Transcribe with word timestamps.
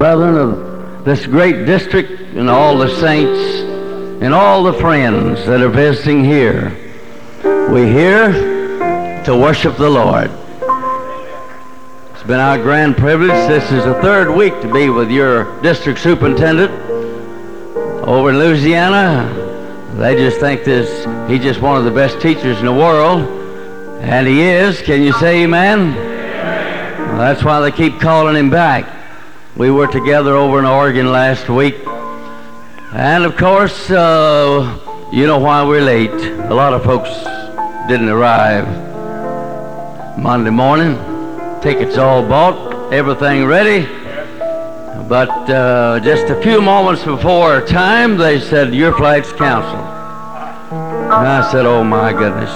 brethren 0.00 0.34
of 0.34 1.04
this 1.04 1.26
great 1.26 1.66
district 1.66 2.10
and 2.34 2.48
all 2.48 2.78
the 2.78 2.88
saints 2.88 3.38
and 4.22 4.32
all 4.32 4.64
the 4.64 4.72
friends 4.72 5.44
that 5.44 5.60
are 5.60 5.68
visiting 5.68 6.24
here. 6.24 6.74
We're 7.44 7.86
here 7.86 8.32
to 9.24 9.36
worship 9.36 9.76
the 9.76 9.90
Lord. 9.90 10.30
It's 12.14 12.22
been 12.22 12.40
our 12.40 12.56
grand 12.56 12.96
privilege. 12.96 13.28
This 13.28 13.70
is 13.70 13.84
the 13.84 13.92
third 14.00 14.34
week 14.34 14.58
to 14.62 14.72
be 14.72 14.88
with 14.88 15.10
your 15.10 15.60
district 15.60 16.00
superintendent 16.00 16.70
over 18.08 18.30
in 18.30 18.38
Louisiana. 18.38 19.28
They 19.98 20.16
just 20.16 20.40
think 20.40 20.64
this, 20.64 21.04
he's 21.30 21.42
just 21.42 21.60
one 21.60 21.76
of 21.76 21.84
the 21.84 21.90
best 21.90 22.22
teachers 22.22 22.58
in 22.58 22.64
the 22.64 22.72
world. 22.72 23.20
And 24.00 24.26
he 24.26 24.40
is. 24.40 24.80
Can 24.80 25.02
you 25.02 25.12
say 25.12 25.42
amen? 25.42 25.94
Well, 25.94 27.18
that's 27.18 27.44
why 27.44 27.60
they 27.60 27.70
keep 27.70 28.00
calling 28.00 28.34
him 28.34 28.48
back. 28.48 28.99
We 29.56 29.70
were 29.70 29.88
together 29.88 30.36
over 30.36 30.60
in 30.60 30.64
Oregon 30.64 31.10
last 31.10 31.48
week. 31.48 31.74
And 32.92 33.24
of 33.24 33.36
course, 33.36 33.90
uh, 33.90 35.08
you 35.12 35.26
know 35.26 35.38
why 35.38 35.64
we're 35.64 35.82
late. 35.82 36.10
A 36.10 36.54
lot 36.54 36.72
of 36.72 36.84
folks 36.84 37.10
didn't 37.88 38.08
arrive 38.08 38.66
Monday 40.16 40.50
morning. 40.50 40.94
Tickets 41.60 41.98
all 41.98 42.26
bought, 42.26 42.92
everything 42.92 43.44
ready. 43.44 43.86
But 45.08 45.50
uh, 45.50 45.98
just 46.00 46.30
a 46.30 46.40
few 46.40 46.62
moments 46.62 47.04
before 47.04 47.60
time, 47.66 48.16
they 48.16 48.38
said, 48.38 48.72
Your 48.72 48.96
flight's 48.96 49.32
canceled. 49.32 49.84
And 50.70 51.28
I 51.28 51.50
said, 51.50 51.66
Oh 51.66 51.82
my 51.82 52.12
goodness. 52.12 52.50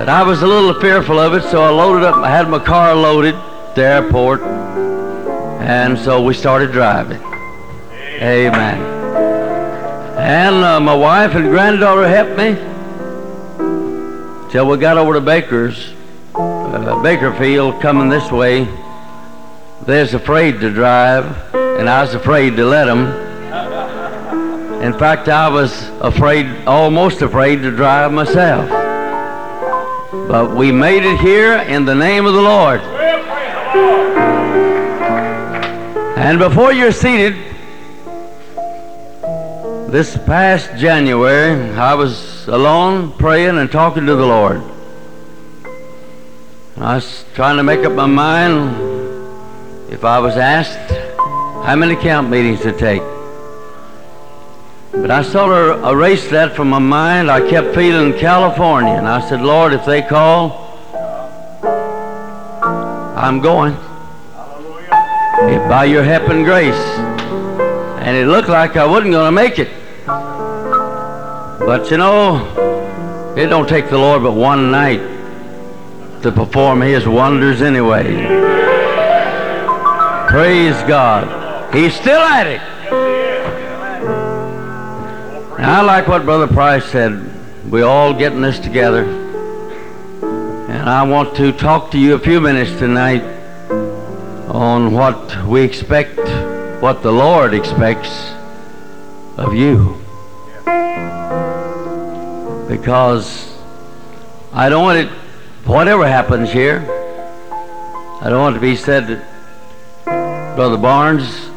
And 0.00 0.08
I 0.08 0.22
was 0.22 0.42
a 0.42 0.46
little 0.46 0.80
fearful 0.80 1.18
of 1.18 1.34
it, 1.34 1.42
so 1.42 1.62
I 1.62 1.68
loaded 1.68 2.04
up, 2.04 2.16
I 2.16 2.30
had 2.30 2.48
my 2.48 2.58
car 2.58 2.94
loaded 2.94 3.34
at 3.34 3.74
the 3.74 3.82
airport. 3.82 4.40
And 5.68 5.98
so 5.98 6.22
we 6.22 6.32
started 6.32 6.72
driving. 6.72 7.20
Amen. 8.22 8.80
And 10.16 10.64
uh, 10.64 10.80
my 10.80 10.94
wife 10.94 11.34
and 11.34 11.50
granddaughter 11.50 12.08
helped 12.08 12.38
me 12.38 12.54
till 14.50 14.66
we 14.66 14.78
got 14.78 14.96
over 14.96 15.12
to 15.12 15.20
Baker's, 15.20 15.92
uh, 16.34 17.02
Bakerfield, 17.02 17.82
coming 17.82 18.08
this 18.08 18.32
way. 18.32 18.64
They 19.84 20.00
was 20.00 20.14
afraid 20.14 20.58
to 20.60 20.72
drive, 20.72 21.26
and 21.54 21.86
I 21.86 22.00
was 22.00 22.14
afraid 22.14 22.56
to 22.56 22.64
let 22.64 22.86
them. 22.86 23.06
In 24.82 24.98
fact, 24.98 25.28
I 25.28 25.50
was 25.50 25.90
afraid, 26.00 26.46
almost 26.66 27.20
afraid 27.20 27.56
to 27.56 27.70
drive 27.70 28.10
myself. 28.10 28.70
But 30.28 30.56
we 30.56 30.72
made 30.72 31.04
it 31.04 31.20
here 31.20 31.58
in 31.58 31.84
the 31.84 31.94
name 31.94 32.24
of 32.24 32.32
the 32.32 32.40
Lord. 32.40 32.80
And 36.28 36.38
before 36.38 36.74
you're 36.74 36.92
seated, 36.92 37.36
this 39.90 40.14
past 40.26 40.76
January, 40.76 41.70
I 41.70 41.94
was 41.94 42.46
alone 42.48 43.12
praying 43.12 43.56
and 43.56 43.72
talking 43.72 44.04
to 44.04 44.14
the 44.14 44.26
Lord. 44.26 44.62
I 46.76 46.96
was 46.96 47.24
trying 47.32 47.56
to 47.56 47.62
make 47.62 47.82
up 47.86 47.94
my 47.94 48.04
mind 48.04 48.76
if 49.90 50.04
I 50.04 50.18
was 50.18 50.36
asked 50.36 50.92
how 51.64 51.74
many 51.76 51.96
camp 51.96 52.28
meetings 52.28 52.60
to 52.60 52.72
take. 52.72 53.00
But 54.92 55.10
I 55.10 55.22
sort 55.22 55.50
of 55.50 55.82
erased 55.82 56.28
that 56.32 56.54
from 56.54 56.68
my 56.68 56.78
mind. 56.78 57.30
I 57.30 57.48
kept 57.48 57.74
feeling 57.74 58.12
California, 58.18 58.92
and 58.92 59.08
I 59.08 59.26
said, 59.26 59.40
Lord, 59.40 59.72
if 59.72 59.86
they 59.86 60.02
call, 60.02 60.76
I'm 63.16 63.40
going. 63.40 63.87
By 65.38 65.84
your 65.84 66.02
help 66.02 66.28
and 66.30 66.44
grace. 66.44 66.74
And 66.74 68.16
it 68.16 68.26
looked 68.26 68.48
like 68.48 68.76
I 68.76 68.84
wasn't 68.84 69.12
going 69.12 69.26
to 69.26 69.32
make 69.32 69.60
it. 69.60 69.68
But 70.06 71.90
you 71.92 71.96
know, 71.96 73.34
it 73.36 73.46
don't 73.46 73.68
take 73.68 73.88
the 73.88 73.98
Lord 73.98 74.24
but 74.24 74.32
one 74.32 74.72
night 74.72 75.00
to 76.22 76.32
perform 76.32 76.80
his 76.80 77.06
wonders 77.06 77.62
anyway. 77.62 78.04
Praise 80.28 80.74
God. 80.88 81.72
He's 81.72 81.94
still 81.94 82.20
at 82.20 82.46
it. 82.48 82.60
Now, 85.60 85.80
I 85.80 85.82
like 85.82 86.08
what 86.08 86.24
Brother 86.24 86.48
Price 86.48 86.84
said. 86.84 87.70
We 87.70 87.82
all 87.82 88.12
getting 88.12 88.40
this 88.40 88.58
together. 88.58 89.04
And 89.04 90.88
I 90.88 91.04
want 91.04 91.36
to 91.36 91.52
talk 91.52 91.92
to 91.92 91.98
you 91.98 92.14
a 92.14 92.18
few 92.18 92.40
minutes 92.40 92.72
tonight 92.78 93.37
on 94.48 94.92
what 94.92 95.44
we 95.46 95.60
expect, 95.62 96.18
what 96.80 97.02
the 97.02 97.12
Lord 97.12 97.52
expects 97.52 98.32
of 99.36 99.54
you. 99.54 99.96
Because 102.66 103.56
I 104.52 104.68
don't 104.68 104.82
want 104.82 104.98
it, 104.98 105.08
whatever 105.66 106.06
happens 106.08 106.50
here, 106.50 106.80
I 108.20 108.30
don't 108.30 108.40
want 108.40 108.56
it 108.56 108.58
to 108.58 108.62
be 108.62 108.74
said 108.74 109.06
that 109.08 109.22
Brother 110.56 110.78
Barnes 110.78 111.50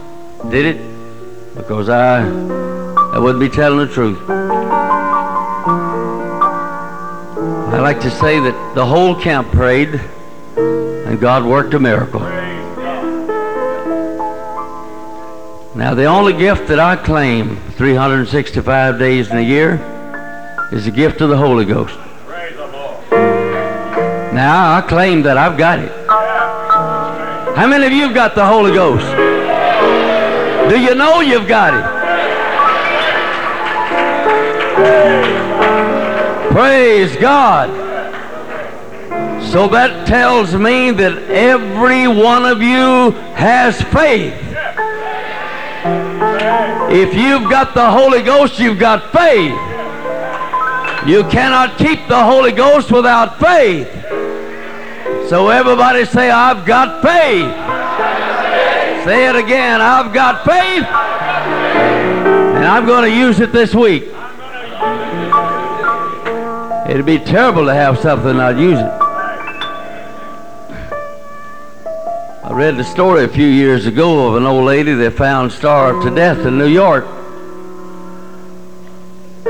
did 0.50 0.75
it 0.75 1.56
because 1.56 1.88
I, 1.88 2.28
I 3.13 3.19
wouldn't 3.19 3.40
be 3.40 3.50
telling 3.50 3.88
the 3.88 3.94
truth. 3.94 4.19
I 7.69 7.80
like 7.80 8.01
to 8.01 8.12
say 8.12 8.40
that 8.40 8.75
the 8.75 8.85
whole 8.85 9.16
camp 9.16 9.51
prayed 9.51 10.00
and 10.57 11.19
God 11.19 11.46
worked 11.46 11.74
a 11.74 11.80
miracle. 11.80 12.41
Now, 15.74 15.94
the 15.94 16.04
only 16.04 16.34
gift 16.34 16.68
that 16.68 16.82
I 16.82 16.98
claim 16.98 17.56
365 17.78 19.00
days 19.00 19.32
in 19.32 19.38
a 19.38 19.42
year 19.42 19.76
is 20.74 20.84
the 20.84 20.92
gift 20.92 21.22
of 21.22 21.30
the 21.30 21.38
Holy 21.38 21.64
Ghost. 21.64 21.98
Now, 24.34 24.76
I 24.76 24.81
claim 24.86 25.22
that 25.22 25.38
I've 25.38 25.58
got 25.58 25.80
it. 25.80 25.92
How 27.56 27.68
many 27.68 27.86
of 27.86 27.94
you 27.94 28.02
have 28.02 28.14
got 28.14 28.36
the 28.36 28.46
Holy 28.46 28.74
Ghost? 28.74 29.06
Do 30.70 30.78
you 30.78 30.94
know 30.94 31.22
you've 31.22 31.48
got 31.48 31.74
it? 31.74 31.86
Praise 36.52 37.16
God. 37.16 37.70
So 39.42 39.70
that 39.70 40.06
tells 40.06 40.54
me 40.54 40.92
that 40.92 41.18
every 41.30 42.10
one 42.10 42.46
of 42.46 42.62
you 42.62 43.12
has 43.36 43.81
faith. 43.84 44.50
If 46.94 47.13
you've 47.16 47.50
got 47.50 47.74
the 47.74 47.90
Holy 47.90 48.22
Ghost, 48.22 48.59
you've 48.59 48.78
got 48.78 49.13
faith. 49.13 49.53
You 51.07 51.24
cannot 51.29 51.78
keep 51.78 52.06
the 52.09 52.22
Holy 52.22 52.52
Ghost 52.52 52.91
without 52.91 53.40
faith. 53.40 53.90
So 55.30 55.47
everybody 55.47 56.03
say, 56.03 56.30
I've 56.30 56.66
got 56.66 57.01
faith. 57.01 57.50
Say 59.06 59.30
it 59.30 59.38
again, 59.38 59.80
I've 59.80 60.13
got 60.13 60.44
faith. 60.44 60.84
And 62.56 62.66
I'm 62.66 62.85
going 62.85 63.09
to 63.09 63.18
use 63.18 63.40
it 63.40 63.53
this 63.53 63.74
week. 63.74 64.03
It'd 66.90 67.06
be 67.06 67.19
terrible 67.19 67.66
to 67.66 67.74
have 67.74 68.00
something 68.00 68.35
not 68.35 68.57
use 68.57 68.78
it. 68.78 69.00
Read 72.62 72.78
the 72.78 72.84
story 72.84 73.24
a 73.24 73.28
few 73.28 73.48
years 73.48 73.88
ago 73.88 74.28
of 74.28 74.36
an 74.36 74.46
old 74.46 74.64
lady 74.66 74.94
that 74.94 75.12
found 75.14 75.52
starved 75.52 76.06
to 76.06 76.14
death 76.14 76.46
in 76.46 76.60
New 76.60 76.68
York. 76.68 77.06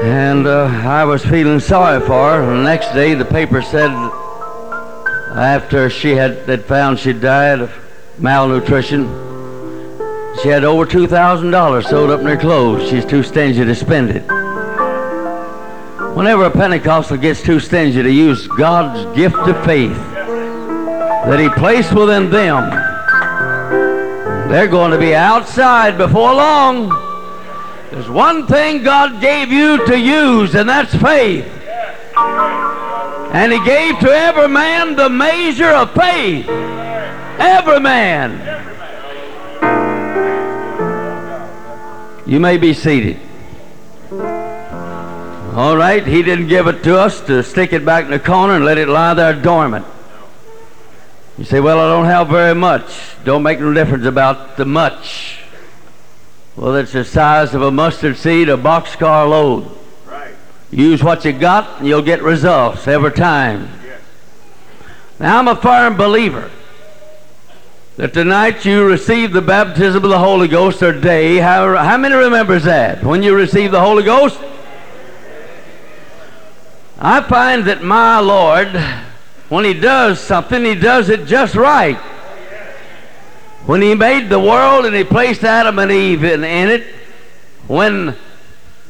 And 0.02 0.48
uh, 0.48 0.64
I 0.64 1.04
was 1.04 1.22
feeling 1.26 1.60
sorry 1.60 2.00
for 2.00 2.32
her. 2.32 2.46
The 2.46 2.64
next 2.64 2.94
day, 2.94 3.14
the 3.14 3.26
paper 3.26 3.62
said 3.62 3.92
after 5.36 5.90
she 5.90 6.12
had, 6.12 6.48
had 6.48 6.64
found 6.64 7.00
she'd 7.00 7.20
died 7.20 7.60
of 7.60 7.74
malnutrition, 8.18 9.08
she 10.42 10.48
had 10.48 10.64
over 10.64 10.86
$2,000 10.86 11.90
sewed 11.90 12.12
up 12.12 12.22
in 12.22 12.28
her 12.28 12.38
clothes. 12.38 12.90
She's 12.90 13.04
too 13.04 13.24
stingy 13.24 13.66
to 13.66 13.76
spend 13.76 14.12
it. 14.12 14.24
Whenever 16.16 16.46
a 16.46 16.50
Pentecostal 16.50 17.18
gets 17.18 17.44
too 17.44 17.60
stingy 17.60 18.02
to 18.02 18.10
use 18.10 18.48
God's 18.48 19.14
gift 19.18 19.36
of 19.36 19.66
faith 19.66 19.98
that 19.98 21.42
he 21.42 21.50
placed 21.50 21.92
within 21.92 22.30
them, 22.30 22.91
they're 24.52 24.68
going 24.68 24.92
to 24.92 24.98
be 24.98 25.16
outside 25.16 25.98
before 25.98 26.34
long. 26.34 26.90
There's 27.90 28.10
one 28.10 28.48
thing 28.48 28.84
God 28.84 29.22
gave 29.22 29.50
you 29.50 29.86
to 29.86 29.98
use, 29.98 30.56
and 30.56 30.68
that's 30.68 30.94
faith. 30.96 31.46
And 33.34 33.54
he 33.54 33.64
gave 33.64 33.98
to 34.00 34.10
every 34.10 34.50
man 34.50 34.98
the 34.98 35.10
measure 35.10 35.70
of 35.70 35.94
faith. 35.94 36.50
Every 36.50 37.80
man. 37.80 38.68
You 42.28 42.42
may 42.42 42.58
be 42.58 42.74
seated. 42.74 43.20
All 45.54 45.78
right, 45.78 46.06
he 46.06 46.24
didn't 46.24 46.48
give 46.48 46.68
it 46.68 46.84
to 46.84 46.98
us 47.00 47.22
to 47.22 47.42
stick 47.42 47.72
it 47.72 47.86
back 47.86 48.04
in 48.04 48.12
the 48.12 48.20
corner 48.20 48.56
and 48.56 48.66
let 48.66 48.78
it 48.78 48.90
lie 48.90 49.14
there 49.14 49.34
dormant. 49.34 49.86
You 51.38 51.46
say, 51.46 51.60
well, 51.60 51.80
I 51.80 51.88
don't 51.96 52.06
have 52.06 52.28
very 52.28 52.56
much. 52.56 53.16
Don't 53.24 53.44
make 53.44 53.60
no 53.60 53.74
difference 53.74 54.06
about 54.06 54.58
the 54.58 54.66
much. 54.66 55.40
Well, 56.56 56.76
it's 56.76 56.92
the 56.92 57.06
size 57.06 57.54
of 57.54 57.62
a 57.62 57.72
mustard 57.72 58.18
seed, 58.18 58.50
a 58.50 58.58
boxcar 58.58 59.30
load. 59.30 59.72
Right. 60.06 60.36
Use 60.70 61.04
what 61.04 61.24
you 61.24 61.32
got, 61.32 61.80
and 61.80 61.88
you'll 61.88 62.02
get 62.02 62.22
results 62.22 62.88
every 62.88 63.12
time. 63.12 63.70
Yes. 63.84 64.02
Now, 65.20 65.40
I'm 65.40 65.48
a 65.48 65.56
firm 65.56 65.96
believer 65.96 66.52
that 67.98 68.14
tonight 68.14 68.66
you 68.66 68.86
receive 68.86 69.32
the 69.32 69.42
baptism 69.42 70.04
of 70.04 70.10
the 70.10 70.20
Holy 70.20 70.48
Ghost 70.48 70.82
or 70.82 70.92
day, 70.92 71.38
how, 71.38 71.76
how 71.78 71.98
many 71.98 72.16
remembers 72.16 72.64
that? 72.64 73.04
When 73.04 73.22
you 73.22 73.36
receive 73.36 73.72
the 73.72 73.82
Holy 73.82 74.04
Ghost? 74.04 74.40
I 76.98 77.22
find 77.22 77.66
that 77.66 77.84
my 77.84 78.20
Lord, 78.20 78.70
when 79.52 79.66
He 79.66 79.74
does 79.74 80.18
something, 80.22 80.64
He 80.64 80.76
does 80.76 81.10
it 81.10 81.26
just 81.26 81.56
right. 81.56 81.98
When 83.66 83.82
He 83.82 83.96
made 83.96 84.30
the 84.30 84.40
world 84.40 84.86
and 84.86 84.96
He 84.96 85.04
placed 85.04 85.44
Adam 85.44 85.78
and 85.78 85.92
Eve 85.92 86.24
in, 86.24 86.46
in 86.46 86.70
it, 86.70 86.88
when 87.68 88.16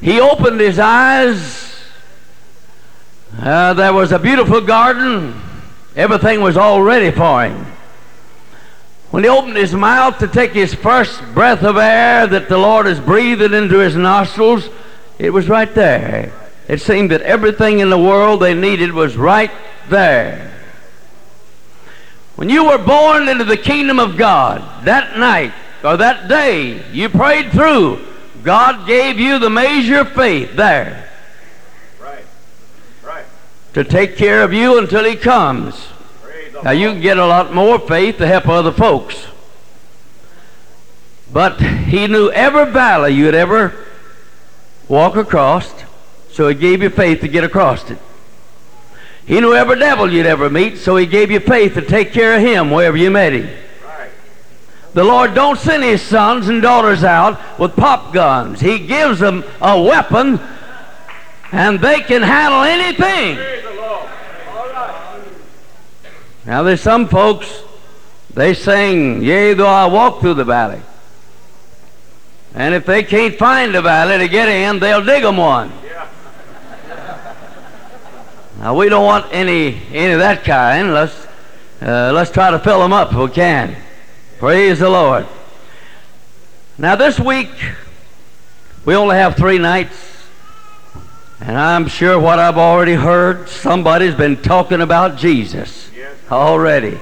He 0.01 0.21
opened 0.21 0.59
His 0.59 0.77
eyes, 0.77 1.83
uh, 3.39 3.73
there 3.73 3.91
was 3.91 4.11
a 4.11 4.19
beautiful 4.19 4.61
garden. 4.61 5.41
Everything 5.95 6.41
was 6.41 6.57
all 6.57 6.83
ready 6.83 7.09
for 7.09 7.43
Him. 7.43 7.65
When 9.09 9.23
He 9.23 9.29
opened 9.29 9.57
His 9.57 9.73
mouth 9.73 10.19
to 10.19 10.27
take 10.27 10.51
His 10.51 10.75
first 10.75 11.23
breath 11.33 11.63
of 11.63 11.77
air 11.77 12.27
that 12.27 12.49
the 12.49 12.57
Lord 12.59 12.85
is 12.85 12.99
breathing 12.99 13.55
into 13.55 13.79
His 13.79 13.95
nostrils, 13.95 14.69
it 15.17 15.31
was 15.31 15.49
right 15.49 15.73
there. 15.73 16.31
It 16.71 16.79
seemed 16.79 17.11
that 17.11 17.21
everything 17.23 17.81
in 17.81 17.89
the 17.89 17.97
world 17.97 18.39
they 18.39 18.53
needed 18.53 18.93
was 18.93 19.17
right 19.17 19.51
there. 19.89 20.53
When 22.37 22.49
you 22.49 22.63
were 22.63 22.77
born 22.77 23.27
into 23.27 23.43
the 23.43 23.57
kingdom 23.57 23.99
of 23.99 24.15
God, 24.15 24.85
that 24.85 25.17
night 25.17 25.51
or 25.83 25.97
that 25.97 26.29
day 26.29 26.81
you 26.93 27.09
prayed 27.09 27.51
through, 27.51 28.07
God 28.41 28.87
gave 28.87 29.19
you 29.19 29.37
the 29.37 29.49
measure 29.49 29.99
of 29.99 30.13
faith 30.13 30.55
there 30.55 31.09
Right. 32.01 32.23
Right. 33.03 33.25
to 33.73 33.83
take 33.83 34.15
care 34.15 34.41
of 34.41 34.53
you 34.53 34.77
until 34.77 35.03
He 35.03 35.17
comes. 35.17 35.89
Now 36.63 36.71
you 36.71 36.91
can 36.91 37.01
get 37.01 37.17
a 37.17 37.25
lot 37.25 37.53
more 37.53 37.79
faith 37.79 38.17
to 38.19 38.27
help 38.27 38.47
other 38.47 38.71
folks. 38.71 39.25
But 41.33 41.59
he 41.59 42.07
knew 42.07 42.31
every 42.31 42.71
valley 42.71 43.11
you'd 43.13 43.35
ever 43.35 43.73
walk 44.87 45.17
across, 45.17 45.73
so 46.33 46.47
he 46.47 46.55
gave 46.55 46.81
you 46.81 46.89
faith 46.89 47.21
to 47.21 47.27
get 47.27 47.43
across 47.43 47.89
it. 47.89 47.97
He 49.25 49.39
knew 49.39 49.53
every 49.53 49.79
devil 49.79 50.11
you'd 50.11 50.25
ever 50.25 50.49
meet, 50.49 50.77
so 50.77 50.97
he 50.97 51.05
gave 51.05 51.31
you 51.31 51.39
faith 51.39 51.75
to 51.75 51.81
take 51.81 52.11
care 52.11 52.35
of 52.35 52.41
him 52.41 52.71
wherever 52.71 52.97
you 52.97 53.11
met 53.11 53.33
him. 53.33 53.49
The 54.93 55.03
Lord 55.03 55.33
don't 55.33 55.57
send 55.57 55.83
his 55.83 56.01
sons 56.01 56.49
and 56.49 56.61
daughters 56.61 57.03
out 57.03 57.39
with 57.57 57.75
pop 57.77 58.13
guns. 58.13 58.59
He 58.59 58.79
gives 58.79 59.19
them 59.19 59.45
a 59.61 59.81
weapon 59.81 60.39
and 61.53 61.79
they 61.79 62.01
can 62.01 62.21
handle 62.21 62.63
anything. 62.63 63.35
Praise 63.37 63.63
the 63.63 63.69
Lord. 63.75 64.09
All 64.49 64.69
right. 64.69 65.23
Now 66.45 66.63
there's 66.63 66.81
some 66.81 67.07
folks, 67.07 67.63
they 68.33 68.53
sing, 68.53 69.21
Yea, 69.21 69.53
though 69.53 69.65
I 69.65 69.85
walk 69.85 70.19
through 70.19 70.33
the 70.33 70.43
valley. 70.43 70.81
And 72.53 72.75
if 72.75 72.85
they 72.85 73.03
can't 73.03 73.35
find 73.35 73.73
the 73.73 73.81
valley 73.81 74.17
to 74.17 74.27
get 74.27 74.49
in, 74.49 74.79
they'll 74.79 75.05
dig 75.05 75.23
them 75.23 75.37
one. 75.37 75.71
Now 78.61 78.75
we 78.75 78.89
don't 78.89 79.03
want 79.03 79.25
any 79.31 79.81
any 79.91 80.13
of 80.13 80.19
that 80.19 80.43
kind. 80.43 80.93
Let's 80.93 81.27
uh, 81.81 82.11
let's 82.13 82.29
try 82.29 82.51
to 82.51 82.59
fill 82.59 82.79
them 82.79 82.93
up 82.93 83.11
if 83.11 83.17
we 83.17 83.27
can. 83.29 83.75
Praise 84.37 84.77
the 84.77 84.89
Lord. 84.89 85.25
Now 86.77 86.95
this 86.95 87.19
week 87.19 87.49
we 88.85 88.93
only 88.95 89.15
have 89.15 89.35
three 89.35 89.57
nights, 89.57 90.27
and 91.39 91.57
I'm 91.57 91.87
sure 91.87 92.19
what 92.19 92.37
I've 92.37 92.59
already 92.59 92.93
heard, 92.93 93.49
somebody's 93.49 94.13
been 94.13 94.39
talking 94.43 94.79
about 94.79 95.17
Jesus 95.17 95.89
already. 96.29 96.99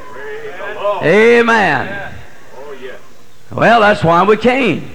Amen. 1.04 2.14
Oh. 2.56 2.98
Well, 3.52 3.82
that's 3.82 4.02
why 4.02 4.24
we 4.24 4.38
came. 4.38 4.92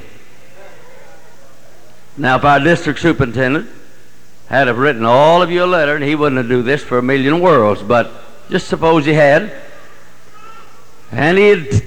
Now, 2.16 2.36
if 2.36 2.44
our 2.44 2.60
district 2.60 3.00
superintendent 3.00 3.68
had 4.48 4.66
have 4.66 4.78
written 4.78 5.04
all 5.04 5.42
of 5.42 5.50
you 5.50 5.64
a 5.64 5.66
letter, 5.66 5.94
and 5.94 6.04
he 6.04 6.14
wouldn't 6.14 6.38
have 6.38 6.48
do 6.48 6.62
this 6.62 6.82
for 6.82 6.98
a 6.98 7.02
million 7.02 7.40
worlds, 7.40 7.82
but 7.82 8.10
just 8.50 8.68
suppose 8.68 9.04
he 9.04 9.14
had, 9.14 9.52
and 11.10 11.38
he'd 11.38 11.82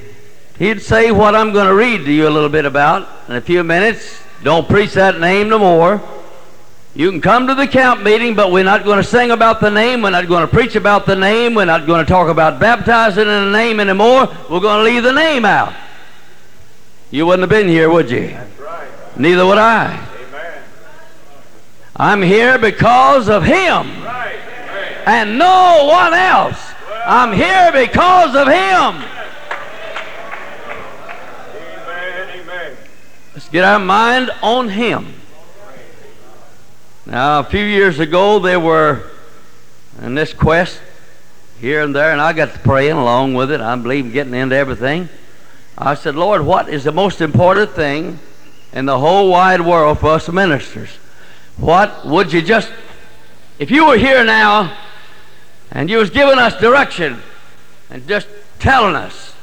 he'd 0.58 0.82
say 0.82 1.12
what 1.12 1.36
I'm 1.36 1.54
going 1.54 1.68
to 1.68 1.76
read 1.76 2.06
to 2.06 2.12
you 2.12 2.28
a 2.28 2.32
little 2.32 2.50
bit 2.50 2.66
about 2.66 3.08
in 3.30 3.36
a 3.36 3.42
few 3.42 3.64
minutes. 3.64 4.22
Don't 4.44 4.68
preach 4.68 4.94
that 4.94 5.20
name 5.20 5.50
no 5.50 5.60
more. 5.60 6.02
You 6.96 7.12
can 7.12 7.22
come 7.22 7.46
to 7.46 7.54
the 7.54 7.68
camp 7.68 8.02
meeting, 8.02 8.34
but 8.34 8.52
we're 8.52 8.64
not 8.64 8.84
going 8.84 8.98
to 8.98 9.04
sing 9.04 9.30
about 9.30 9.62
the 9.62 9.70
name. 9.70 10.02
We're 10.02 10.10
not 10.10 10.28
going 10.28 10.48
to 10.48 10.52
preach 10.52 10.76
about 10.76 11.06
the 11.06 11.16
name. 11.16 11.54
We're 11.54 11.66
not 11.66 11.86
going 11.86 12.04
to 12.04 12.10
talk 12.10 12.28
about 12.28 12.60
baptizing 12.60 13.22
in 13.22 13.28
the 13.28 13.52
name 13.52 13.80
anymore. 13.80 14.28
We're 14.50 14.62
going 14.62 14.80
to 14.80 14.84
leave 14.84 15.04
the 15.04 15.14
name 15.14 15.46
out. 15.46 15.76
You 17.12 17.28
wouldn't 17.28 17.42
have 17.42 17.50
been 17.50 17.68
here, 17.68 17.90
would 17.90 18.10
you? 18.10 18.30
That's 18.30 18.60
right. 18.60 18.90
Neither 19.18 19.46
would 19.46 19.60
I. 19.60 20.08
I'm 22.00 22.22
here 22.22 22.60
because 22.60 23.28
of 23.28 23.44
Him 23.44 23.88
and 25.08 25.40
no 25.40 25.86
one 25.90 26.14
else. 26.14 26.60
I'm 27.06 27.32
here 27.34 27.72
because 27.72 28.36
of 28.36 28.48
Him. 28.48 29.04
Let's 33.34 33.50
get 33.50 33.64
our 33.64 33.80
mind 33.80 34.30
on 34.44 34.70
Him. 34.70 35.14
Now, 37.08 37.40
a 37.40 37.44
few 37.44 37.64
years 37.64 38.00
ago, 38.00 38.38
there 38.40 38.60
were 38.60 39.10
in 40.02 40.14
this 40.14 40.34
quest 40.34 40.80
here 41.60 41.82
and 41.82 41.96
there, 41.96 42.12
and 42.12 42.22
I 42.22 42.34
got 42.34 42.54
to 42.54 42.60
praying 42.60 42.98
along 42.98 43.34
with 43.34 43.50
it. 43.50 43.60
I 43.60 43.76
believe 43.76 44.14
getting 44.14 44.36
into 44.36 44.56
everything. 44.56 45.10
I 45.78 45.96
said, 45.96 46.16
Lord, 46.16 46.46
what 46.46 46.70
is 46.70 46.84
the 46.84 46.92
most 46.92 47.22
important 47.22 47.72
thing 47.72 48.20
in 48.74 48.86
the 48.86 49.00
whole 49.00 49.32
wide 49.32 49.62
world 49.62 50.00
for 50.00 50.12
us 50.12 50.30
ministers? 50.30 50.90
What 51.58 52.06
would 52.06 52.32
you 52.32 52.42
just, 52.42 52.72
if 53.60 53.72
you 53.72 53.88
were 53.88 53.98
here 53.98 54.24
now 54.24 54.78
and 55.72 55.90
you 55.90 55.98
was 55.98 56.10
giving 56.10 56.38
us 56.38 56.56
direction 56.60 57.22
and 57.90 58.08
just 58.08 58.28
telling 58.60 58.96
us, 58.96 59.34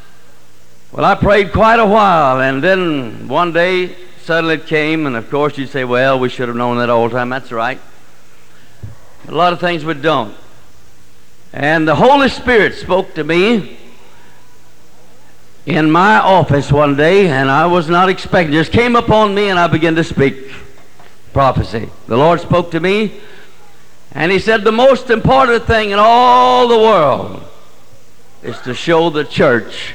well, 0.92 1.04
I 1.04 1.16
prayed 1.16 1.52
quite 1.52 1.80
a 1.80 1.86
while, 1.86 2.40
and 2.40 2.62
then 2.62 3.26
one 3.26 3.52
day 3.52 3.96
suddenly 4.22 4.54
it 4.54 4.66
came, 4.66 5.06
and 5.06 5.16
of 5.16 5.28
course 5.28 5.58
you'd 5.58 5.70
say, 5.70 5.84
well, 5.84 6.20
we 6.20 6.28
should 6.28 6.46
have 6.46 6.56
known 6.56 6.78
that 6.78 6.88
all 6.88 7.08
the 7.08 7.16
time. 7.16 7.30
That's 7.30 7.50
right. 7.50 7.80
A 9.26 9.32
lot 9.32 9.52
of 9.52 9.58
things 9.58 9.84
we 9.84 9.94
don't. 9.94 10.36
And 11.52 11.88
the 11.88 11.96
Holy 11.96 12.28
Spirit 12.28 12.74
spoke 12.74 13.14
to 13.14 13.24
me 13.24 13.76
in 15.66 15.90
my 15.90 16.18
office 16.18 16.70
one 16.70 16.94
day, 16.94 17.26
and 17.26 17.50
I 17.50 17.66
was 17.66 17.88
not 17.88 18.08
expecting. 18.08 18.52
Just 18.52 18.70
came 18.70 18.94
upon 18.94 19.34
me, 19.34 19.48
and 19.48 19.58
I 19.58 19.66
began 19.66 19.96
to 19.96 20.04
speak 20.04 20.52
prophecy. 21.34 21.90
The 22.06 22.16
Lord 22.16 22.40
spoke 22.40 22.70
to 22.70 22.80
me, 22.80 23.20
and 24.12 24.32
He 24.32 24.38
said, 24.38 24.64
the 24.64 24.72
most 24.72 25.10
important 25.10 25.64
thing 25.64 25.90
in 25.90 25.98
all 25.98 26.66
the 26.68 26.78
world 26.78 27.42
is 28.42 28.58
to 28.60 28.72
show 28.72 29.10
the 29.10 29.24
church 29.24 29.94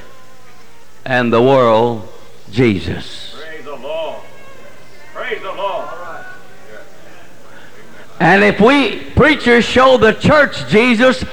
and 1.05 1.33
the 1.33 1.41
world 1.41 2.07
Jesus. 2.51 3.35
Praise 3.39 3.63
the 3.63 3.75
Lord. 3.75 4.21
Praise 5.13 5.41
the 5.41 5.53
Lord. 5.53 5.89
And 8.19 8.43
if 8.43 8.59
we 8.59 8.99
preachers 9.11 9.63
show 9.63 9.97
the 9.97 10.11
church 10.13 10.67
Jesus, 10.67 11.23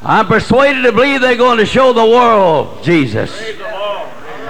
I'm 0.00 0.26
persuaded 0.26 0.82
to 0.82 0.92
believe 0.92 1.20
they're 1.20 1.36
going 1.36 1.58
to 1.58 1.66
show 1.66 1.92
the 1.92 2.04
world 2.04 2.82
Jesus. 2.82 3.36
Praise 3.36 3.58
the 3.58 3.64
Lord. 3.64 4.08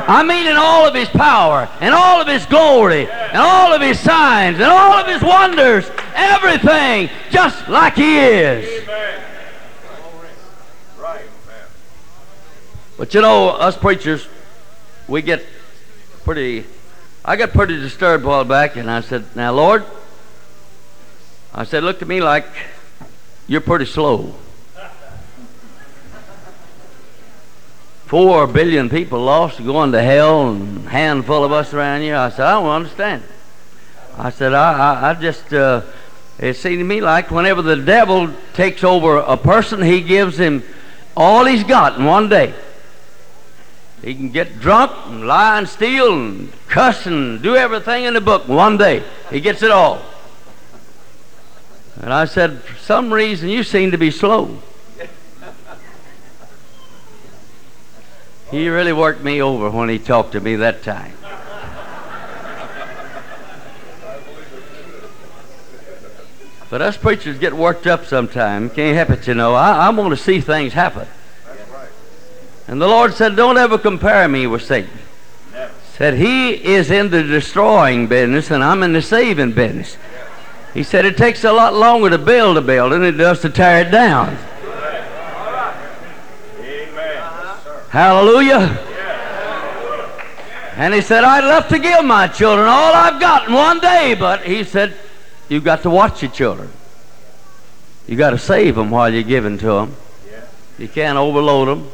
I 0.09 0.23
mean 0.23 0.47
in 0.47 0.57
all 0.57 0.87
of 0.87 0.95
his 0.95 1.09
power 1.09 1.69
and 1.81 1.95
all 1.95 2.21
of 2.21 2.29
his 2.29 2.45
glory 2.47 3.09
and 3.11 3.37
all 3.37 3.73
of 3.73 3.81
his 3.81 3.99
signs 3.99 4.57
and 4.57 4.65
all 4.65 4.93
of 4.93 5.07
his 5.07 5.23
wonders, 5.23 5.91
everything 6.15 7.11
just 7.31 7.69
like 7.69 7.95
he 7.95 8.19
is. 8.19 8.89
But 12.99 13.15
you 13.15 13.21
know, 13.21 13.49
us 13.49 13.77
preachers, 13.77 14.29
we 15.09 15.23
get 15.23 15.45
pretty, 16.25 16.65
I 17.25 17.37
got 17.37 17.51
pretty 17.53 17.79
disturbed 17.79 18.25
a 18.25 18.29
while 18.29 18.45
back 18.45 18.77
and 18.77 18.91
I 18.91 19.01
said, 19.01 19.25
now 19.35 19.53
Lord, 19.53 19.85
I 21.53 21.65
said, 21.65 21.83
look 21.83 21.99
to 21.99 22.07
me 22.07 22.21
like 22.21 22.47
you're 23.47 23.61
pretty 23.61 23.87
slow. 23.87 24.35
Four 28.13 28.47
billion 28.47 28.91
people 28.91 29.23
lost, 29.23 29.65
going 29.65 29.93
to 29.93 30.03
hell, 30.03 30.51
and 30.51 30.87
a 30.87 30.91
handful 30.91 31.45
of 31.45 31.51
us 31.51 31.73
around 31.73 32.03
here. 32.03 32.15
I 32.15 32.29
said, 32.29 32.45
I 32.45 32.61
don't 32.61 32.69
understand. 32.69 33.23
I 34.19 34.29
said, 34.29 34.53
I, 34.53 34.73
I, 34.75 35.09
I 35.09 35.15
just, 35.15 35.51
uh, 35.55 35.81
it 36.39 36.57
seemed 36.57 36.81
to 36.81 36.85
me 36.85 37.01
like 37.01 37.31
whenever 37.31 37.63
the 37.63 37.77
devil 37.77 38.29
takes 38.53 38.85
over 38.85 39.17
a 39.17 39.39
person, 39.39 39.81
he 39.81 40.03
gives 40.03 40.37
him 40.37 40.63
all 41.17 41.47
he's 41.47 41.65
got 41.65 41.99
in 41.99 42.05
one 42.05 42.29
day. 42.29 42.53
He 44.03 44.15
can 44.15 44.29
get 44.29 44.61
drunk 44.61 44.93
and 45.07 45.27
lie 45.27 45.57
and 45.57 45.67
steal 45.67 46.13
and 46.13 46.53
cuss 46.69 47.07
and 47.07 47.41
do 47.41 47.57
everything 47.57 48.05
in 48.05 48.13
the 48.13 48.21
book 48.21 48.47
one 48.47 48.77
day. 48.77 49.05
He 49.31 49.41
gets 49.41 49.63
it 49.63 49.71
all. 49.71 50.03
And 51.97 52.13
I 52.13 52.27
said, 52.27 52.61
for 52.61 52.79
some 52.79 53.11
reason, 53.11 53.49
you 53.49 53.63
seem 53.63 53.91
to 53.93 53.97
be 53.97 54.11
slow. 54.11 54.59
He 58.53 58.69
really 58.69 58.93
worked 58.93 59.25
me 59.25 59.43
over 59.43 59.71
when 59.71 59.89
he 59.89 59.99
talked 59.99 60.33
to 60.33 60.41
me 60.41 60.55
that 60.57 60.85
time. 60.85 61.15
But 66.71 66.81
us 66.81 66.97
preachers 66.97 67.39
get 67.39 67.55
worked 67.55 67.87
up 67.87 68.07
sometime. 68.07 68.71
Can't 68.71 68.97
help 68.97 69.19
it, 69.19 69.27
you 69.27 69.35
know. 69.35 69.55
I, 69.55 69.87
I 69.87 69.91
want 69.91 70.11
to 70.11 70.17
see 70.17 70.41
things 70.41 70.73
happen. 70.73 71.09
And 72.67 72.81
the 72.81 72.87
Lord 72.87 73.13
said, 73.13 73.37
Don't 73.37 73.59
ever 73.59 73.77
compare 73.77 74.29
me 74.29 74.47
with 74.47 74.63
Satan. 74.63 74.99
Said 75.93 76.15
he 76.15 76.53
is 76.53 76.91
in 76.91 77.11
the 77.11 77.23
destroying 77.23 78.07
business 78.07 78.51
and 78.51 78.65
I'm 78.65 78.83
in 78.83 78.95
the 78.95 79.03
saving 79.03 79.53
business. 79.53 79.97
He 80.73 80.83
said 80.83 81.05
it 81.05 81.19
takes 81.19 81.45
a 81.45 81.53
lot 81.53 81.75
longer 81.75 82.09
to 82.09 82.19
build 82.19 82.57
a 82.57 82.63
building 82.63 83.01
than 83.01 83.15
it 83.15 83.19
does 83.19 83.41
to 83.43 83.51
tear 83.51 83.87
it 83.87 83.91
down. 83.91 84.39
Amen. 86.61 87.19
Hallelujah. 87.93 88.79
And 90.77 90.95
he 90.95 91.03
said, 91.03 91.25
I'd 91.25 91.45
love 91.45 91.69
to 91.69 91.79
give 91.79 92.03
my 92.07 92.27
children 92.27 92.67
all 92.67 92.95
I've 92.95 93.21
got 93.21 93.49
in 93.49 93.53
one 93.53 93.81
day, 93.81 94.17
but 94.19 94.45
he 94.45 94.65
said, 94.65 94.97
You've 95.51 95.63
got 95.65 95.83
to 95.83 95.91
watch 95.91 96.23
your 96.23 96.31
children. 96.31 96.71
You've 98.07 98.17
got 98.17 98.31
to 98.31 98.39
save 98.39 98.77
them 98.77 98.91
while 98.91 99.13
you're 99.13 99.23
giving 99.23 99.59
to 99.59 99.67
them. 99.67 99.97
You 100.79 100.89
can't 100.89 101.19
overload 101.19 101.69
them. 101.69 101.91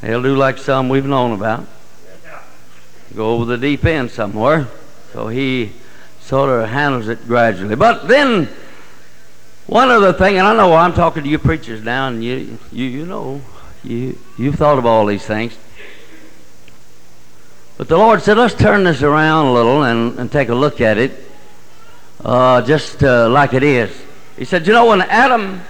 They'll 0.00 0.22
do 0.22 0.34
like 0.34 0.56
some 0.56 0.88
we've 0.88 1.04
known 1.04 1.32
about. 1.32 1.66
Go 3.14 3.34
over 3.34 3.44
the 3.44 3.58
deep 3.58 3.84
end 3.84 4.10
somewhere. 4.10 4.68
So 5.12 5.28
he 5.28 5.72
sort 6.22 6.48
of 6.48 6.70
handles 6.70 7.08
it 7.08 7.26
gradually. 7.26 7.76
But 7.76 8.08
then, 8.08 8.48
one 9.66 9.90
other 9.90 10.14
thing, 10.14 10.38
and 10.38 10.46
I 10.46 10.56
know 10.56 10.72
I'm 10.72 10.94
talking 10.94 11.24
to 11.24 11.28
you 11.28 11.38
preachers 11.38 11.84
now, 11.84 12.08
and 12.08 12.24
you, 12.24 12.58
you, 12.72 12.86
you 12.86 13.04
know, 13.04 13.42
you, 13.84 14.18
you've 14.38 14.56
thought 14.56 14.78
of 14.78 14.86
all 14.86 15.06
these 15.06 15.24
things. 15.24 15.56
But 17.78 17.88
the 17.88 17.96
Lord 17.96 18.22
said, 18.22 18.36
let's 18.36 18.54
turn 18.54 18.84
this 18.84 19.02
around 19.02 19.46
a 19.46 19.52
little 19.52 19.82
and, 19.82 20.18
and 20.18 20.30
take 20.30 20.48
a 20.48 20.54
look 20.54 20.80
at 20.80 20.98
it 20.98 21.12
uh, 22.24 22.62
just 22.62 23.02
uh, 23.02 23.28
like 23.28 23.54
it 23.54 23.62
is. 23.62 23.90
He 24.36 24.44
said, 24.44 24.66
you 24.66 24.72
know, 24.72 24.86
when 24.86 25.02
Adam, 25.02 25.62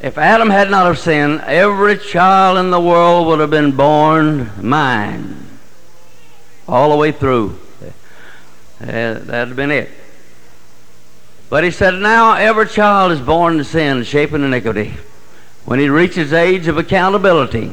if 0.00 0.18
Adam 0.18 0.50
had 0.50 0.70
not 0.70 0.86
have 0.86 0.98
sinned, 0.98 1.40
every 1.40 1.98
child 1.98 2.58
in 2.58 2.70
the 2.70 2.80
world 2.80 3.26
would 3.26 3.40
have 3.40 3.50
been 3.50 3.72
born 3.72 4.50
mine. 4.60 5.46
All 6.68 6.90
the 6.90 6.96
way 6.96 7.12
through. 7.12 7.58
Uh, 8.80 9.14
that'd 9.14 9.46
have 9.46 9.54
been 9.54 9.70
it. 9.70 9.88
But 11.48 11.62
he 11.62 11.70
said, 11.70 11.94
now 11.94 12.34
every 12.34 12.66
child 12.66 13.12
is 13.12 13.20
born 13.20 13.60
in 13.60 13.64
sin, 13.64 14.02
shaping 14.02 14.42
iniquity. 14.42 14.94
When 15.64 15.78
he 15.78 15.88
reaches 15.88 16.32
age 16.32 16.68
of 16.68 16.76
accountability, 16.76 17.72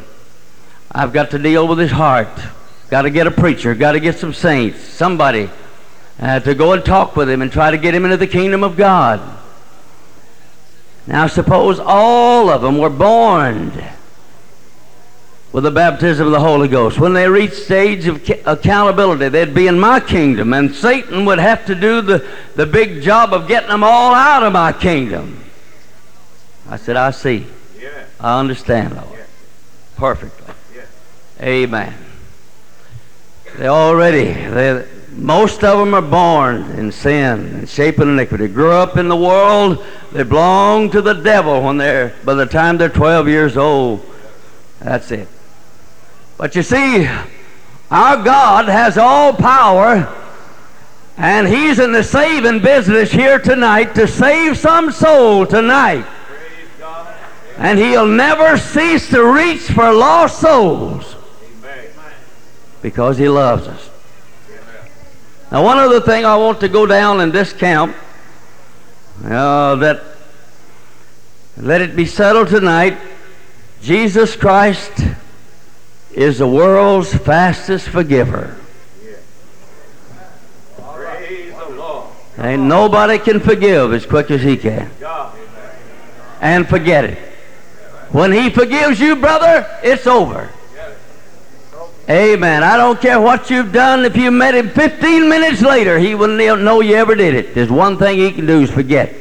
I've 0.91 1.13
got 1.13 1.31
to 1.31 1.39
deal 1.39 1.67
with 1.67 1.79
his 1.79 1.91
heart. 1.91 2.29
Got 2.89 3.03
to 3.03 3.09
get 3.09 3.27
a 3.27 3.31
preacher. 3.31 3.75
Got 3.75 3.93
to 3.93 3.99
get 3.99 4.17
some 4.17 4.33
saints. 4.33 4.81
Somebody 4.81 5.49
uh, 6.19 6.39
to 6.41 6.53
go 6.53 6.73
and 6.73 6.83
talk 6.83 7.15
with 7.15 7.29
him 7.29 7.41
and 7.41 7.51
try 7.51 7.71
to 7.71 7.77
get 7.77 7.95
him 7.95 8.05
into 8.05 8.17
the 8.17 8.27
kingdom 8.27 8.63
of 8.63 8.75
God. 8.75 9.21
Now, 11.07 11.27
suppose 11.27 11.79
all 11.79 12.49
of 12.49 12.61
them 12.61 12.77
were 12.77 12.89
born 12.89 13.71
with 15.51 15.63
the 15.63 15.71
baptism 15.71 16.27
of 16.27 16.31
the 16.31 16.39
Holy 16.39 16.67
Ghost. 16.67 16.99
When 16.99 17.13
they 17.13 17.27
reached 17.27 17.55
stage 17.55 18.05
of 18.05 18.27
accountability, 18.45 19.29
they'd 19.29 19.53
be 19.53 19.65
in 19.65 19.79
my 19.79 19.99
kingdom, 19.99 20.53
and 20.53 20.73
Satan 20.75 21.25
would 21.25 21.39
have 21.39 21.65
to 21.65 21.73
do 21.73 22.01
the, 22.01 22.27
the 22.55 22.67
big 22.67 23.01
job 23.01 23.33
of 23.33 23.47
getting 23.47 23.69
them 23.69 23.83
all 23.83 24.13
out 24.13 24.43
of 24.43 24.53
my 24.53 24.71
kingdom. 24.71 25.43
I 26.69 26.77
said, 26.77 26.95
I 26.95 27.09
see. 27.09 27.47
I 28.19 28.39
understand, 28.39 28.95
Lord. 28.95 29.25
Perfectly. 29.95 30.53
Amen. 31.41 31.93
They 33.57 33.67
already, 33.67 34.33
they, 34.33 34.85
most 35.11 35.63
of 35.63 35.79
them 35.79 35.93
are 35.93 36.01
born 36.01 36.63
in 36.71 36.91
sin 36.91 37.55
and 37.55 37.69
shaping 37.69 38.09
iniquity. 38.09 38.47
Grew 38.47 38.71
up 38.71 38.97
in 38.97 39.07
the 39.07 39.15
world. 39.15 39.83
They 40.11 40.23
belong 40.23 40.91
to 40.91 41.01
the 41.01 41.13
devil 41.13 41.61
when 41.61 41.77
they're, 41.77 42.13
by 42.25 42.33
the 42.33 42.45
time 42.45 42.77
they're 42.77 42.89
12 42.89 43.27
years 43.27 43.57
old. 43.57 44.05
That's 44.79 45.11
it. 45.11 45.27
But 46.37 46.55
you 46.55 46.63
see, 46.63 47.07
our 47.91 48.23
God 48.23 48.69
has 48.69 48.97
all 48.97 49.33
power, 49.33 50.07
and 51.17 51.47
He's 51.47 51.79
in 51.79 51.91
the 51.91 52.03
saving 52.03 52.61
business 52.61 53.11
here 53.11 53.39
tonight 53.39 53.95
to 53.95 54.07
save 54.07 54.57
some 54.57 54.91
soul 54.91 55.45
tonight. 55.45 56.05
And 57.59 57.77
He'll 57.77 58.07
never 58.07 58.57
cease 58.57 59.09
to 59.09 59.21
reach 59.21 59.63
for 59.63 59.91
lost 59.91 60.39
souls 60.39 61.15
because 62.81 63.17
He 63.17 63.27
loves 63.27 63.67
us. 63.67 63.89
Now, 65.51 65.63
one 65.63 65.77
other 65.77 65.99
thing 65.99 66.23
I 66.25 66.37
want 66.37 66.61
to 66.61 66.69
go 66.69 66.85
down 66.85 67.19
in 67.19 67.31
this 67.31 67.51
camp, 67.51 67.95
uh, 69.25 69.75
that 69.75 70.01
let 71.57 71.81
it 71.81 71.97
be 71.97 72.05
settled 72.05 72.47
tonight, 72.47 72.97
Jesus 73.81 74.37
Christ 74.37 74.93
is 76.13 76.37
the 76.37 76.47
world's 76.47 77.13
fastest 77.13 77.89
forgiver. 77.89 78.55
Ain't 82.37 82.63
nobody 82.63 83.19
can 83.19 83.41
forgive 83.41 83.91
as 83.91 84.05
quick 84.05 84.31
as 84.31 84.41
he 84.41 84.55
can 84.55 84.89
and 86.39 86.69
forget 86.69 87.03
it. 87.03 87.28
When 88.11 88.31
he 88.31 88.49
forgives 88.49 88.99
you, 88.99 89.15
brother, 89.15 89.67
it's 89.83 90.07
over. 90.07 90.49
Amen. 92.09 92.63
I 92.63 92.75
don't 92.75 92.99
care 92.99 93.21
what 93.21 93.51
you've 93.51 93.71
done. 93.71 94.03
If 94.03 94.17
you 94.17 94.31
met 94.31 94.55
him 94.55 94.69
15 94.69 95.29
minutes 95.29 95.61
later, 95.61 95.99
he 95.99 96.15
wouldn't 96.15 96.39
know 96.39 96.81
you 96.81 96.95
ever 96.95 97.13
did 97.13 97.35
it. 97.35 97.53
There's 97.53 97.69
one 97.69 97.99
thing 97.99 98.17
he 98.17 98.31
can 98.31 98.47
do 98.47 98.61
is 98.61 98.71
forget. 98.71 99.13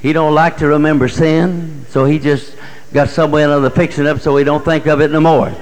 He 0.00 0.14
don't 0.14 0.34
like 0.34 0.56
to 0.58 0.68
remember 0.68 1.06
sin, 1.08 1.84
so 1.90 2.06
he 2.06 2.18
just 2.18 2.56
got 2.94 3.10
some 3.10 3.30
way 3.30 3.44
another 3.44 3.68
fixing 3.68 4.06
up 4.06 4.20
so 4.20 4.34
he 4.38 4.44
don't 4.44 4.64
think 4.64 4.86
of 4.86 5.02
it 5.02 5.10
no 5.10 5.20
more. 5.20 5.54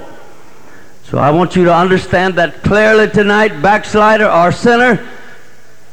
So 1.02 1.19
I 1.19 1.31
want 1.31 1.57
you 1.57 1.64
to 1.64 1.75
understand 1.75 2.37
that 2.37 2.62
clearly 2.62 3.11
tonight, 3.11 3.61
backslider 3.61 4.31
or 4.31 4.52
sinner, 4.52 5.05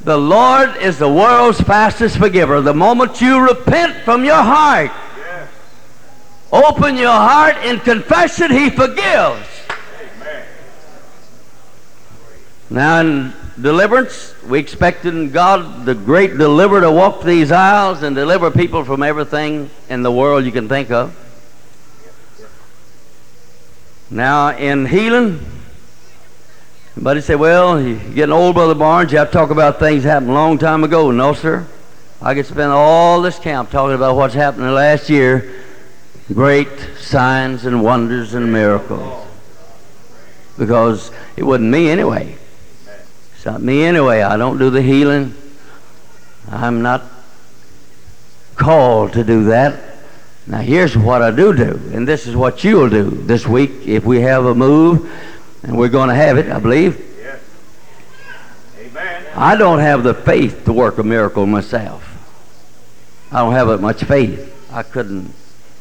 the 0.01 0.17
Lord 0.17 0.77
is 0.77 0.99
the 0.99 1.11
world's 1.11 1.59
fastest 1.61 2.17
forgiver. 2.17 2.61
The 2.61 2.75
moment 2.75 3.21
you 3.21 3.39
repent 3.39 4.03
from 4.03 4.23
your 4.23 4.35
heart. 4.35 4.91
Open 6.51 6.97
your 6.97 7.11
heart 7.11 7.57
in 7.65 7.79
confession, 7.79 8.51
he 8.51 8.69
forgives. 8.69 9.47
Amen. 9.69 10.45
Now, 12.69 12.99
in 13.01 13.33
deliverance, 13.61 14.33
we 14.47 14.59
expected 14.59 15.31
God, 15.33 15.85
the 15.85 15.95
great 15.95 16.37
deliverer, 16.37 16.81
to 16.81 16.91
walk 16.91 17.23
these 17.23 17.51
aisles 17.51 18.03
and 18.03 18.15
deliver 18.15 18.51
people 18.51 18.83
from 18.83 19.03
everything 19.03 19.69
in 19.89 20.03
the 20.03 20.11
world 20.11 20.45
you 20.45 20.51
can 20.51 20.67
think 20.67 20.91
of. 20.91 21.15
Now, 24.09 24.55
in 24.55 24.85
healing, 24.85 25.43
somebody 26.93 27.21
say, 27.21 27.35
well, 27.35 27.81
you're 27.81 27.97
getting 28.13 28.33
old, 28.33 28.55
Brother 28.55 28.75
Barnes. 28.75 29.11
You 29.11 29.17
have 29.17 29.29
to 29.29 29.33
talk 29.33 29.49
about 29.49 29.79
things 29.79 30.03
happened 30.03 30.29
a 30.29 30.33
long 30.33 30.57
time 30.57 30.83
ago. 30.83 31.09
No, 31.09 31.33
sir. 31.33 31.65
I 32.21 32.33
could 32.33 32.45
spend 32.45 32.71
all 32.71 33.21
this 33.21 33.39
camp 33.39 33.71
talking 33.71 33.95
about 33.95 34.15
what's 34.15 34.35
happened 34.35 34.63
in 34.63 34.69
the 34.69 34.75
last 34.75 35.09
year. 35.09 35.64
Great 36.33 36.79
signs 36.97 37.65
and 37.65 37.83
wonders 37.83 38.33
and 38.33 38.51
miracles. 38.51 39.27
Because 40.57 41.11
it 41.35 41.43
wasn't 41.43 41.69
me 41.69 41.89
anyway. 41.89 42.35
It's 43.35 43.45
not 43.45 43.61
me 43.61 43.83
anyway. 43.83 44.21
I 44.21 44.37
don't 44.37 44.57
do 44.57 44.69
the 44.69 44.81
healing. 44.81 45.35
I'm 46.49 46.81
not 46.81 47.03
called 48.55 49.13
to 49.13 49.23
do 49.23 49.45
that. 49.45 49.79
Now, 50.47 50.59
here's 50.59 50.95
what 50.95 51.21
I 51.23 51.31
do 51.31 51.53
do, 51.53 51.79
and 51.91 52.07
this 52.07 52.27
is 52.27 52.35
what 52.35 52.63
you'll 52.63 52.89
do 52.89 53.09
this 53.09 53.47
week 53.47 53.71
if 53.87 54.05
we 54.05 54.21
have 54.21 54.45
a 54.45 54.53
move, 54.53 55.11
and 55.63 55.75
we're 55.75 55.89
going 55.89 56.09
to 56.09 56.15
have 56.15 56.37
it, 56.37 56.51
I 56.51 56.59
believe. 56.59 57.03
Yes. 57.19 57.39
Amen. 58.79 59.25
I 59.35 59.55
don't 59.55 59.79
have 59.79 60.03
the 60.03 60.13
faith 60.13 60.65
to 60.65 60.73
work 60.73 60.99
a 60.99 61.03
miracle 61.03 61.47
myself. 61.47 62.03
I 63.31 63.39
don't 63.39 63.53
have 63.53 63.69
that 63.69 63.81
much 63.81 64.03
faith. 64.03 64.51
I 64.71 64.83
couldn't, 64.83 65.33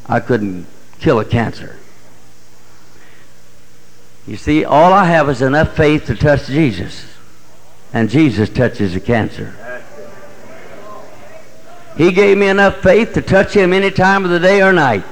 I 0.07 0.19
couldn't 0.19 0.67
kill 0.99 1.19
a 1.19 1.25
cancer. 1.25 1.77
You 4.27 4.37
see, 4.37 4.65
all 4.65 4.91
I 4.91 5.05
have 5.05 5.29
is 5.29 5.41
enough 5.41 5.75
faith 5.75 6.05
to 6.05 6.15
touch 6.15 6.47
Jesus, 6.47 7.05
and 7.93 8.09
Jesus 8.09 8.49
touches 8.49 8.93
the 8.93 8.99
cancer. 8.99 9.53
He 11.97 12.11
gave 12.11 12.37
me 12.37 12.47
enough 12.47 12.81
faith 12.81 13.13
to 13.13 13.21
touch 13.21 13.53
him 13.53 13.71
any 13.71 13.91
time 13.91 14.25
of 14.25 14.31
the 14.31 14.39
day 14.39 14.61
or 14.61 14.73
night. 14.73 15.03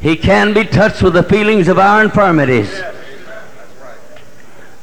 He 0.00 0.16
can 0.16 0.54
be 0.54 0.64
touched 0.64 1.02
with 1.02 1.12
the 1.12 1.22
feelings 1.22 1.68
of 1.68 1.78
our 1.78 2.02
infirmities. 2.02 2.70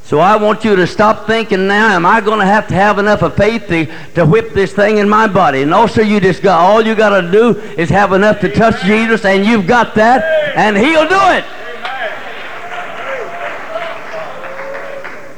So 0.08 0.20
I 0.20 0.38
want 0.38 0.64
you 0.64 0.74
to 0.78 0.88
stop 0.88 1.28
thinking 1.28 1.68
now, 1.68 1.90
am 1.90 2.06
I 2.06 2.22
going 2.22 2.40
to 2.40 2.46
have 2.46 2.70
to 2.70 2.74
have 2.74 2.98
enough 2.98 3.24
of 3.24 3.36
faith 3.36 3.68
to, 3.68 3.88
to 4.14 4.26
whip 4.26 4.54
this 4.54 4.72
thing 4.72 5.00
in 5.00 5.10
my 5.10 5.28
body? 5.28 5.66
No, 5.66 5.86
sir, 5.86 6.02
you 6.02 6.22
just 6.22 6.42
got, 6.42 6.62
all 6.62 6.82
you 6.82 6.96
got 6.96 7.20
to 7.20 7.30
do 7.30 7.60
is 7.78 7.90
have 7.90 8.14
enough 8.14 8.40
to 8.40 8.50
touch 8.50 8.82
Jesus, 8.84 9.26
and 9.26 9.46
you've 9.46 9.68
got 9.68 9.96
that, 9.96 10.24
and 10.56 10.78
he'll 10.78 11.10
do 11.10 11.20
it. 11.36 11.44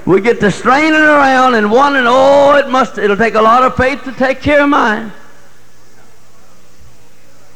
We 0.05 0.21
get 0.21 0.39
to 0.41 0.51
straining 0.51 0.93
around 0.93 1.55
and 1.55 1.71
wondering, 1.71 2.05
oh, 2.07 2.55
it 2.55 2.69
must, 2.69 2.99
it'll 2.99 3.17
take 3.17 3.33
a 3.33 3.41
lot 3.41 3.63
of 3.63 3.75
faith 3.75 4.03
to 4.03 4.11
take 4.11 4.39
care 4.39 4.61
of 4.61 4.69
mine. 4.69 5.11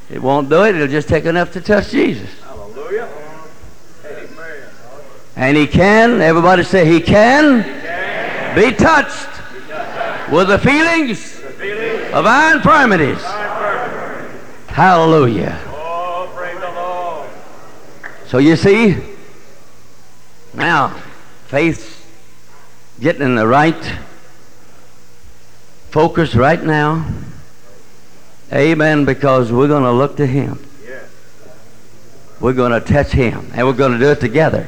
It 0.10 0.20
won't 0.20 0.50
do 0.50 0.63
it. 0.63 0.74
It'll 0.74 0.88
just 0.88 1.10
take 1.10 1.25
enough 1.25 1.53
to 1.53 1.62
touch 1.62 1.91
Jesus. 1.91 2.42
And 5.36 5.58
he 5.58 5.68
can, 5.68 6.22
everybody 6.22 6.63
say, 6.63 6.86
he 6.86 7.02
can, 7.02 7.63
be 8.56 8.72
touched 8.72 9.30
with 10.32 10.48
the 10.48 10.60
feelings 10.60 11.42
The 11.58 12.13
of 12.13 12.25
our 12.25 12.56
infirmities. 12.56 13.22
Hallelujah. 14.68 15.60
Oh, 15.68 16.32
praise 16.36 16.60
the 16.60 16.72
Lord. 16.72 17.30
So 18.28 18.38
you 18.38 18.56
see, 18.56 18.98
now, 20.54 20.90
faith's 21.48 22.04
getting 23.00 23.24
in 23.24 23.36
the 23.36 23.48
right 23.48 23.92
focus 25.90 26.36
right 26.36 26.63
now. 26.63 27.08
Amen, 28.52 29.06
because 29.06 29.52
we're 29.52 29.68
going 29.68 29.84
to 29.84 29.92
look 29.92 30.18
to 30.18 30.28
him. 30.28 30.63
We're 32.40 32.54
going 32.54 32.72
to 32.72 32.82
touch 32.82 33.12
him, 33.12 33.52
and 33.54 33.66
we're 33.66 33.74
going 33.74 33.94
to 33.94 34.00
do 34.00 34.12
it 34.12 34.20
together. 34.20 34.68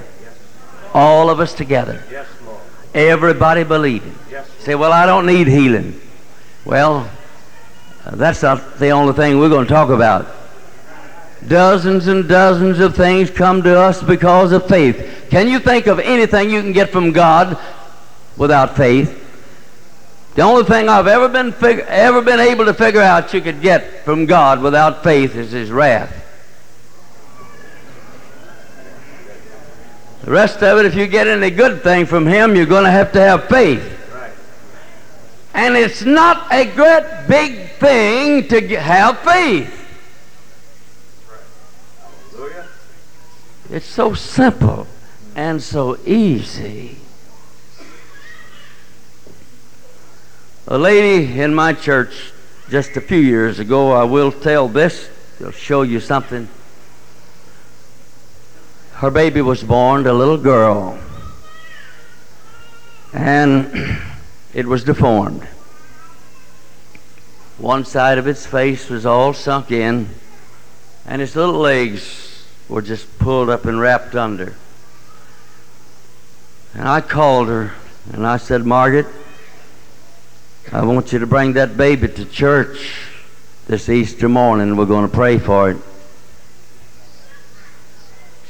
All 0.95 1.29
of 1.29 1.41
us 1.41 1.53
together. 1.53 2.01
Yes, 2.09 2.25
Lord. 2.45 2.61
Everybody 2.93 3.65
believing. 3.65 4.15
Yes. 4.31 4.49
Say, 4.59 4.75
well, 4.75 4.93
I 4.93 5.05
don't 5.05 5.25
need 5.25 5.45
healing. 5.45 5.99
Well, 6.63 7.11
that's 8.13 8.41
not 8.41 8.79
the 8.79 8.91
only 8.91 9.11
thing 9.11 9.37
we're 9.37 9.49
going 9.49 9.65
to 9.67 9.73
talk 9.73 9.89
about. 9.89 10.25
Dozens 11.45 12.07
and 12.07 12.29
dozens 12.29 12.79
of 12.79 12.95
things 12.95 13.29
come 13.29 13.61
to 13.63 13.77
us 13.77 14.01
because 14.01 14.53
of 14.53 14.69
faith. 14.69 15.27
Can 15.29 15.49
you 15.49 15.59
think 15.59 15.87
of 15.87 15.99
anything 15.99 16.49
you 16.49 16.61
can 16.61 16.71
get 16.71 16.91
from 16.91 17.11
God 17.11 17.57
without 18.37 18.77
faith? 18.77 19.21
The 20.35 20.43
only 20.43 20.63
thing 20.63 20.87
I've 20.87 21.07
ever 21.07 21.27
been 21.27 21.51
fig- 21.51 21.85
ever 21.89 22.21
been 22.21 22.39
able 22.39 22.65
to 22.65 22.73
figure 22.73 23.01
out 23.01 23.33
you 23.33 23.41
could 23.41 23.61
get 23.61 24.05
from 24.05 24.25
God 24.27 24.61
without 24.61 25.03
faith 25.03 25.35
is 25.35 25.51
His 25.51 25.71
wrath. 25.71 26.24
The 30.25 30.31
rest 30.31 30.63
of 30.63 30.79
it, 30.79 30.87
if 30.87 30.95
you 30.95 31.05
get 31.05 31.27
any 31.27 31.51
good 31.51 31.83
thing 31.83 32.07
from 32.07 32.25
Him, 32.25 32.55
you're 32.55 32.65
going 32.65 32.83
to 32.83 32.89
have 32.89 33.11
to 33.11 33.21
have 33.21 33.47
faith. 33.47 33.91
And 35.53 35.77
it's 35.77 36.01
not 36.01 36.51
a 36.51 36.65
great 36.65 37.27
big 37.29 37.69
thing 37.73 38.47
to 38.47 38.75
have 38.79 39.19
faith. 39.19 39.71
It's 43.69 43.85
so 43.85 44.15
simple 44.15 44.87
and 45.35 45.61
so 45.61 45.99
easy. 46.07 46.97
A 50.67 50.77
lady 50.79 51.39
in 51.39 51.53
my 51.53 51.73
church 51.73 52.33
just 52.67 52.97
a 52.97 53.01
few 53.01 53.19
years 53.19 53.59
ago, 53.59 53.91
I 53.91 54.05
will 54.05 54.31
tell 54.31 54.67
this, 54.67 55.07
it'll 55.39 55.51
show 55.51 55.83
you 55.83 55.99
something. 55.99 56.49
Her 58.95 59.11
baby 59.11 59.41
was 59.41 59.61
born, 59.61 60.07
a 60.07 60.13
little 60.13 60.37
girl, 60.37 60.97
and 63.11 63.99
it 64.53 64.65
was 64.65 64.85
deformed. 64.85 65.43
One 67.57 67.83
side 67.83 68.17
of 68.17 68.25
its 68.25 68.45
face 68.45 68.89
was 68.89 69.05
all 69.05 69.33
sunk 69.33 69.69
in, 69.69 70.09
and 71.05 71.21
its 71.21 71.35
little 71.35 71.59
legs 71.59 72.47
were 72.69 72.81
just 72.81 73.19
pulled 73.19 73.49
up 73.49 73.65
and 73.65 73.81
wrapped 73.81 74.15
under. 74.15 74.55
And 76.73 76.87
I 76.87 77.01
called 77.01 77.49
her 77.49 77.73
and 78.13 78.25
I 78.25 78.37
said, 78.37 78.65
Margaret, 78.65 79.07
I 80.71 80.85
want 80.85 81.11
you 81.11 81.19
to 81.19 81.27
bring 81.27 81.53
that 81.53 81.75
baby 81.75 82.07
to 82.07 82.23
church 82.23 83.09
this 83.67 83.89
Easter 83.89 84.29
morning. 84.29 84.77
We're 84.77 84.85
going 84.85 85.09
to 85.09 85.13
pray 85.13 85.37
for 85.37 85.71
it. 85.71 85.77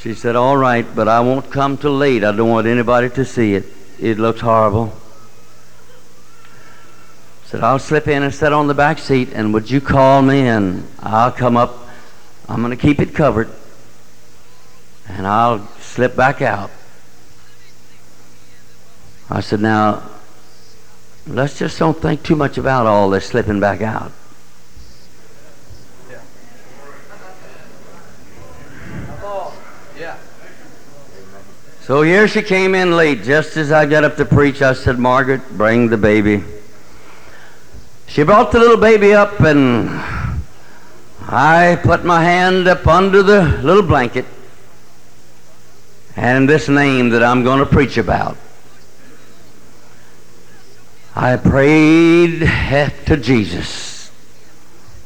She 0.05 0.13
said, 0.13 0.35
All 0.35 0.55
right, 0.55 0.85
but 0.95 1.07
I 1.07 1.19
won't 1.21 1.49
come 1.49 1.77
till 1.77 1.97
late. 1.97 2.23
I 2.23 2.31
don't 2.31 2.47
want 2.47 2.67
anybody 2.67 3.09
to 3.09 3.25
see 3.25 3.55
it. 3.55 3.65
It 3.99 4.19
looks 4.19 4.39
horrible. 4.39 4.93
Said, 7.45 7.61
I'll 7.61 7.79
slip 7.79 8.07
in 8.07 8.21
and 8.21 8.31
sit 8.31 8.53
on 8.53 8.67
the 8.67 8.75
back 8.75 8.99
seat, 8.99 9.29
and 9.33 9.51
would 9.51 9.71
you 9.71 9.81
call 9.81 10.21
me 10.21 10.41
and 10.41 10.87
I'll 10.99 11.31
come 11.31 11.57
up. 11.57 11.87
I'm 12.47 12.61
going 12.61 12.69
to 12.69 12.77
keep 12.77 12.99
it 12.99 13.15
covered, 13.15 13.49
and 15.07 15.25
I'll 15.25 15.67
slip 15.79 16.15
back 16.15 16.39
out. 16.39 16.69
I 19.27 19.39
said, 19.39 19.59
Now, 19.59 20.07
let's 21.25 21.57
just 21.57 21.79
don't 21.79 21.99
think 21.99 22.21
too 22.21 22.35
much 22.35 22.59
about 22.59 22.85
all 22.85 23.09
this 23.09 23.25
slipping 23.25 23.59
back 23.59 23.81
out. 23.81 24.11
So 31.85 32.01
here 32.01 32.27
she 32.27 32.41
came 32.41 32.73
in 32.73 32.97
late. 32.97 33.21
Just 33.21 33.57
as 33.57 33.71
I 33.71 33.85
got 33.85 34.03
up 34.03 34.15
to 34.17 34.25
preach, 34.25 34.63
I 34.63 34.73
said, 34.73 34.97
Margaret, 34.97 35.55
bring 35.55 35.87
the 35.87 35.97
baby. 35.97 36.43
She 38.07 38.23
brought 38.23 38.51
the 38.51 38.57
little 38.57 38.77
baby 38.77 39.13
up, 39.13 39.39
and 39.41 39.87
I 41.27 41.79
put 41.83 42.03
my 42.03 42.23
hand 42.23 42.67
up 42.67 42.87
under 42.87 43.21
the 43.21 43.59
little 43.61 43.83
blanket 43.83 44.25
and 46.15 46.49
this 46.49 46.67
name 46.67 47.09
that 47.09 47.21
I'm 47.21 47.43
going 47.43 47.59
to 47.59 47.67
preach 47.67 47.99
about. 47.99 48.35
I 51.15 51.37
prayed 51.37 52.39
to 53.05 53.15
Jesus. 53.15 54.09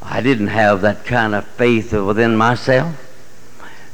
I 0.00 0.22
didn't 0.22 0.46
have 0.46 0.80
that 0.80 1.04
kind 1.04 1.34
of 1.34 1.46
faith 1.46 1.92
within 1.92 2.36
myself 2.36 3.09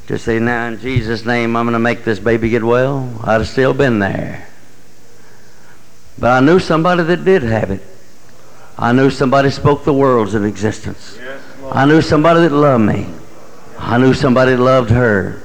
to 0.07 0.17
say, 0.17 0.39
now 0.39 0.67
in 0.67 0.79
Jesus' 0.79 1.25
name, 1.25 1.55
I'm 1.55 1.65
going 1.65 1.73
to 1.73 1.79
make 1.79 2.03
this 2.03 2.19
baby 2.19 2.49
get 2.49 2.63
well. 2.63 3.13
I'd 3.23 3.39
have 3.39 3.47
still 3.47 3.73
been 3.73 3.99
there. 3.99 4.47
But 6.17 6.31
I 6.31 6.39
knew 6.39 6.59
somebody 6.59 7.03
that 7.03 7.23
did 7.25 7.43
have 7.43 7.71
it. 7.71 7.81
I 8.77 8.93
knew 8.93 9.09
somebody 9.09 9.49
spoke 9.49 9.83
the 9.83 9.93
worlds 9.93 10.33
of 10.33 10.45
existence. 10.45 11.17
Yes, 11.19 11.41
I 11.71 11.85
knew 11.85 12.01
somebody 12.01 12.41
that 12.41 12.51
loved 12.51 12.85
me. 12.85 13.07
I 13.77 13.97
knew 13.97 14.13
somebody 14.13 14.51
that 14.51 14.61
loved 14.61 14.89
her. 14.91 15.41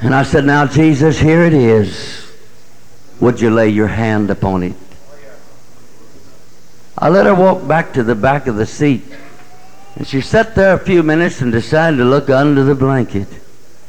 And 0.00 0.14
I 0.14 0.22
said, 0.22 0.44
Now, 0.44 0.66
Jesus, 0.66 1.18
here 1.18 1.42
it 1.42 1.54
is. 1.54 2.30
Would 3.20 3.40
you 3.40 3.50
lay 3.50 3.68
your 3.68 3.88
hand 3.88 4.30
upon 4.30 4.62
it? 4.62 4.74
I 6.96 7.08
let 7.08 7.26
her 7.26 7.34
walk 7.34 7.66
back 7.66 7.92
to 7.94 8.02
the 8.02 8.14
back 8.14 8.46
of 8.48 8.56
the 8.56 8.66
seat. 8.66 9.02
And 9.98 10.06
she 10.06 10.20
sat 10.20 10.54
there 10.54 10.74
a 10.74 10.78
few 10.78 11.02
minutes 11.02 11.40
and 11.40 11.50
decided 11.50 11.96
to 11.96 12.04
look 12.04 12.30
under 12.30 12.62
the 12.62 12.76
blanket. 12.76 13.26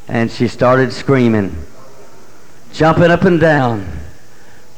And 0.08 0.32
she 0.32 0.48
started 0.48 0.92
screaming, 0.92 1.56
jumping 2.74 3.12
up 3.12 3.22
and 3.22 3.40
down. 3.40 3.88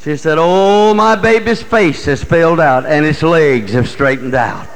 She 0.04 0.18
said, 0.18 0.38
Oh, 0.38 0.94
my 0.94 1.16
baby's 1.16 1.64
face 1.64 2.04
has 2.04 2.22
filled 2.22 2.60
out 2.60 2.86
and 2.86 3.06
its 3.06 3.24
legs 3.24 3.72
have 3.72 3.88
straightened 3.88 4.36
out. 4.36 4.68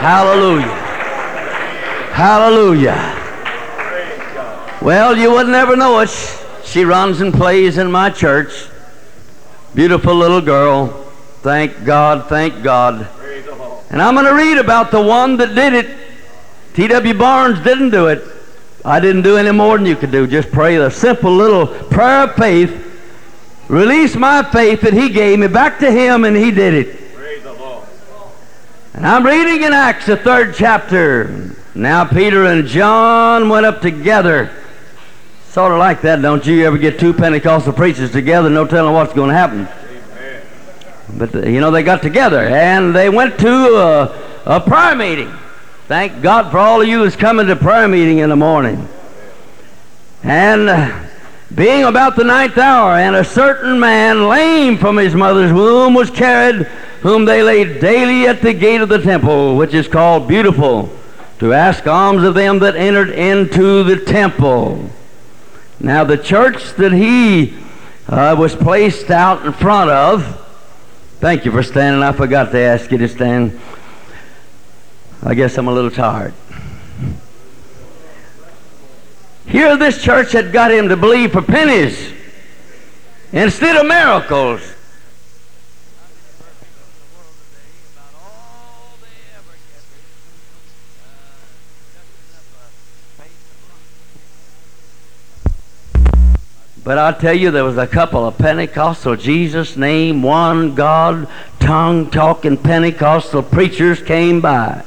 Hallelujah. 0.00 0.64
Hallelujah. 2.14 3.14
Well, 4.80 5.18
you 5.18 5.32
would 5.32 5.48
never 5.48 5.76
know 5.76 6.00
it. 6.00 6.08
She 6.64 6.86
runs 6.86 7.20
and 7.20 7.34
plays 7.34 7.76
in 7.76 7.92
my 7.92 8.08
church. 8.08 8.68
Beautiful 9.74 10.14
little 10.14 10.40
girl. 10.40 11.07
Thank 11.48 11.82
God, 11.86 12.28
thank 12.28 12.62
God. 12.62 13.08
Praise 13.12 13.46
the 13.46 13.54
Lord. 13.54 13.82
And 13.88 14.02
I'm 14.02 14.12
going 14.12 14.26
to 14.26 14.34
read 14.34 14.58
about 14.58 14.90
the 14.90 15.00
one 15.00 15.38
that 15.38 15.54
did 15.54 15.72
it. 15.72 15.96
T.W. 16.74 17.14
Barnes 17.14 17.58
didn't 17.64 17.88
do 17.88 18.08
it. 18.08 18.22
I 18.84 19.00
didn't 19.00 19.22
do 19.22 19.38
any 19.38 19.50
more 19.50 19.78
than 19.78 19.86
you 19.86 19.96
could 19.96 20.10
do. 20.10 20.26
Just 20.26 20.52
pray 20.52 20.76
a 20.76 20.90
simple 20.90 21.34
little 21.34 21.66
prayer 21.66 22.24
of 22.24 22.34
faith. 22.34 22.70
Release 23.68 24.14
my 24.14 24.42
faith 24.42 24.82
that 24.82 24.92
he 24.92 25.08
gave 25.08 25.38
me 25.38 25.46
back 25.46 25.78
to 25.78 25.90
him, 25.90 26.24
and 26.24 26.36
he 26.36 26.50
did 26.50 26.74
it. 26.74 27.14
Praise 27.14 27.42
the 27.42 27.54
Lord. 27.54 27.88
And 28.92 29.06
I'm 29.06 29.24
reading 29.24 29.62
in 29.62 29.72
Acts, 29.72 30.04
the 30.04 30.18
third 30.18 30.54
chapter. 30.54 31.56
Now 31.74 32.04
Peter 32.04 32.44
and 32.44 32.68
John 32.68 33.48
went 33.48 33.64
up 33.64 33.80
together. 33.80 34.54
Sort 35.48 35.72
of 35.72 35.78
like 35.78 36.02
that, 36.02 36.20
don't 36.20 36.44
you? 36.44 36.56
You 36.56 36.66
ever 36.66 36.76
get 36.76 37.00
two 37.00 37.14
Pentecostal 37.14 37.72
preachers 37.72 38.12
together, 38.12 38.50
no 38.50 38.66
telling 38.66 38.92
what's 38.92 39.14
going 39.14 39.30
to 39.30 39.34
happen. 39.34 39.66
But, 41.16 41.34
uh, 41.34 41.40
you 41.40 41.60
know, 41.60 41.70
they 41.70 41.82
got 41.82 42.02
together 42.02 42.40
and 42.40 42.94
they 42.94 43.08
went 43.08 43.38
to 43.40 43.76
a, 43.76 44.40
a 44.44 44.60
prayer 44.60 44.94
meeting. 44.94 45.32
Thank 45.86 46.20
God 46.22 46.50
for 46.50 46.58
all 46.58 46.82
of 46.82 46.88
you 46.88 46.98
who's 47.02 47.16
coming 47.16 47.46
to 47.46 47.56
prayer 47.56 47.88
meeting 47.88 48.18
in 48.18 48.28
the 48.28 48.36
morning. 48.36 48.88
And 50.22 50.68
uh, 50.68 51.06
being 51.54 51.84
about 51.84 52.14
the 52.16 52.24
ninth 52.24 52.58
hour, 52.58 52.92
and 52.92 53.16
a 53.16 53.24
certain 53.24 53.80
man, 53.80 54.28
lame 54.28 54.76
from 54.76 54.98
his 54.98 55.14
mother's 55.14 55.52
womb, 55.52 55.94
was 55.94 56.10
carried, 56.10 56.66
whom 57.00 57.24
they 57.24 57.42
laid 57.42 57.80
daily 57.80 58.26
at 58.26 58.42
the 58.42 58.52
gate 58.52 58.82
of 58.82 58.90
the 58.90 58.98
temple, 58.98 59.56
which 59.56 59.72
is 59.72 59.88
called 59.88 60.28
Beautiful, 60.28 60.90
to 61.38 61.54
ask 61.54 61.86
alms 61.86 62.22
of 62.24 62.34
them 62.34 62.58
that 62.58 62.76
entered 62.76 63.10
into 63.10 63.82
the 63.84 64.04
temple. 64.04 64.90
Now, 65.80 66.04
the 66.04 66.18
church 66.18 66.74
that 66.74 66.92
he 66.92 67.56
uh, 68.08 68.36
was 68.38 68.54
placed 68.54 69.10
out 69.10 69.46
in 69.46 69.52
front 69.52 69.90
of, 69.90 70.44
thank 71.20 71.44
you 71.44 71.50
for 71.50 71.62
standing. 71.62 72.02
I 72.02 72.12
forgot 72.12 72.50
to 72.52 72.58
ask 72.58 72.90
you 72.90 72.98
to 72.98 73.08
stand. 73.08 73.60
I 75.22 75.34
guess 75.34 75.58
I'm 75.58 75.68
a 75.68 75.72
little 75.72 75.90
tired. 75.90 76.34
Here, 79.46 79.76
this 79.76 80.02
church 80.02 80.32
had 80.32 80.52
got 80.52 80.70
him 80.70 80.88
to 80.90 80.96
believe 80.96 81.32
for 81.32 81.42
pennies 81.42 82.12
instead 83.32 83.76
of 83.76 83.86
miracles. 83.86 84.60
But 96.88 96.96
I 96.96 97.12
tell 97.12 97.34
you, 97.34 97.50
there 97.50 97.64
was 97.64 97.76
a 97.76 97.86
couple 97.86 98.26
of 98.26 98.38
Pentecostal 98.38 99.14
Jesus 99.14 99.76
name, 99.76 100.22
one 100.22 100.74
God, 100.74 101.28
tongue 101.60 102.10
talking 102.10 102.56
Pentecostal 102.56 103.42
preachers 103.42 104.00
came 104.00 104.40
by. 104.40 104.82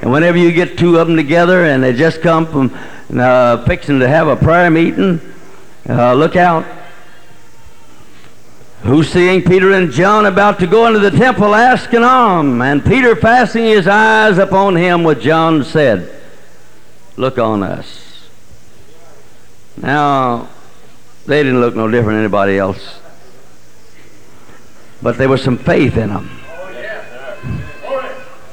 And 0.00 0.10
whenever 0.10 0.36
you 0.36 0.50
get 0.50 0.76
two 0.76 0.98
of 0.98 1.06
them 1.06 1.16
together 1.16 1.64
and 1.64 1.80
they 1.80 1.92
just 1.92 2.22
come 2.22 2.46
from 2.46 2.76
uh, 3.16 3.64
fixing 3.66 4.00
to 4.00 4.08
have 4.08 4.26
a 4.26 4.34
prayer 4.34 4.68
meeting, 4.68 5.20
uh, 5.88 6.12
look 6.14 6.34
out. 6.34 6.66
Who's 8.82 9.10
seeing 9.10 9.44
Peter 9.44 9.70
and 9.70 9.92
John 9.92 10.26
about 10.26 10.58
to 10.58 10.66
go 10.66 10.88
into 10.88 10.98
the 10.98 11.16
temple 11.16 11.54
asking 11.54 12.02
alms? 12.02 12.60
And 12.60 12.84
Peter, 12.84 13.14
fastening 13.14 13.66
his 13.66 13.86
eyes 13.86 14.38
upon 14.38 14.74
him 14.74 15.04
with 15.04 15.20
John, 15.20 15.62
said, 15.62 16.12
Look 17.16 17.38
on 17.38 17.62
us. 17.62 18.11
Now, 19.76 20.48
they 21.26 21.42
didn't 21.42 21.60
look 21.60 21.74
no 21.74 21.90
different 21.90 22.16
than 22.16 22.24
anybody 22.24 22.58
else. 22.58 23.00
But 25.00 25.18
there 25.18 25.28
was 25.28 25.42
some 25.42 25.58
faith 25.58 25.96
in 25.96 26.10
them. 26.10 26.30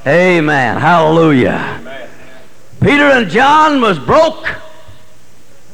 Amen. 0.08 0.78
Hallelujah. 0.78 2.08
Peter 2.82 3.04
and 3.04 3.30
John 3.30 3.82
was 3.82 4.00
broke. 4.00 4.48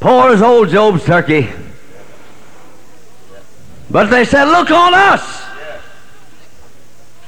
Poor 0.00 0.32
as 0.32 0.42
old 0.42 0.68
Job's 0.68 1.04
turkey. 1.04 1.48
But 3.88 4.10
they 4.10 4.24
said, 4.24 4.44
look 4.44 4.70
on 4.70 4.92
us. 4.94 5.44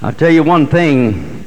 I'll 0.02 0.12
tell 0.12 0.30
you 0.30 0.42
one 0.42 0.66
thing. 0.66 1.37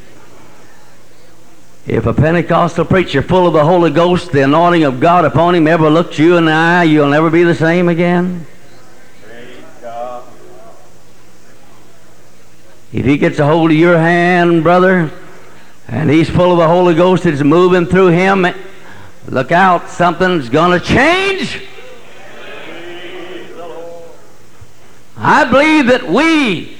If 1.88 2.06
a 2.06 2.14
Pentecostal 2.14 2.86
preacher 2.86 3.24
full 3.24 3.48
of 3.48 3.54
the 3.54 3.66
Holy 3.66 3.90
Ghost, 3.90 4.32
the 4.32 4.44
anointing 4.44 4.84
of 4.84 5.00
God 5.00 5.26
upon 5.26 5.56
him, 5.56 5.68
ever 5.68 5.90
looks 5.90 6.20
you 6.20 6.38
in 6.38 6.46
the 6.46 6.52
eye, 6.52 6.84
you'll 6.84 7.10
never 7.10 7.32
be 7.32 7.42
the 7.42 7.56
same 7.56 7.90
again. 7.90 8.46
If 12.94 13.06
he 13.06 13.18
gets 13.18 13.40
a 13.40 13.46
hold 13.46 13.72
of 13.72 13.78
your 13.78 13.98
hand, 13.98 14.62
brother, 14.64 15.10
and 15.88 16.10
he's 16.10 16.30
full 16.30 16.52
of 16.52 16.60
the 16.60 16.68
Holy 16.68 16.94
Ghost, 16.94 17.26
it's 17.26 17.42
moving 17.42 17.88
through 17.88 18.10
him, 18.10 18.46
look 19.28 19.52
out, 19.52 19.90
something's 19.90 20.50
going 20.50 20.80
to 20.80 20.86
change. 20.86 21.64
I 25.18 25.46
believe 25.46 25.88
that 25.88 26.08
we 26.08 26.78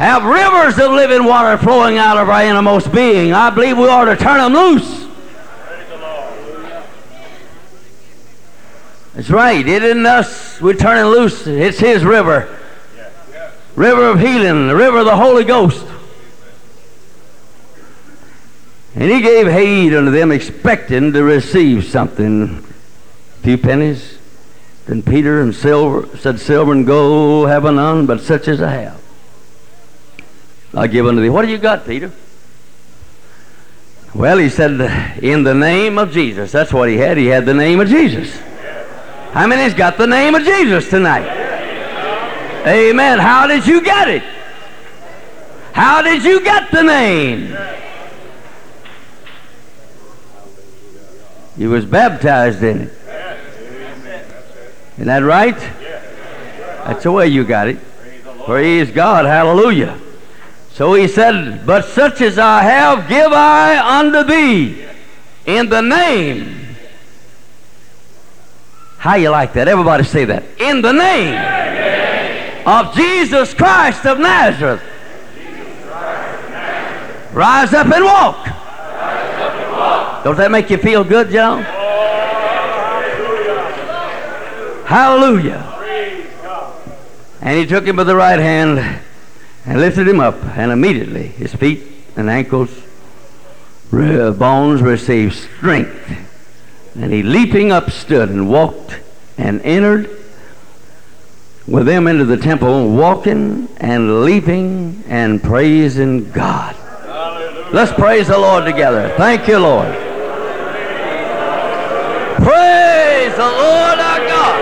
have 0.00 0.24
rivers 0.24 0.78
of 0.78 0.92
living 0.92 1.24
water 1.26 1.58
flowing 1.58 1.98
out 1.98 2.16
of 2.16 2.30
our 2.30 2.42
innermost 2.42 2.90
being. 2.90 3.34
I 3.34 3.50
believe 3.50 3.76
we 3.76 3.86
ought 3.86 4.06
to 4.06 4.16
turn 4.16 4.38
them 4.38 4.54
loose. 4.54 5.06
That's 9.12 9.28
right. 9.28 9.68
It 9.68 9.82
isn't 9.82 10.06
us. 10.06 10.58
We're 10.58 10.72
turning 10.72 11.04
loose. 11.04 11.46
It's 11.46 11.78
His 11.78 12.02
river. 12.02 12.56
River 13.76 14.08
of 14.08 14.20
healing, 14.20 14.68
the 14.68 14.74
river 14.74 15.00
of 15.00 15.04
the 15.04 15.16
Holy 15.16 15.44
Ghost. 15.44 15.84
And 18.94 19.10
he 19.10 19.20
gave 19.20 19.52
heed 19.52 19.94
unto 19.94 20.10
them, 20.10 20.32
expecting 20.32 21.12
to 21.12 21.22
receive 21.22 21.84
something. 21.84 22.64
A 23.38 23.42
few 23.42 23.58
pennies. 23.58 24.18
Then 24.86 25.02
Peter 25.02 25.42
and 25.42 25.54
silver 25.54 26.16
said, 26.16 26.40
Silver 26.40 26.72
and 26.72 26.86
gold 26.86 27.48
have 27.48 27.64
none, 27.64 28.06
but 28.06 28.22
such 28.22 28.48
as 28.48 28.62
I 28.62 28.70
have. 28.70 29.09
I 30.74 30.86
give 30.86 31.06
unto 31.06 31.20
thee. 31.20 31.28
What 31.28 31.42
do 31.42 31.48
you 31.48 31.58
got, 31.58 31.86
Peter? 31.86 32.12
Well, 34.14 34.38
he 34.38 34.48
said, 34.48 35.18
In 35.22 35.44
the 35.44 35.54
name 35.54 35.98
of 35.98 36.12
Jesus. 36.12 36.52
That's 36.52 36.72
what 36.72 36.88
he 36.88 36.96
had. 36.96 37.16
He 37.16 37.26
had 37.26 37.46
the 37.46 37.54
name 37.54 37.80
of 37.80 37.88
Jesus. 37.88 38.36
How 39.32 39.46
many's 39.46 39.74
got 39.74 39.96
the 39.96 40.06
name 40.06 40.34
of 40.34 40.42
Jesus 40.42 40.88
tonight? 40.90 41.26
Amen. 42.66 43.18
How 43.18 43.46
did 43.46 43.66
you 43.66 43.82
get 43.82 44.08
it? 44.08 44.22
How 45.72 46.02
did 46.02 46.24
you 46.24 46.42
get 46.42 46.70
the 46.70 46.82
name? 46.82 47.56
You 51.56 51.70
was 51.70 51.84
baptized 51.84 52.62
in 52.62 52.82
it. 52.82 52.92
Isn't 54.94 55.06
that 55.06 55.22
right? 55.22 55.58
That's 56.84 57.04
the 57.04 57.12
way 57.12 57.28
you 57.28 57.44
got 57.44 57.68
it. 57.68 57.78
Praise 58.44 58.90
God. 58.90 59.26
Hallelujah. 59.26 59.98
So 60.80 60.94
he 60.94 61.08
said, 61.08 61.66
But 61.66 61.84
such 61.84 62.22
as 62.22 62.38
I 62.38 62.62
have, 62.62 63.06
give 63.06 63.34
I 63.34 63.98
unto 63.98 64.24
thee 64.24 64.82
in 65.44 65.68
the 65.68 65.82
name. 65.82 66.56
How 68.96 69.16
you 69.16 69.28
like 69.28 69.52
that? 69.52 69.68
Everybody 69.68 70.04
say 70.04 70.24
that. 70.24 70.42
In 70.58 70.80
the 70.80 70.92
name 70.92 71.36
of 72.66 72.94
Jesus 72.94 73.52
Christ 73.52 74.06
of 74.06 74.20
Nazareth. 74.20 74.80
Rise 77.34 77.74
up 77.74 77.88
and 77.88 78.02
walk. 78.02 78.46
Don't 80.24 80.38
that 80.38 80.50
make 80.50 80.70
you 80.70 80.78
feel 80.78 81.04
good, 81.04 81.28
John? 81.30 81.62
Hallelujah. 84.86 85.60
And 87.42 87.58
he 87.58 87.66
took 87.66 87.84
him 87.84 87.96
by 87.96 88.04
the 88.04 88.16
right 88.16 88.38
hand 88.38 89.02
and 89.66 89.80
lifted 89.80 90.08
him 90.08 90.20
up, 90.20 90.42
and 90.56 90.72
immediately 90.72 91.28
his 91.28 91.54
feet 91.54 91.82
and 92.16 92.30
ankles, 92.30 92.70
re- 93.90 94.30
bones 94.32 94.82
received 94.82 95.34
strength. 95.34 96.26
And 96.94 97.12
he 97.12 97.22
leaping 97.22 97.70
up 97.70 97.90
stood 97.90 98.30
and 98.30 98.48
walked 98.50 98.98
and 99.38 99.60
entered 99.62 100.10
with 101.66 101.86
them 101.86 102.08
into 102.08 102.24
the 102.24 102.36
temple, 102.36 102.90
walking 102.90 103.68
and 103.76 104.24
leaping 104.24 105.04
and 105.06 105.42
praising 105.42 106.30
God. 106.32 106.76
Let's 107.72 107.92
praise 107.92 108.26
the 108.26 108.36
Lord 108.38 108.64
together. 108.64 109.14
Thank 109.16 109.46
you, 109.46 109.58
Lord. 109.60 109.94
Praise 112.42 113.32
the 113.36 113.46
Lord 113.46 113.98
our 114.00 114.18
God. 114.26 114.60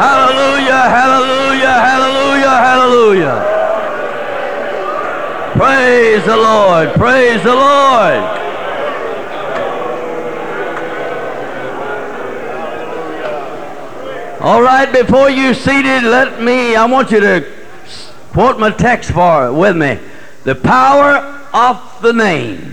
Hallelujah, 0.00 0.82
hallelujah, 0.90 1.66
hallelujah, 1.68 2.23
hallelujah. 2.74 3.38
Praise 5.54 6.24
the 6.24 6.36
Lord, 6.36 6.92
praise 6.94 7.42
the 7.42 7.54
Lord. 7.54 8.40
All 14.40 14.60
right, 14.60 14.92
before 14.92 15.30
you're 15.30 15.54
seated, 15.54 16.02
let 16.02 16.42
me, 16.42 16.74
I 16.74 16.84
want 16.86 17.10
you 17.12 17.20
to 17.20 17.50
quote 18.32 18.58
my 18.58 18.70
text 18.70 19.12
for 19.12 19.52
with 19.52 19.76
me. 19.76 19.98
The 20.42 20.54
power 20.54 21.18
of 21.54 22.02
the 22.02 22.12
name. 22.12 22.72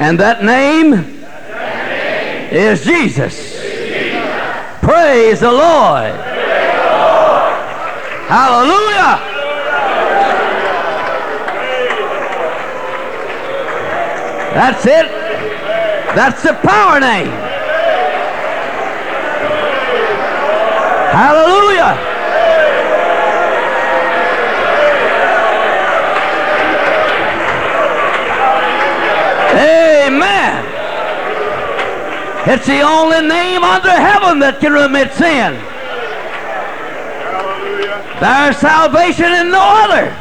And 0.00 0.20
that 0.20 0.44
name, 0.44 1.18
is 2.52 2.84
Jesus. 2.84 3.58
Praise 4.80 5.40
the 5.40 5.52
Lord. 5.52 6.27
Hallelujah! 8.28 9.38
That's 14.52 14.84
it. 14.84 15.06
That's 16.14 16.42
the 16.42 16.52
power 16.52 17.00
name. 17.00 17.30
Hallelujah! 21.10 21.96
Amen. 29.56 30.64
It's 32.46 32.66
the 32.66 32.82
only 32.82 33.26
name 33.26 33.64
under 33.64 33.90
heaven 33.90 34.38
that 34.40 34.60
can 34.60 34.74
remit 34.74 35.14
sin. 35.14 35.67
There's 38.20 38.56
salvation 38.56 39.32
in 39.32 39.50
no 39.50 39.60
other. 39.62 40.14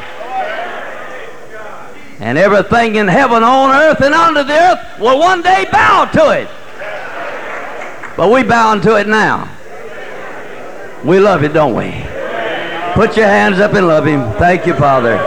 And 2.20 2.38
everything 2.38 2.96
in 2.96 3.08
heaven, 3.08 3.44
on 3.44 3.76
earth, 3.76 4.02
and 4.02 4.14
under 4.14 4.44
the 4.44 4.54
earth 4.54 5.00
will 5.00 5.20
one 5.20 5.42
day 5.42 5.66
bow 5.72 6.06
to 6.06 6.30
it. 6.32 6.48
But 8.16 8.32
we 8.32 8.44
bow 8.44 8.80
to 8.80 8.96
it 8.96 9.08
now. 9.08 9.48
We 11.04 11.20
love 11.20 11.44
it, 11.44 11.54
don't 11.54 11.76
we? 11.76 11.92
Put 12.96 13.16
your 13.16 13.28
hands 13.28 13.60
up 13.60 13.74
and 13.74 13.88
love 13.88 14.08
him. 14.08 14.32
Thank 14.40 14.66
you, 14.66 14.74
Father. 14.74 15.20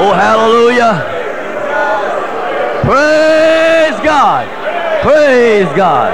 Oh, 0.00 0.12
hallelujah. 0.12 1.02
Praise 2.82 3.98
God. 4.06 4.46
Praise 5.02 5.66
God. 5.76 6.12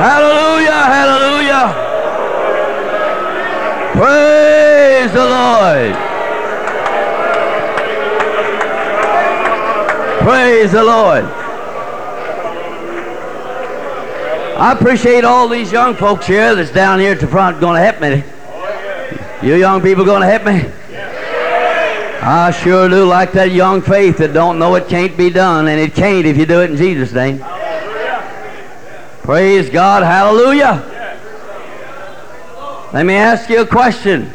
Hallelujah, 0.00 0.72
hallelujah. 0.72 1.21
Praise 3.92 5.12
the 5.12 5.24
Lord. 5.24 5.94
Praise 10.22 10.72
the 10.72 10.82
Lord. 10.82 11.24
I 14.56 14.72
appreciate 14.72 15.24
all 15.24 15.46
these 15.46 15.70
young 15.70 15.94
folks 15.94 16.26
here 16.26 16.54
that's 16.54 16.70
down 16.70 17.00
here 17.00 17.12
at 17.12 17.20
the 17.20 17.26
front 17.26 17.60
going 17.60 17.76
to 17.76 17.82
help 17.82 18.00
me. 18.00 18.24
You 19.46 19.56
young 19.56 19.82
people 19.82 20.04
going 20.04 20.22
to 20.22 20.28
help 20.28 20.44
me? 20.44 20.72
I 22.24 22.50
sure 22.52 22.88
do 22.88 23.04
like 23.04 23.32
that 23.32 23.50
young 23.50 23.82
faith 23.82 24.18
that 24.18 24.32
don't 24.32 24.58
know 24.58 24.74
it 24.76 24.88
can't 24.88 25.16
be 25.16 25.28
done, 25.28 25.68
and 25.68 25.80
it 25.80 25.94
can't 25.94 26.24
if 26.24 26.36
you 26.36 26.46
do 26.46 26.62
it 26.62 26.70
in 26.70 26.76
Jesus' 26.76 27.12
name. 27.12 27.44
Praise 29.22 29.68
God. 29.68 30.02
Hallelujah. 30.02 30.91
Let 32.92 33.06
me 33.06 33.14
ask 33.14 33.48
you 33.48 33.62
a 33.62 33.66
question. 33.66 34.30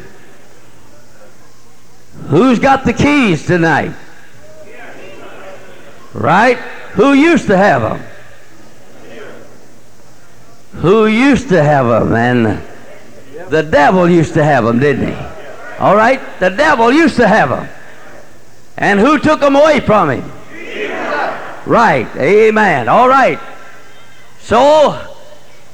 Who's 2.29 2.57
got 2.57 2.85
the 2.85 2.93
keys 2.93 3.45
tonight? 3.45 3.93
Right? 6.13 6.57
Who 6.93 7.13
used 7.13 7.45
to 7.47 7.57
have 7.57 7.83
them? 7.83 8.03
Who 10.81 11.05
used 11.05 11.49
to 11.49 11.63
have 11.63 11.85
them? 11.85 12.15
And 12.15 12.63
the 13.49 13.61
devil 13.61 14.09
used 14.09 14.33
to 14.33 14.43
have 14.43 14.63
them, 14.63 14.79
didn't 14.79 15.07
he? 15.07 15.13
All 15.77 15.95
right? 15.95 16.19
The 16.39 16.49
devil 16.49 16.91
used 16.91 17.17
to 17.17 17.27
have 17.27 17.49
them. 17.49 17.69
And 18.75 18.99
who 18.99 19.19
took 19.19 19.39
them 19.39 19.55
away 19.55 19.81
from 19.81 20.09
him? 20.09 20.31
Right. 21.67 22.07
Amen. 22.15 22.89
All 22.89 23.07
right. 23.07 23.39
So, 24.39 24.99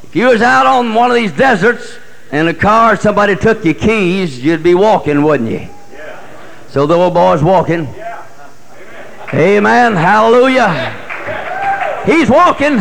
if 0.03 0.13
you 0.15 0.27
was 0.27 0.41
out 0.41 0.65
on 0.65 0.93
one 0.93 1.11
of 1.11 1.15
these 1.15 1.31
deserts 1.31 1.97
in 2.33 2.47
a 2.47 2.53
car, 2.53 2.95
somebody 2.95 3.35
took 3.35 3.63
your 3.63 3.75
keys, 3.75 4.43
you'd 4.43 4.63
be 4.63 4.73
walking, 4.73 5.23
wouldn't 5.23 5.51
you? 5.51 5.69
Yeah. 5.91 6.19
So 6.67 6.87
the 6.87 6.95
old 6.95 7.13
boy's 7.13 7.43
walking. 7.43 7.85
Yeah. 7.95 8.25
Amen. 9.33 9.93
Hallelujah. 9.93 10.99
He's 12.05 12.29
walking. 12.29 12.79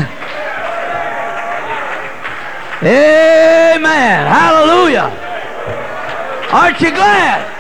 Amen. 2.83 4.27
Hallelujah. 4.27 5.11
Aren't 6.51 6.81
you 6.81 6.91
glad? 6.91 7.52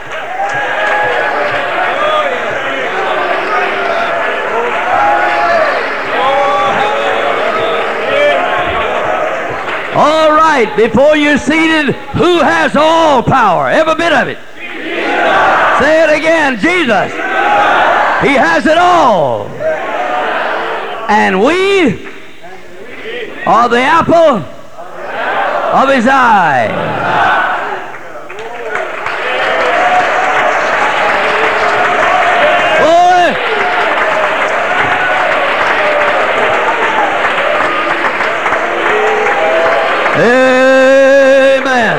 All 9.94 10.32
right, 10.32 10.72
before 10.74 11.16
you're 11.16 11.36
seated, 11.36 11.94
who 12.14 12.40
has 12.40 12.74
all 12.76 13.22
power? 13.22 13.68
Every 13.68 13.94
bit 13.94 14.12
of 14.12 14.26
it. 14.28 14.38
Jesus. 14.54 15.78
Say 15.80 16.04
it 16.04 16.18
again, 16.18 16.58
Jesus. 16.58 17.12
He 18.22 18.34
has 18.34 18.66
it 18.66 18.78
all. 18.78 19.48
And 21.08 21.40
we 21.40 22.06
are 23.44 23.68
the 23.68 23.80
apple 23.80 24.38
of 25.74 25.88
his 25.88 26.06
eye. 26.06 26.68
Boy. 32.78 33.52
Amen. 40.14 41.98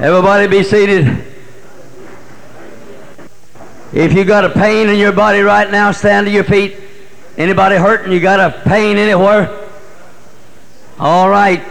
Everybody 0.00 0.46
be 0.46 0.62
seated. 0.62 1.24
If 3.92 4.12
you 4.12 4.24
got 4.24 4.44
a 4.44 4.50
pain 4.50 4.88
in 4.88 4.96
your 4.96 5.10
body 5.10 5.40
right 5.40 5.68
now, 5.68 5.90
stand 5.90 6.28
to 6.28 6.32
your 6.32 6.44
feet. 6.44 6.76
Anybody 7.36 7.74
hurting? 7.74 8.12
You 8.12 8.20
got 8.20 8.38
a 8.38 8.60
pain 8.62 8.96
anywhere? 8.96 9.68
All 11.00 11.28
right. 11.28 11.64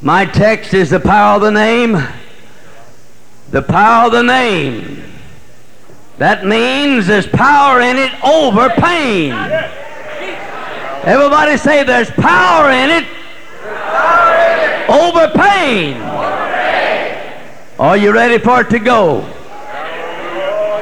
My 0.00 0.24
text 0.24 0.72
is 0.72 0.88
the 0.88 1.00
power 1.00 1.36
of 1.36 1.42
the 1.42 1.50
name. 1.50 2.02
The 3.50 3.60
power 3.60 4.06
of 4.06 4.12
the 4.12 4.22
name. 4.22 5.04
That 6.16 6.46
means 6.46 7.06
there's 7.06 7.26
power 7.26 7.80
in 7.80 7.98
it 7.98 8.12
over 8.24 8.70
pain. 8.70 9.32
Everybody 11.04 11.58
say 11.58 11.82
there's 11.82 12.10
power 12.10 12.70
in 12.70 12.88
it 12.88 13.06
over 14.88 15.28
pain. 15.28 16.41
Are 17.78 17.96
you 17.96 18.12
ready 18.12 18.38
for 18.38 18.60
it 18.60 18.70
to 18.70 18.78
go? 18.78 19.20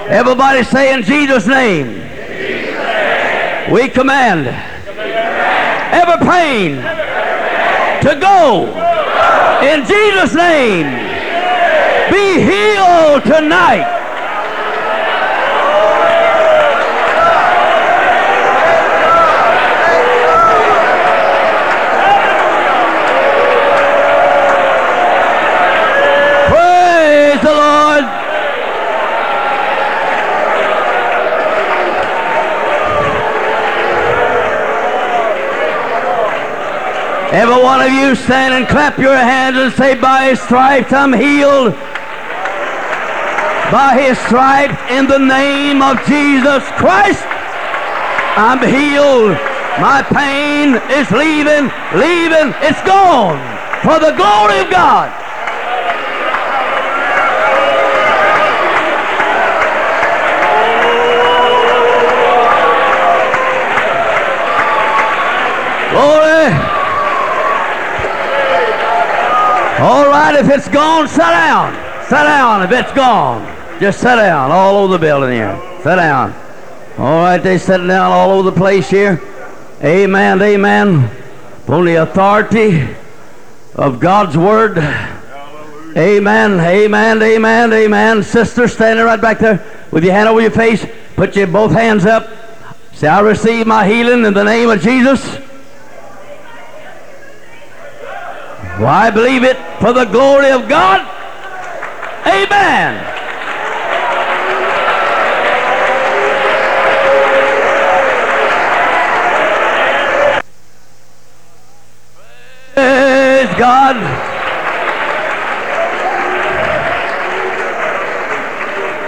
Everybody 0.09 0.64
say 0.64 0.92
in 0.92 1.03
Jesus' 1.03 1.46
name. 1.46 1.98
We 3.72 3.88
command 3.88 4.48
every 5.92 6.26
pain 6.26 6.76
to 8.03 8.18
go 8.20 8.66
in 9.62 9.85
Jesus' 9.87 10.35
name. 10.35 10.87
Be 12.11 12.40
healed 12.42 13.22
tonight. 13.22 13.98
Praise 26.48 27.40
the 27.42 27.53
Lord. 27.53 28.05
Every 37.32 37.62
one 37.62 37.80
of 37.80 37.92
you 37.92 38.16
stand 38.16 38.54
and 38.54 38.66
clap 38.66 38.98
your 38.98 39.16
hands 39.16 39.56
and 39.56 39.72
say, 39.74 39.94
By 39.94 40.30
his 40.30 40.40
stripes 40.40 40.92
I'm 40.92 41.12
healed. 41.12 41.74
By 43.70 44.02
his 44.02 44.18
stripes 44.26 44.74
in 44.90 45.06
the 45.06 45.18
name 45.18 45.80
of 45.80 45.96
Jesus 46.06 46.64
Christ, 46.74 47.22
I'm 48.34 48.58
healed. 48.58 49.38
My 49.78 50.02
pain 50.02 50.74
is 50.90 51.08
leaving, 51.12 51.70
leaving, 51.94 52.52
it's 52.66 52.82
gone 52.82 53.38
for 53.84 54.00
the 54.00 54.10
glory 54.10 54.58
of 54.58 54.70
God. 54.70 55.14
Glory. 65.92 66.30
All 69.80 70.10
right, 70.20 70.35
if 70.35 70.50
it's 70.50 70.68
gone, 70.68 71.09
sit 71.09 71.18
down. 71.18 71.72
Sit 72.04 72.11
down 72.11 72.62
if 72.62 72.70
it's 72.72 72.92
gone. 72.92 73.80
Just 73.80 74.00
sit 74.00 74.16
down 74.16 74.50
all 74.50 74.76
over 74.76 74.92
the 74.94 74.98
building 74.98 75.33
here. 75.33 75.59
Sit 75.78 75.96
down. 75.96 76.35
All 76.98 77.22
right, 77.22 77.38
they 77.38 77.56
sitting 77.56 77.87
down 77.87 78.12
all 78.12 78.30
over 78.30 78.50
the 78.50 78.56
place 78.56 78.90
here. 78.90 79.20
Amen, 79.83 80.42
amen. 80.42 81.11
On 81.68 81.85
the 81.85 82.02
authority 82.02 82.94
of 83.74 84.00
God's 84.00 84.37
word. 84.37 84.78
Amen, 85.96 86.61
amen, 86.61 87.22
amen, 87.22 87.72
amen. 87.72 88.22
Sister 88.22 88.68
standing 88.68 89.04
right 89.04 89.20
back 89.20 89.38
there 89.38 89.64
with 89.90 90.04
your 90.04 90.12
hand 90.12 90.28
over 90.28 90.40
your 90.40 90.50
face. 90.50 90.87
Put 91.16 91.35
your 91.37 91.46
both 91.46 91.72
hands 91.72 92.04
up. 92.04 92.28
Say, 92.92 93.09
I 93.09 93.20
receive 93.20 93.66
my 93.66 93.87
healing 93.87 94.24
in 94.24 94.35
the 94.35 94.44
name 94.44 94.68
of 94.68 94.83
Jesus. 94.83 95.38
Well, 98.80 98.88
I 98.88 99.10
believe 99.10 99.44
it 99.44 99.58
for 99.78 99.92
the 99.92 100.06
glory 100.06 100.50
of 100.52 100.66
God. 100.66 101.02
Amen. 102.26 102.96
Praise 112.74 113.58
God. 113.58 113.96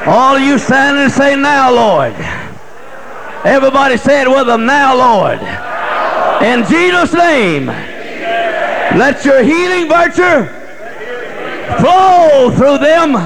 All 0.06 0.38
you 0.38 0.58
stand 0.58 0.98
and 0.98 1.11
say, 1.11 1.35
Now, 1.35 1.72
Lord. 1.72 2.12
Everybody 3.46 3.96
say 3.96 4.20
it 4.20 4.28
with 4.28 4.48
them, 4.48 4.66
Now, 4.66 4.94
Lord. 4.94 5.40
In 6.42 6.62
Jesus' 6.66 7.14
name 7.14 7.91
let 8.96 9.24
your 9.24 9.42
healing 9.42 9.88
virtue 9.88 10.46
flow 11.81 12.50
through 12.55 12.78
them 12.78 13.16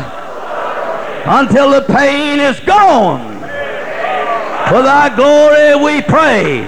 until 1.26 1.70
the 1.70 1.84
pain 1.92 2.38
is 2.38 2.60
gone. 2.60 3.34
For 4.68 4.82
thy 4.82 5.14
glory 5.14 5.84
we 5.84 6.02
pray. 6.02 6.64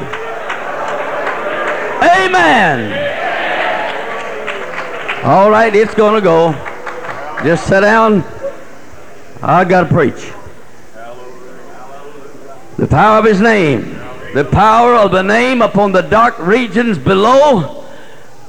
Amen. 2.02 3.06
All 5.24 5.50
right, 5.50 5.74
it's 5.74 5.94
going 5.94 6.14
to 6.14 6.20
go. 6.20 6.52
Just 7.44 7.66
sit 7.66 7.80
down. 7.80 8.24
I 9.42 9.64
got 9.64 9.84
to 9.84 9.88
preach. 9.88 10.32
The 12.76 12.86
power 12.86 13.18
of 13.18 13.24
his 13.24 13.40
name, 13.40 13.98
the 14.34 14.44
power 14.44 14.94
of 14.94 15.10
the 15.10 15.22
name 15.22 15.62
upon 15.62 15.92
the 15.92 16.02
dark 16.02 16.38
regions 16.38 16.98
below 16.98 17.77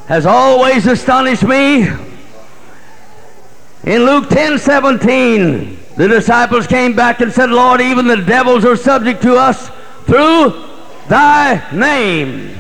has 0.09 0.25
always 0.25 0.87
astonished 0.87 1.43
me. 1.43 1.83
In 3.83 4.05
Luke 4.05 4.27
10 4.29 4.57
17, 4.57 5.77
the 5.97 6.07
disciples 6.07 6.65
came 6.65 6.95
back 6.95 7.21
and 7.21 7.31
said, 7.31 7.51
Lord, 7.51 7.79
even 7.79 8.07
the 8.07 8.17
devils 8.17 8.65
are 8.65 8.75
subject 8.75 9.21
to 9.21 9.35
us 9.35 9.69
through 10.05 10.65
thy 11.07 11.63
name. 11.71 12.59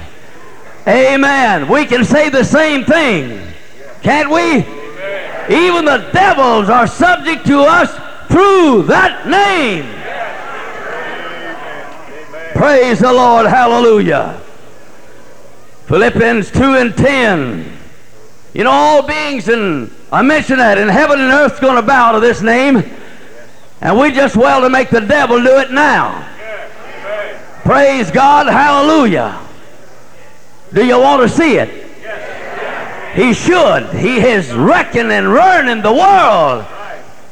Amen. 0.87 1.67
We 1.67 1.87
can 1.87 2.05
say 2.05 2.29
the 2.29 2.43
same 2.43 2.85
thing, 2.85 3.51
can't 4.03 4.29
we? 4.29 4.57
Even 5.51 5.85
the 5.85 6.07
devils 6.13 6.69
are 6.69 6.85
subject 6.85 7.47
to 7.47 7.61
us 7.61 7.91
through 8.27 8.83
that 8.83 9.25
name. 9.27 9.85
Praise 12.53 12.99
the 12.99 13.11
Lord. 13.11 13.47
Hallelujah. 13.47 14.39
Philippians 15.89 16.51
2 16.51 16.61
and 16.75 16.95
10. 16.95 17.77
You 18.53 18.63
know, 18.63 18.69
all 18.69 19.01
beings, 19.01 19.47
and 19.49 19.91
I 20.11 20.21
mentioned 20.21 20.59
that, 20.59 20.77
in 20.77 20.87
heaven 20.87 21.19
and 21.19 21.31
earth 21.31 21.59
going 21.59 21.77
to 21.77 21.81
bow 21.81 22.11
to 22.11 22.19
this 22.19 22.43
name. 22.43 22.83
And 23.81 23.97
we 23.97 24.11
just 24.11 24.37
well 24.37 24.61
to 24.61 24.69
make 24.69 24.91
the 24.91 25.01
devil 25.01 25.41
do 25.41 25.57
it 25.57 25.71
now. 25.71 26.27
Praise 27.63 28.11
God. 28.11 28.45
Hallelujah. 28.45 29.39
Do 30.71 30.85
you 30.85 30.99
want 30.99 31.23
to 31.23 31.27
see 31.27 31.57
it? 31.57 31.69
He 33.15 33.33
should. 33.33 33.89
He 33.89 34.19
is 34.19 34.53
wrecking 34.53 35.09
and 35.09 35.27
ruining 35.27 35.81
the 35.81 35.91
world. 35.91 36.67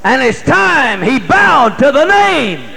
And 0.03 0.23
it's 0.23 0.41
time 0.41 1.03
he 1.03 1.19
bowed 1.19 1.77
to 1.77 1.91
the 1.91 2.05
name. 2.05 2.67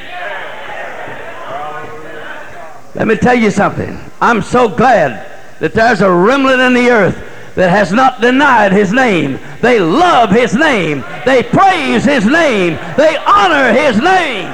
Let 2.95 3.09
me 3.09 3.17
tell 3.17 3.35
you 3.35 3.51
something. 3.51 3.99
I'm 4.21 4.43
so 4.43 4.69
glad 4.69 5.30
that 5.61 5.75
there's 5.75 6.01
a 6.01 6.11
remnant 6.11 6.61
in 6.61 6.75
the 6.75 6.91
earth 6.91 7.55
that 7.55 7.71
has 7.71 7.93
not 7.93 8.21
denied 8.21 8.73
his 8.73 8.93
name. 8.93 9.39
They 9.61 9.79
love 9.79 10.31
his 10.31 10.55
name. 10.55 11.05
They 11.25 11.43
praise 11.43 12.05
his 12.05 12.25
name. 12.27 12.79
They 12.97 13.17
honor 13.19 13.73
his 13.73 14.01
name. 14.01 14.49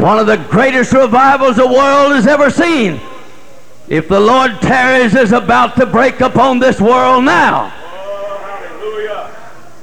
One 0.00 0.18
of 0.18 0.26
the 0.26 0.36
greatest 0.36 0.92
revivals 0.92 1.56
the 1.56 1.66
world 1.66 2.12
has 2.12 2.26
ever 2.26 2.50
seen. 2.50 3.00
If 3.88 4.08
the 4.08 4.20
Lord 4.20 4.60
tarries 4.60 5.14
is 5.14 5.32
about 5.32 5.76
to 5.76 5.86
break 5.86 6.20
upon 6.20 6.60
this 6.60 6.80
world 6.80 7.24
now. 7.24 7.74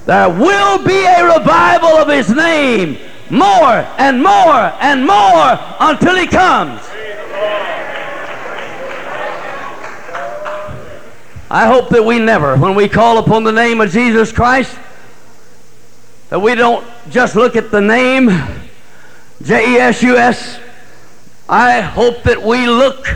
There 0.05 0.29
will 0.29 0.85
be 0.85 1.03
a 1.03 1.37
revival 1.39 1.89
of 1.89 2.07
his 2.07 2.29
name 2.29 2.99
more 3.31 3.83
and 3.97 4.21
more 4.21 4.71
and 4.79 5.05
more 5.05 5.59
until 5.79 6.15
he 6.15 6.27
comes. 6.27 6.79
I 11.55 11.67
hope 11.67 11.87
that 11.91 12.03
we 12.03 12.19
never, 12.19 12.57
when 12.57 12.75
we 12.75 12.89
call 12.89 13.17
upon 13.17 13.45
the 13.45 13.51
name 13.53 13.79
of 13.79 13.89
Jesus 13.89 14.29
Christ, 14.33 14.77
that 16.27 16.41
we 16.41 16.53
don't 16.53 16.85
just 17.09 17.37
look 17.37 17.55
at 17.55 17.71
the 17.71 17.79
name, 17.79 18.27
J 19.41 19.75
E 19.75 19.77
S 19.77 20.03
U 20.03 20.17
S. 20.17 20.59
I 21.47 21.79
hope 21.79 22.23
that 22.23 22.43
we 22.43 22.67
look 22.67 23.07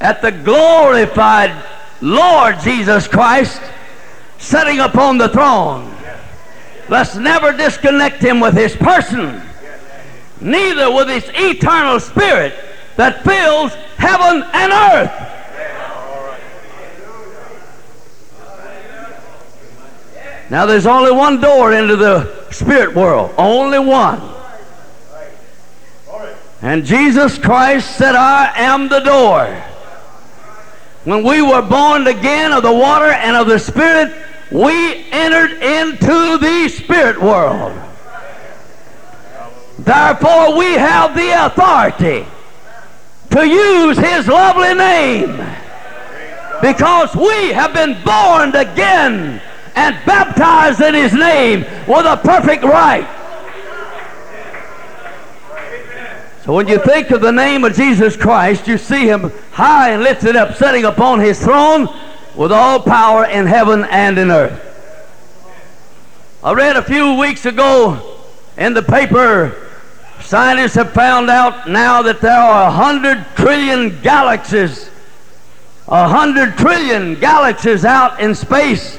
at 0.00 0.20
the 0.20 0.32
glorified 0.32 1.52
Lord 2.00 2.58
Jesus 2.58 3.06
Christ 3.06 3.62
sitting 4.38 4.80
upon 4.80 5.16
the 5.16 5.28
throne. 5.28 5.96
Let's 6.88 7.14
never 7.14 7.52
disconnect 7.52 8.20
him 8.20 8.40
with 8.40 8.54
his 8.54 8.74
person, 8.74 9.40
neither 10.40 10.92
with 10.92 11.06
his 11.06 11.30
eternal 11.34 12.00
spirit 12.00 12.52
that 12.96 13.22
fills 13.22 13.72
heaven 13.96 14.42
and 14.52 14.72
earth. 14.72 15.35
Now, 20.48 20.64
there's 20.64 20.86
only 20.86 21.10
one 21.10 21.40
door 21.40 21.72
into 21.72 21.96
the 21.96 22.50
spirit 22.52 22.94
world, 22.94 23.34
only 23.36 23.78
one. 23.78 24.22
And 26.62 26.84
Jesus 26.84 27.38
Christ 27.38 27.96
said, 27.96 28.14
I 28.14 28.52
am 28.56 28.88
the 28.88 29.00
door. 29.00 29.46
When 31.04 31.22
we 31.22 31.42
were 31.42 31.62
born 31.62 32.06
again 32.06 32.52
of 32.52 32.64
the 32.64 32.72
water 32.72 33.12
and 33.12 33.36
of 33.36 33.46
the 33.46 33.58
Spirit, 33.60 34.12
we 34.50 35.08
entered 35.12 35.52
into 35.62 36.38
the 36.38 36.68
spirit 36.68 37.20
world. 37.20 37.80
Therefore, 39.78 40.58
we 40.58 40.72
have 40.72 41.14
the 41.14 41.46
authority 41.46 42.26
to 43.30 43.46
use 43.46 43.98
His 43.98 44.26
lovely 44.26 44.74
name 44.74 45.36
because 46.60 47.14
we 47.14 47.52
have 47.52 47.72
been 47.72 48.02
born 48.02 48.56
again 48.56 49.40
and 49.76 49.94
baptized 50.04 50.80
in 50.80 50.94
His 50.94 51.12
name 51.12 51.60
with 51.86 52.06
a 52.06 52.16
perfect 52.24 52.64
right. 52.64 53.06
So 56.44 56.54
when 56.54 56.68
you 56.68 56.78
think 56.78 57.10
of 57.10 57.20
the 57.20 57.32
name 57.32 57.64
of 57.64 57.74
Jesus 57.74 58.16
Christ, 58.16 58.68
you 58.68 58.78
see 58.78 59.06
Him 59.06 59.32
high 59.52 59.90
and 59.90 60.02
lifted 60.02 60.36
up, 60.36 60.56
sitting 60.56 60.84
upon 60.84 61.20
His 61.20 61.42
throne 61.42 61.88
with 62.36 62.52
all 62.52 62.80
power 62.80 63.24
in 63.24 63.46
heaven 63.46 63.84
and 63.84 64.18
in 64.18 64.30
earth. 64.30 64.62
I 66.42 66.52
read 66.52 66.76
a 66.76 66.82
few 66.82 67.14
weeks 67.14 67.46
ago 67.46 68.20
in 68.56 68.74
the 68.74 68.82
paper, 68.82 69.56
scientists 70.20 70.74
have 70.74 70.92
found 70.92 71.28
out 71.28 71.68
now 71.68 72.02
that 72.02 72.20
there 72.20 72.38
are 72.38 72.68
a 72.68 72.70
hundred 72.70 73.26
trillion 73.34 74.00
galaxies, 74.02 74.88
a 75.88 76.08
hundred 76.08 76.56
trillion 76.56 77.18
galaxies 77.18 77.84
out 77.84 78.20
in 78.20 78.34
space. 78.34 78.98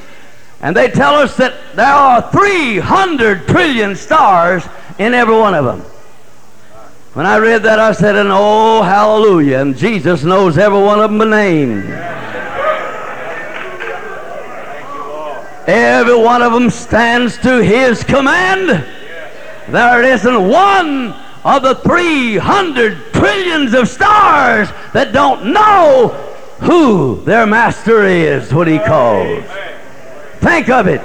And 0.62 0.76
they 0.76 0.90
tell 0.90 1.16
us 1.16 1.38
that 1.38 1.54
there 1.76 1.86
are 1.86 2.32
300 2.32 3.48
trillion 3.48 3.96
stars 3.96 4.64
in 4.98 5.14
every 5.14 5.36
one 5.36 5.54
of 5.54 5.66
them. 5.66 5.82
When 7.14 7.26
I 7.26 7.38
read 7.38 7.64
that, 7.64 7.80
I 7.80 7.92
said, 7.94 8.16
and 8.16 8.30
oh, 8.32 8.82
hallelujah. 8.82 9.60
And 9.60 9.76
Jesus 9.78 10.24
knows 10.24 10.58
every 10.58 10.80
one 10.80 11.00
of 11.00 11.10
them 11.10 11.20
by 11.20 11.26
name. 11.26 11.84
Every 15.68 16.16
one 16.16 16.42
of 16.42 16.54
them 16.54 16.70
stands 16.70 17.38
to 17.40 17.62
his 17.62 18.04
command. 18.04 18.86
There 19.70 20.04
isn't 20.04 20.48
one 20.48 21.14
of 21.44 21.64
the 21.64 21.76
300 21.76 23.14
trillions 23.14 23.74
of 23.74 23.88
stars 23.90 24.70
that 24.94 25.12
don't 25.12 25.52
know 25.52 26.10
who 26.62 27.22
their 27.26 27.46
master 27.46 28.06
is, 28.06 28.54
what 28.54 28.68
he 28.68 28.80
calls. 28.80 29.44
Think 30.48 30.70
of 30.70 30.88
it. 30.88 31.02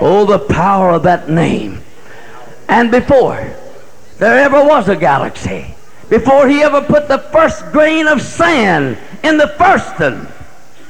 Oh, 0.00 0.24
the 0.24 0.38
power 0.38 0.90
of 0.90 1.02
that 1.02 1.28
name. 1.28 1.82
And 2.68 2.92
before 2.92 3.52
there 4.18 4.38
ever 4.38 4.64
was 4.64 4.88
a 4.88 4.94
galaxy, 4.94 5.74
before 6.08 6.46
he 6.46 6.62
ever 6.62 6.80
put 6.80 7.08
the 7.08 7.18
first 7.18 7.64
grain 7.72 8.06
of 8.06 8.22
sand 8.22 8.98
in 9.24 9.36
the 9.36 9.48
first 9.48 9.98
one, 9.98 10.28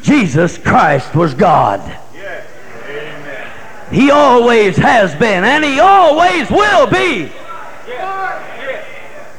Jesus 0.03 0.59
Christ 0.59 1.15
was 1.15 1.33
God. 1.33 1.81
He 3.91 4.11
always 4.11 4.77
has 4.77 5.15
been, 5.15 5.43
and 5.43 5.65
he 5.65 5.81
always 5.81 6.51
will 6.51 6.87
be. 6.89 7.33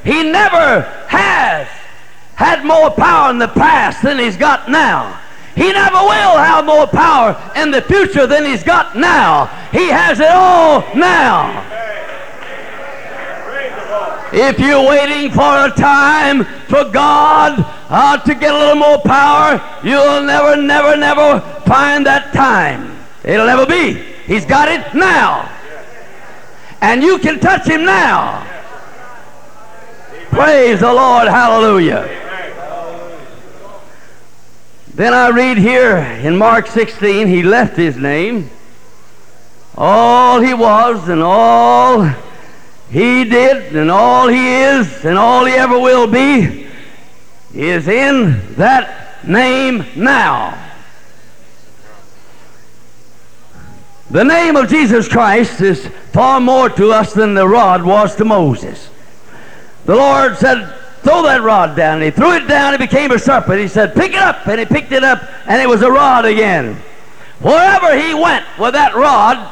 He 0.03 0.23
never 0.23 0.81
has 1.07 1.67
had 2.33 2.65
more 2.65 2.89
power 2.89 3.29
in 3.29 3.37
the 3.37 3.47
past 3.47 4.01
than 4.01 4.17
he's 4.17 4.37
got 4.37 4.71
now. 4.71 5.19
He 5.55 5.71
never 5.71 5.97
will 5.97 6.37
have 6.37 6.65
more 6.65 6.87
power 6.87 7.39
in 7.55 7.69
the 7.69 7.81
future 7.81 8.25
than 8.25 8.45
he's 8.45 8.63
got 8.63 8.95
now. 8.95 9.45
He 9.71 9.87
has 9.89 10.19
it 10.19 10.31
all 10.31 10.81
now. 10.95 11.69
If 14.33 14.59
you're 14.59 14.87
waiting 14.89 15.31
for 15.31 15.67
a 15.67 15.69
time 15.69 16.43
for 16.67 16.85
God 16.85 17.63
uh, 17.89 18.17
to 18.17 18.33
get 18.33 18.51
a 18.51 18.57
little 18.57 18.75
more 18.75 18.97
power, 18.99 19.61
you'll 19.83 20.23
never, 20.23 20.59
never, 20.59 20.97
never 20.97 21.39
find 21.67 22.03
that 22.07 22.33
time. 22.33 22.97
It'll 23.23 23.45
never 23.45 23.67
be. 23.67 23.93
He's 24.25 24.45
got 24.45 24.69
it 24.69 24.95
now. 24.95 25.51
And 26.81 27.03
you 27.03 27.19
can 27.19 27.39
touch 27.39 27.67
him 27.67 27.85
now. 27.85 28.43
Praise 30.31 30.79
the 30.79 30.91
Lord. 30.91 31.27
Hallelujah. 31.27 32.22
Then 34.95 35.13
I 35.13 35.29
read 35.29 35.57
here 35.57 35.97
in 35.97 36.37
Mark 36.37 36.67
16, 36.67 37.27
he 37.27 37.41
left 37.41 37.75
his 37.75 37.97
name. 37.97 38.51
All 39.75 40.39
he 40.39 40.53
was 40.53 41.09
and 41.09 41.23
all 41.23 42.03
he 42.91 43.23
did 43.23 43.75
and 43.75 43.89
all 43.89 44.27
he 44.27 44.53
is 44.61 45.03
and 45.03 45.17
all 45.17 45.45
he 45.45 45.53
ever 45.53 45.79
will 45.79 46.05
be 46.05 46.67
is 47.55 47.87
in 47.87 48.55
that 48.55 49.25
name 49.27 49.83
now. 49.95 50.59
The 54.11 54.23
name 54.23 54.55
of 54.55 54.69
Jesus 54.69 55.07
Christ 55.07 55.59
is 55.59 55.87
far 56.11 56.39
more 56.39 56.69
to 56.69 56.91
us 56.91 57.13
than 57.13 57.33
the 57.33 57.47
rod 57.47 57.81
was 57.81 58.15
to 58.17 58.25
Moses. 58.25 58.91
The 59.85 59.95
Lord 59.95 60.37
said, 60.37 60.71
Throw 61.03 61.21
that 61.23 61.41
rod 61.41 61.75
down. 61.75 61.95
And 61.95 62.03
he 62.03 62.11
threw 62.11 62.31
it 62.33 62.47
down, 62.47 62.73
it 62.73 62.79
became 62.79 63.11
a 63.11 63.19
serpent. 63.19 63.59
He 63.59 63.67
said, 63.67 63.93
Pick 63.93 64.13
it 64.13 64.19
up. 64.19 64.47
And 64.47 64.59
he 64.59 64.65
picked 64.65 64.91
it 64.91 65.03
up, 65.03 65.21
and 65.45 65.61
it 65.61 65.67
was 65.67 65.81
a 65.81 65.91
rod 65.91 66.25
again. 66.25 66.75
Wherever 67.39 67.97
he 67.99 68.13
went 68.13 68.45
with 68.57 68.73
that 68.73 68.95
rod, 68.95 69.51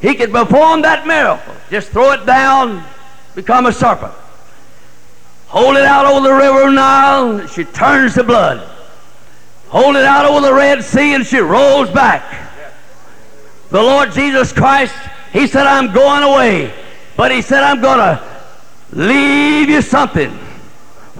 he 0.00 0.14
could 0.14 0.32
perform 0.32 0.82
that 0.82 1.06
miracle. 1.06 1.54
Just 1.70 1.90
throw 1.90 2.12
it 2.12 2.24
down, 2.24 2.82
become 3.34 3.66
a 3.66 3.72
serpent. 3.72 4.12
Hold 5.48 5.76
it 5.76 5.84
out 5.84 6.06
over 6.06 6.26
the 6.26 6.34
river 6.34 6.70
Nile, 6.70 7.46
she 7.46 7.64
turns 7.64 8.14
to 8.14 8.24
blood. 8.24 8.66
Hold 9.68 9.96
it 9.96 10.04
out 10.04 10.24
over 10.24 10.40
the 10.40 10.54
Red 10.54 10.82
Sea, 10.82 11.14
and 11.14 11.26
she 11.26 11.38
rolls 11.38 11.90
back. 11.90 12.24
The 13.68 13.82
Lord 13.82 14.12
Jesus 14.12 14.50
Christ, 14.50 14.94
He 15.32 15.46
said, 15.46 15.66
I'm 15.66 15.92
going 15.92 16.22
away. 16.22 16.72
But 17.16 17.32
He 17.32 17.42
said, 17.42 17.62
I'm 17.62 17.82
going 17.82 17.98
to 17.98 18.22
leave 18.92 19.51
you 19.68 19.82
something. 19.82 20.30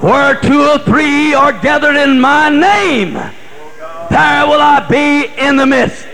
Where 0.01 0.41
two 0.41 0.63
or 0.63 0.79
three 0.79 1.35
are 1.35 1.53
gathered 1.53 1.97
in 1.97 2.21
my 2.21 2.49
name, 2.49 3.15
there 3.15 4.47
will 4.47 4.61
I 4.61 4.87
be 4.89 5.27
in 5.41 5.57
the 5.57 5.67
midst. 5.67 6.07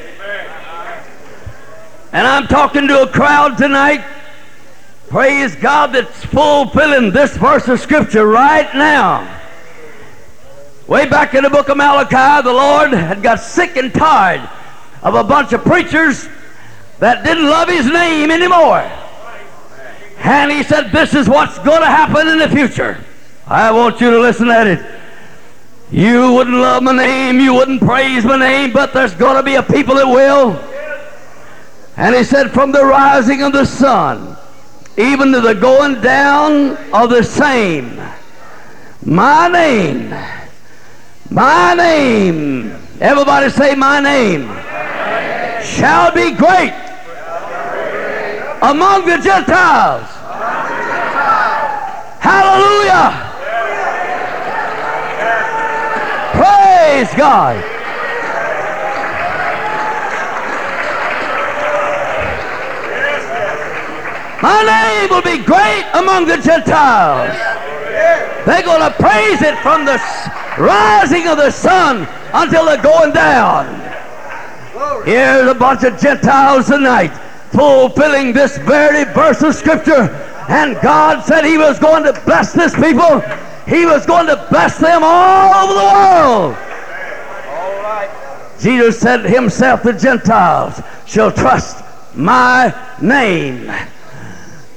And 2.13 2.27
I'm 2.27 2.47
talking 2.47 2.89
to 2.89 3.03
a 3.03 3.07
crowd 3.07 3.59
tonight, 3.59 4.05
praise 5.09 5.57
God, 5.57 5.93
that's 5.93 6.25
fulfilling 6.25 7.13
this 7.13 7.37
verse 7.37 7.69
of 7.69 7.81
Scripture 7.81 8.27
right 8.27 8.73
now. 8.75 9.41
Way 10.87 11.09
back 11.09 11.35
in 11.35 11.45
the 11.45 11.51
book 11.51 11.69
of 11.69 11.77
Malachi, 11.77 12.43
the 12.43 12.53
Lord 12.53 12.93
had 12.93 13.23
got 13.23 13.41
sick 13.41 13.77
and 13.77 13.93
tired 13.93 14.49
of 15.03 15.15
a 15.15 15.23
bunch 15.23 15.53
of 15.53 15.63
preachers 15.63 16.29
that 16.99 17.25
didn't 17.25 17.45
love 17.45 17.69
his 17.69 17.87
name 17.87 18.31
anymore. 18.31 18.91
And 20.21 20.51
he 20.51 20.63
said, 20.63 20.91
This 20.91 21.15
is 21.15 21.29
what's 21.29 21.59
going 21.59 21.81
to 21.81 21.87
happen 21.87 22.29
in 22.29 22.39
the 22.39 22.49
future. 22.49 23.03
I 23.47 23.71
want 23.71 24.01
you 24.01 24.11
to 24.11 24.19
listen 24.19 24.51
at 24.51 24.67
it. 24.67 24.85
You 25.91 26.35
wouldn't 26.35 26.57
love 26.57 26.83
my 26.83 26.93
name, 26.93 27.41
you 27.41 27.55
wouldn't 27.55 27.81
praise 27.81 28.25
my 28.25 28.39
name, 28.39 28.73
but 28.73 28.93
there's 28.93 29.15
going 29.15 29.37
to 29.37 29.43
be 29.43 29.55
a 29.55 29.63
people 29.63 29.95
that 29.95 30.07
will. 30.07 30.57
And 31.97 32.15
he 32.15 32.25
said, 32.25 32.51
From 32.51 32.73
the 32.73 32.85
rising 32.85 33.43
of 33.43 33.53
the 33.53 33.65
sun, 33.65 34.37
even 34.99 35.33
to 35.33 35.41
the 35.41 35.55
going 35.55 36.01
down 36.01 36.77
of 36.93 37.11
the 37.11 37.23
same, 37.23 38.01
my 39.05 39.49
name, 39.49 40.11
my 41.31 41.75
name, 41.75 42.71
everybody 43.01 43.49
say, 43.49 43.75
My 43.75 44.01
name 44.01 44.47
shall 45.63 46.13
be 46.13 46.33
great 46.33 46.88
among 48.63 49.07
the 49.07 49.19
Gentiles. 49.19 50.09
Hallelujah. 52.19 53.13
Praise 56.35 57.15
God. 57.15 57.65
My 64.43 64.63
name 64.63 65.11
will 65.11 65.23
be 65.23 65.45
great 65.45 65.85
among 65.95 66.27
the 66.27 66.37
Gentiles. 66.37 67.37
They're 68.47 68.63
going 68.63 68.81
to 68.81 68.97
praise 68.99 69.43
it 69.43 69.59
from 69.63 69.85
the 69.85 70.01
rising 70.59 71.29
of 71.29 71.39
the 71.39 71.51
sun 71.51 72.09
until 72.33 72.65
the 72.65 72.77
going 72.83 73.13
down. 73.13 73.67
Here's 75.05 75.49
a 75.49 75.55
bunch 75.55 75.85
of 75.85 75.99
Gentiles 75.99 76.67
tonight 76.67 77.13
fulfilling 77.51 78.33
this 78.33 78.59
very 78.59 79.05
verse 79.13 79.43
of 79.43 79.55
Scripture. 79.55 80.11
And 80.49 80.81
God 80.81 81.25
said 81.25 81.45
He 81.45 81.59
was 81.59 81.79
going 81.79 82.05
to 82.05 82.13
bless 82.25 82.53
this 82.53 82.75
people. 82.75 83.21
He 83.69 83.85
was 83.85 84.07
going 84.07 84.27
to 84.27 84.47
bless 84.49 84.79
them 84.79 85.03
all 85.05 85.55
over 85.55 85.75
the 85.75 85.81
world. 85.81 86.55
All 86.55 87.83
right. 87.83 88.57
Jesus 88.59 88.99
said 88.99 89.25
himself, 89.27 89.83
the 89.83 89.93
Gentiles 89.93 90.81
shall 91.07 91.31
trust 91.31 91.85
my 92.15 92.75
name. 93.03 93.67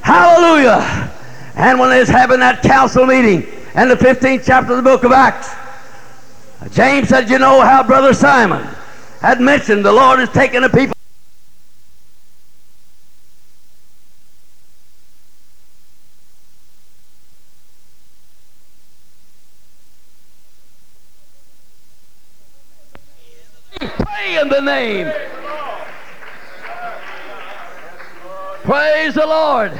Hallelujah. 0.01 1.09
And 1.55 1.79
when 1.79 1.89
they 1.89 1.99
was 1.99 2.09
having 2.09 2.39
that 2.41 2.61
council 2.63 3.05
meeting 3.05 3.43
in 3.75 3.87
the 3.87 3.95
15th 3.95 4.43
chapter 4.45 4.71
of 4.73 4.77
the 4.77 4.83
book 4.83 5.05
of 5.05 5.13
Acts, 5.13 5.53
James 6.75 7.07
said, 7.07 7.29
You 7.29 7.39
know 7.39 7.61
how 7.61 7.81
Brother 7.81 8.13
Simon 8.13 8.67
had 9.21 9.39
mentioned 9.39 9.85
the 9.85 9.91
Lord 9.91 10.19
is 10.19 10.29
taking 10.29 10.61
the 10.61 10.69
people. 10.69 10.95
In 24.23 24.49
the 24.49 24.61
name. 24.61 25.11
Praise 28.63 29.15
the 29.15 29.25
Lord. 29.25 29.71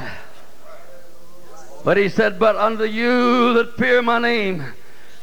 But 1.84 1.98
he 1.98 2.10
said, 2.10 2.40
But 2.40 2.56
unto 2.56 2.84
you 2.84 3.54
that 3.54 3.78
fear 3.78 4.02
my 4.02 4.18
name 4.18 4.66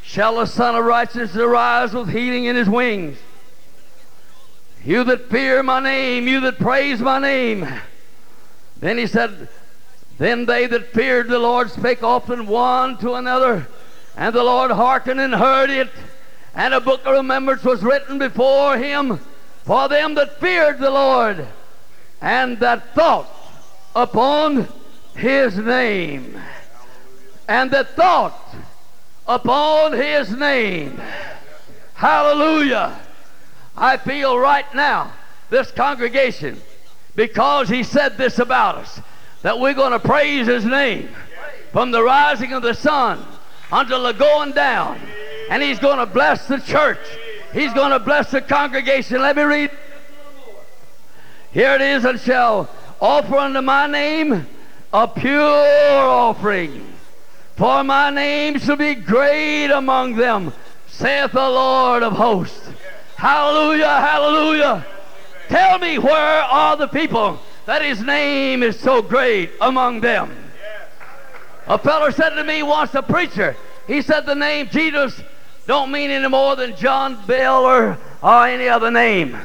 shall 0.02 0.36
the 0.36 0.46
Sun 0.46 0.76
of 0.76 0.84
Righteousness 0.84 1.36
arise 1.36 1.92
with 1.92 2.08
healing 2.08 2.44
in 2.44 2.54
his 2.54 2.68
wings. 2.68 3.18
You 4.84 5.02
that 5.04 5.28
fear 5.28 5.62
my 5.64 5.80
name, 5.80 6.28
you 6.28 6.40
that 6.40 6.58
praise 6.58 7.00
my 7.00 7.18
name. 7.18 7.68
Then 8.78 8.98
he 8.98 9.08
said, 9.08 9.48
Then 10.18 10.46
they 10.46 10.66
that 10.66 10.92
feared 10.92 11.28
the 11.28 11.40
Lord 11.40 11.70
spake 11.70 12.04
often 12.04 12.46
one 12.46 12.96
to 12.98 13.14
another, 13.14 13.66
and 14.16 14.34
the 14.34 14.44
Lord 14.44 14.70
hearkened 14.70 15.20
and 15.20 15.34
heard 15.34 15.70
it. 15.70 15.90
And 16.58 16.74
a 16.74 16.80
book 16.80 17.06
of 17.06 17.12
remembrance 17.12 17.62
was 17.62 17.84
written 17.84 18.18
before 18.18 18.76
him 18.76 19.20
for 19.62 19.88
them 19.88 20.16
that 20.16 20.40
feared 20.40 20.80
the 20.80 20.90
Lord 20.90 21.46
and 22.20 22.58
that 22.58 22.96
thought 22.96 23.30
upon 23.94 24.66
his 25.14 25.56
name. 25.56 26.36
And 27.46 27.70
that 27.70 27.94
thought 27.94 28.56
upon 29.28 29.92
his 29.92 30.32
name. 30.32 31.00
Hallelujah. 31.94 32.98
I 33.76 33.96
feel 33.96 34.36
right 34.36 34.66
now, 34.74 35.12
this 35.50 35.70
congregation, 35.70 36.60
because 37.14 37.68
he 37.68 37.84
said 37.84 38.18
this 38.18 38.40
about 38.40 38.74
us, 38.74 39.00
that 39.42 39.60
we're 39.60 39.74
going 39.74 39.92
to 39.92 40.00
praise 40.00 40.48
his 40.48 40.64
name 40.64 41.08
from 41.70 41.92
the 41.92 42.02
rising 42.02 42.52
of 42.52 42.62
the 42.64 42.74
sun 42.74 43.24
until 43.70 44.02
the 44.02 44.12
going 44.12 44.50
down. 44.50 45.00
And 45.48 45.62
he's 45.62 45.78
going 45.78 45.98
to 45.98 46.06
bless 46.06 46.46
the 46.46 46.58
church. 46.58 46.98
He's 47.52 47.72
going 47.72 47.90
to 47.90 47.98
bless 47.98 48.30
the 48.30 48.40
congregation. 48.40 49.22
Let 49.22 49.36
me 49.36 49.42
read. 49.42 49.70
Here 51.52 51.74
it 51.74 51.80
is, 51.80 52.04
and 52.04 52.20
shall 52.20 52.68
offer 53.00 53.36
unto 53.36 53.62
my 53.62 53.86
name 53.86 54.46
a 54.92 55.08
pure 55.08 56.02
offering. 56.02 56.86
For 57.56 57.82
my 57.82 58.10
name 58.10 58.58
shall 58.58 58.76
be 58.76 58.94
great 58.94 59.70
among 59.70 60.16
them, 60.16 60.52
saith 60.86 61.32
the 61.32 61.40
Lord 61.40 62.02
of 62.02 62.12
hosts. 62.12 62.68
Hallelujah, 63.16 63.86
hallelujah. 63.86 64.86
Tell 65.48 65.78
me 65.78 65.98
where 65.98 66.42
are 66.42 66.76
the 66.76 66.86
people 66.86 67.40
that 67.66 67.82
his 67.82 68.02
name 68.02 68.62
is 68.62 68.78
so 68.78 69.02
great 69.02 69.50
among 69.60 70.00
them? 70.02 70.30
A 71.66 71.78
fellow 71.78 72.10
said 72.10 72.30
to 72.30 72.44
me 72.44 72.62
once, 72.62 72.94
a 72.94 73.02
preacher, 73.02 73.56
he 73.86 74.02
said 74.02 74.24
the 74.24 74.34
name 74.34 74.68
Jesus 74.70 75.20
don't 75.68 75.92
mean 75.92 76.10
any 76.10 76.26
more 76.28 76.56
than 76.56 76.74
John 76.76 77.22
Bell 77.26 77.62
or, 77.66 77.98
or 78.22 78.46
any 78.46 78.68
other 78.68 78.90
name. 78.90 79.36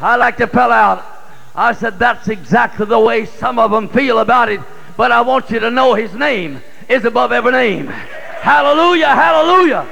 I 0.00 0.14
like 0.14 0.36
to 0.36 0.46
pell 0.46 0.70
out. 0.70 1.04
I 1.52 1.72
said 1.72 1.98
that's 1.98 2.28
exactly 2.28 2.86
the 2.86 3.00
way 3.00 3.26
some 3.26 3.58
of 3.58 3.72
them 3.72 3.88
feel 3.88 4.20
about 4.20 4.48
it, 4.48 4.60
but 4.96 5.10
I 5.10 5.22
want 5.22 5.50
you 5.50 5.58
to 5.58 5.72
know 5.72 5.94
his 5.94 6.14
name 6.14 6.62
is 6.88 7.04
above 7.04 7.32
every 7.32 7.50
name. 7.50 7.88
Hallelujah, 7.88 9.08
hallelujah. 9.08 9.84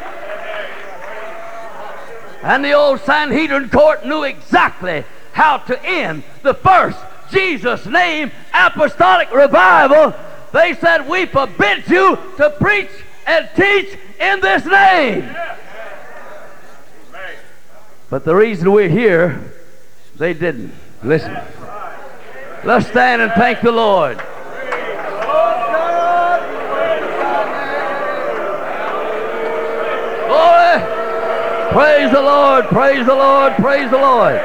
And 2.44 2.64
the 2.64 2.74
old 2.74 3.00
Sanhedrin 3.00 3.68
court 3.68 4.06
knew 4.06 4.22
exactly 4.22 5.02
how 5.32 5.58
to 5.58 5.84
end 5.84 6.22
the 6.42 6.54
first 6.54 6.98
Jesus 7.32 7.86
name 7.86 8.30
apostolic 8.54 9.32
revival. 9.32 10.14
They 10.52 10.74
said, 10.74 11.08
We 11.08 11.26
forbid 11.26 11.88
you 11.88 12.16
to 12.36 12.50
preach 12.60 12.90
and 13.26 13.48
teach 13.56 13.98
in 14.20 14.40
this 14.40 14.64
name. 14.64 15.34
But 18.12 18.26
the 18.26 18.34
reason 18.36 18.70
we're 18.72 18.90
here, 18.90 19.40
they 20.18 20.34
didn't. 20.34 20.74
Listen. 21.02 21.34
Let's 22.62 22.86
stand 22.86 23.22
and 23.22 23.32
thank 23.32 23.62
the 23.62 23.72
Lord. 23.72 24.18
Praise 31.72 32.10
the 32.12 32.20
Lord, 32.20 32.66
praise 32.66 33.06
the 33.06 33.14
Lord, 33.14 33.54
praise 33.54 33.90
the 33.90 33.96
Lord. 33.96 34.36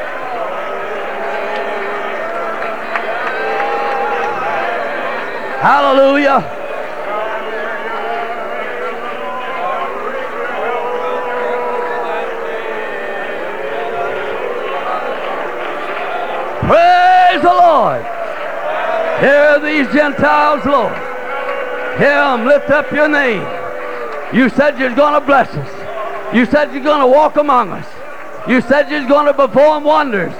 Hallelujah. 5.59 6.53
Praise 16.68 17.41
the 17.43 17.47
Lord. 17.47 18.03
Hear 19.20 19.59
these 19.59 19.91
Gentiles, 19.93 20.63
Lord. 20.65 20.93
Hear 21.97 22.22
them 22.22 22.45
lift 22.45 22.70
up 22.70 22.91
your 22.91 23.09
name. 23.09 23.41
You 24.32 24.49
said 24.49 24.78
you're 24.78 24.93
going 24.93 25.20
to 25.20 25.26
bless 25.26 25.49
us. 25.49 26.36
You 26.36 26.45
said 26.45 26.72
you're 26.72 26.84
going 26.84 27.01
to 27.01 27.07
walk 27.07 27.38
among 27.38 27.72
us. 27.72 27.88
You 28.47 28.61
said 28.61 28.91
you're 28.91 29.07
going 29.07 29.26
to 29.26 29.34
perform 29.34 29.84
wonders. 29.84 30.34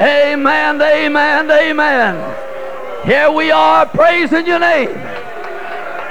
Amen, 0.00 0.82
amen, 0.82 1.50
amen. 1.50 3.06
Here 3.06 3.30
we 3.30 3.52
are 3.52 3.86
praising 3.86 4.46
your 4.46 4.58
name. 4.58 4.88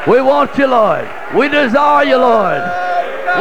We 0.08 0.22
want 0.22 0.58
you, 0.58 0.68
Lord. 0.68 1.10
We 1.36 1.50
desire 1.50 2.06
you, 2.06 2.18
Lord. 2.18 2.62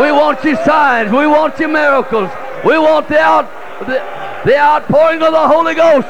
We 0.00 0.10
want 0.10 0.42
your 0.42 0.56
signs. 0.64 1.12
We 1.12 1.26
want 1.26 1.58
your 1.60 1.68
miracles. 1.68 2.30
We 2.64 2.78
want 2.78 3.08
the, 3.08 3.20
out, 3.20 3.48
the, 3.80 4.02
the 4.44 4.58
outpouring 4.58 5.22
of 5.22 5.32
the 5.32 5.46
Holy 5.46 5.74
Ghost. 5.74 6.08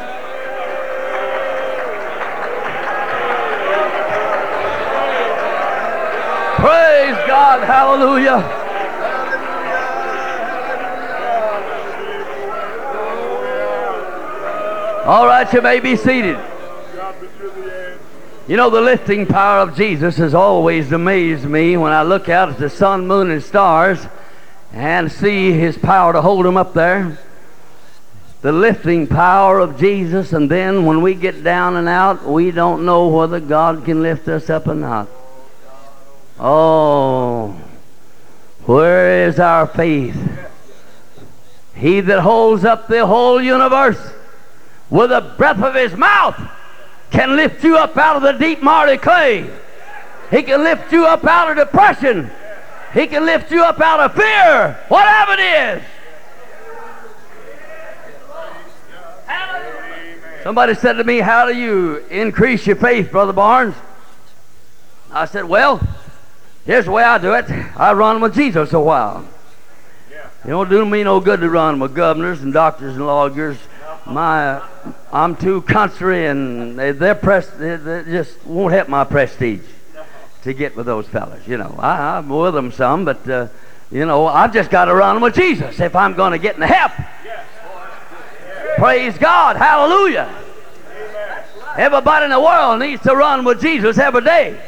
God. 7.55 7.67
Hallelujah. 7.67 8.63
All 15.07 15.27
right, 15.27 15.53
you 15.53 15.61
may 15.61 15.81
be 15.81 15.97
seated. 15.97 16.39
You 18.49 18.57
know, 18.57 18.71
the 18.71 18.81
lifting 18.81 19.27
power 19.27 19.61
of 19.61 19.77
Jesus 19.77 20.17
has 20.17 20.35
always 20.35 20.93
amazed 20.93 21.45
me 21.45 21.77
when 21.77 21.93
I 21.93 22.03
look 22.03 22.29
out 22.29 22.49
at 22.49 22.59
the 22.59 22.69
sun, 22.69 23.07
moon, 23.07 23.31
and 23.31 23.43
stars 23.43 24.07
and 24.73 25.11
see 25.11 25.53
his 25.53 25.79
power 25.79 26.13
to 26.13 26.21
hold 26.21 26.45
them 26.45 26.57
up 26.57 26.75
there. 26.75 27.19
The 28.43 28.53
lifting 28.53 29.07
power 29.07 29.61
of 29.61 29.79
Jesus, 29.79 30.33
and 30.35 30.51
then 30.51 30.85
when 30.85 31.01
we 31.01 31.15
get 31.15 31.43
down 31.43 31.77
and 31.77 31.89
out, 31.89 32.25
we 32.25 32.51
don't 32.51 32.85
know 32.85 33.09
whether 33.09 33.41
God 33.41 33.85
can 33.87 34.03
lift 34.03 34.29
us 34.29 34.51
up 34.51 34.67
or 34.67 34.75
not. 34.75 35.09
Oh, 36.39 37.24
where 38.67 39.27
is 39.27 39.39
our 39.39 39.67
faith? 39.67 40.17
He 41.75 42.01
that 42.01 42.21
holds 42.21 42.65
up 42.65 42.89
the 42.89 43.07
whole 43.07 43.41
universe 43.41 43.99
with 44.91 45.11
the 45.11 45.21
breath 45.37 45.63
of 45.63 45.75
his 45.75 45.97
mouth 45.97 46.41
can 47.11 47.37
lift 47.37 47.63
you 47.63 47.77
up 47.77 47.97
out 47.97 48.17
of 48.17 48.23
the 48.23 48.33
deep 48.33 48.63
marty 48.63 48.97
clay. 48.97 49.49
He 50.31 50.43
can 50.43 50.63
lift 50.63 50.93
you 50.93 51.07
up 51.07 51.25
out 51.25 51.51
of 51.51 51.57
depression. 51.57 52.31
He 52.93 53.07
can 53.07 53.25
lift 53.27 53.51
you 53.51 53.63
up 53.63 53.81
out 53.81 54.01
of 54.01 54.15
fear, 54.15 54.79
whatever 54.89 55.33
it 55.33 55.41
is. 55.41 55.83
Somebody 60.43 60.75
said 60.75 60.95
to 60.95 61.05
me, 61.05 61.19
How 61.19 61.47
do 61.47 61.57
you 61.57 62.05
increase 62.11 62.67
your 62.67 62.77
faith, 62.77 63.11
Brother 63.11 63.33
Barnes? 63.33 63.75
I 65.11 65.25
said, 65.25 65.45
Well, 65.45 65.81
here's 66.67 66.87
the 66.87 66.91
way 66.91 67.03
I 67.03 67.19
do 67.19 67.35
it 67.35 67.51
I 67.77 67.93
run 67.93 68.21
with 68.21 68.35
Jesus 68.35 68.73
a 68.73 68.81
while. 68.81 69.29
It 70.45 70.49
don't 70.49 70.69
do 70.69 70.85
me 70.85 71.03
no 71.05 71.21
good 71.21 71.41
to 71.41 71.49
run 71.49 71.81
with 71.81 71.95
governors 71.95 72.43
and 72.43 72.53
doctors 72.53 72.97
and 72.97 73.07
lawyers 73.07 73.57
my 74.07 74.63
I'm 75.13 75.37
too 75.37 75.63
country 75.63 76.27
and 76.27 76.79
they, 76.79 76.93
their 76.93 77.15
press 77.15 77.49
they, 77.51 77.77
just 78.05 78.45
won't 78.45 78.73
help 78.73 78.89
my 78.89 79.05
prestige 79.05 79.65
to 80.43 80.53
get 80.53 80.77
with 80.77 80.87
those 80.87 81.09
fellas. 81.09 81.47
You 81.49 81.57
know, 81.57 81.75
I, 81.79 82.19
I'm 82.19 82.29
with 82.29 82.55
them 82.55 82.71
some, 82.71 83.05
but 83.05 83.29
uh, 83.29 83.49
you 83.91 84.05
know, 84.05 84.27
I've 84.27 84.53
just 84.53 84.71
got 84.71 84.87
to 84.87 84.95
run 84.95 85.21
with 85.21 85.35
Jesus 85.35 85.81
if 85.81 85.97
I'm 85.97 86.15
going 86.15 86.33
to 86.33 86.39
get 86.39 86.55
in 86.55 86.61
the 86.61 86.67
help. 86.67 86.93
Praise 88.77 89.17
God, 89.17 89.57
Hallelujah. 89.57 90.43
Everybody 91.77 92.25
in 92.27 92.31
the 92.31 92.41
world 92.41 92.81
needs 92.81 93.03
to 93.03 93.17
run 93.17 93.45
with 93.45 93.61
Jesus 93.61 93.99
every 93.99 94.23
day. 94.23 94.61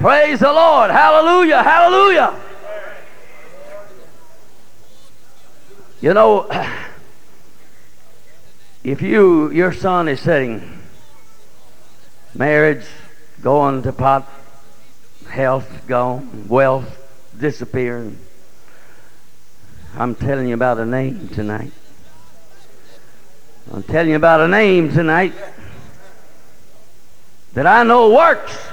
Praise 0.00 0.40
the 0.40 0.50
Lord, 0.50 0.90
Hallelujah, 0.90 1.62
Hallelujah. 1.62 2.34
You 6.00 6.14
know 6.14 6.48
if 8.82 9.02
you 9.02 9.50
your 9.50 9.74
son 9.74 10.08
is 10.08 10.22
saying 10.22 10.80
marriage 12.34 12.86
going 13.42 13.82
to 13.82 13.92
pot 13.92 14.26
health 15.28 15.68
gone 15.86 16.48
wealth 16.48 16.96
disappearing 17.38 18.16
i'm 19.98 20.14
telling 20.14 20.48
you 20.48 20.54
about 20.54 20.78
a 20.78 20.86
name 20.86 21.28
tonight. 21.28 21.72
I'm 23.70 23.82
telling 23.82 24.08
you 24.08 24.16
about 24.16 24.40
a 24.40 24.48
name 24.48 24.90
tonight 24.90 25.34
that 27.52 27.66
i 27.66 27.82
know 27.82 28.14
works 28.14 28.69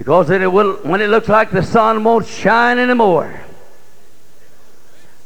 because 0.00 0.30
it 0.30 0.50
will, 0.50 0.76
when 0.76 1.02
it 1.02 1.10
looks 1.10 1.28
like 1.28 1.50
the 1.50 1.62
sun 1.62 2.02
won't 2.02 2.26
shine 2.26 2.78
anymore 2.78 3.38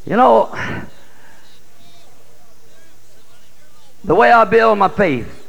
you 0.05 0.17
know 0.17 0.53
the 4.05 4.15
way 4.15 4.31
I 4.31 4.45
build 4.45 4.79
my 4.79 4.89
faith. 4.89 5.41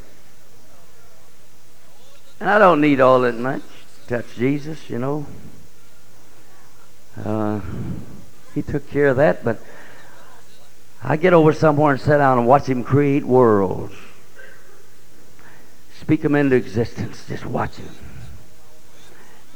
And 2.39 2.49
I 2.49 2.57
don't 2.57 2.81
need 2.81 3.01
all 3.01 3.19
that 3.21 3.35
much 3.35 3.61
to 4.07 4.21
touch 4.21 4.35
Jesus, 4.35 4.89
you 4.89 4.99
know. 4.99 5.25
Uh, 7.23 7.61
he 8.53 8.61
took 8.61 8.89
care 8.89 9.07
of 9.07 9.17
that, 9.17 9.43
but 9.43 9.59
I 11.03 11.17
get 11.17 11.33
over 11.33 11.53
somewhere 11.53 11.93
and 11.93 12.01
sit 12.01 12.17
down 12.17 12.39
and 12.39 12.47
watch 12.47 12.67
him 12.67 12.83
create 12.83 13.23
worlds. 13.23 13.93
Speak 15.99 16.21
them 16.21 16.35
into 16.35 16.55
existence. 16.55 17.25
Just 17.27 17.45
watch 17.45 17.75
him. 17.75 18.04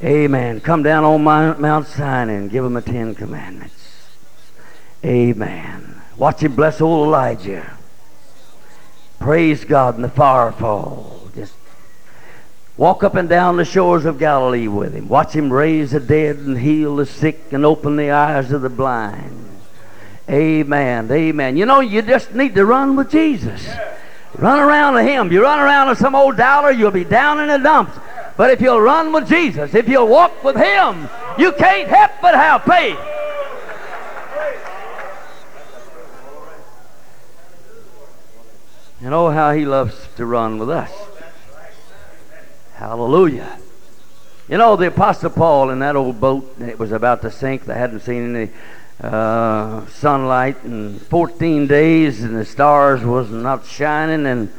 Amen. 0.02 0.60
Come 0.60 0.82
down 0.82 1.04
on 1.04 1.22
Mount 1.22 1.86
Sinai 1.86 2.32
and 2.32 2.50
give 2.50 2.64
him 2.64 2.72
the 2.72 2.80
Ten 2.80 3.14
Commandments. 3.14 3.74
Amen. 5.04 6.00
Watch 6.16 6.40
him 6.40 6.54
bless 6.54 6.80
old 6.80 7.06
Elijah. 7.06 7.76
Praise 9.18 9.64
God 9.64 9.96
in 9.96 10.02
the 10.02 10.08
fire 10.08 10.52
fall. 10.52 11.28
Just 11.34 11.52
walk 12.78 13.04
up 13.04 13.14
and 13.14 13.28
down 13.28 13.58
the 13.58 13.64
shores 13.64 14.06
of 14.06 14.18
Galilee 14.18 14.68
with 14.68 14.94
him. 14.94 15.08
Watch 15.08 15.34
him 15.34 15.52
raise 15.52 15.90
the 15.90 16.00
dead 16.00 16.36
and 16.36 16.58
heal 16.58 16.96
the 16.96 17.06
sick 17.06 17.52
and 17.52 17.66
open 17.66 17.96
the 17.96 18.10
eyes 18.10 18.52
of 18.52 18.62
the 18.62 18.70
blind. 18.70 19.48
Amen. 20.30 21.10
Amen. 21.10 21.56
You 21.58 21.66
know, 21.66 21.80
you 21.80 22.00
just 22.00 22.34
need 22.34 22.54
to 22.54 22.64
run 22.64 22.96
with 22.96 23.10
Jesus. 23.10 23.68
Run 24.38 24.58
around 24.58 24.94
to 24.94 25.02
him. 25.02 25.30
You 25.30 25.42
run 25.42 25.58
around 25.58 25.88
to 25.88 25.96
some 25.96 26.14
old 26.14 26.38
dollar, 26.38 26.70
you'll 26.70 26.90
be 26.90 27.04
down 27.04 27.40
in 27.40 27.48
the 27.48 27.58
dumps. 27.58 27.98
But 28.40 28.52
if 28.52 28.62
you'll 28.62 28.80
run 28.80 29.12
with 29.12 29.28
Jesus, 29.28 29.74
if 29.74 29.86
you'll 29.86 30.08
walk 30.08 30.42
with 30.42 30.56
him, 30.56 31.10
you 31.36 31.52
can't 31.52 31.86
help 31.90 32.12
but 32.22 32.34
have 32.34 32.64
faith. 32.64 32.98
And 39.02 39.12
oh, 39.12 39.28
how 39.28 39.52
he 39.52 39.66
loves 39.66 40.08
to 40.16 40.24
run 40.24 40.58
with 40.58 40.70
us. 40.70 40.90
Hallelujah. 42.76 43.58
You 44.48 44.56
know, 44.56 44.74
the 44.74 44.86
Apostle 44.86 45.28
Paul 45.28 45.68
in 45.68 45.80
that 45.80 45.94
old 45.94 46.18
boat, 46.18 46.56
it 46.60 46.78
was 46.78 46.92
about 46.92 47.20
to 47.20 47.30
sink. 47.30 47.66
They 47.66 47.74
hadn't 47.74 48.00
seen 48.00 48.34
any 48.34 48.52
uh, 49.02 49.84
sunlight 49.88 50.56
in 50.64 50.98
14 50.98 51.66
days, 51.66 52.22
and 52.22 52.34
the 52.34 52.46
stars 52.46 53.04
was 53.04 53.30
not 53.30 53.66
shining, 53.66 54.24
and 54.24 54.50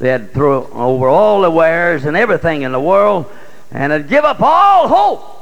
they 0.00 0.08
had 0.08 0.32
throw 0.32 0.66
over 0.72 1.08
all 1.08 1.42
the 1.42 1.50
wares 1.50 2.06
and 2.06 2.16
everything 2.16 2.62
in 2.62 2.72
the 2.72 2.80
world, 2.80 3.30
and 3.70 3.92
had 3.92 4.08
give 4.08 4.24
up 4.24 4.40
all 4.40 4.88
hope. 4.88 5.36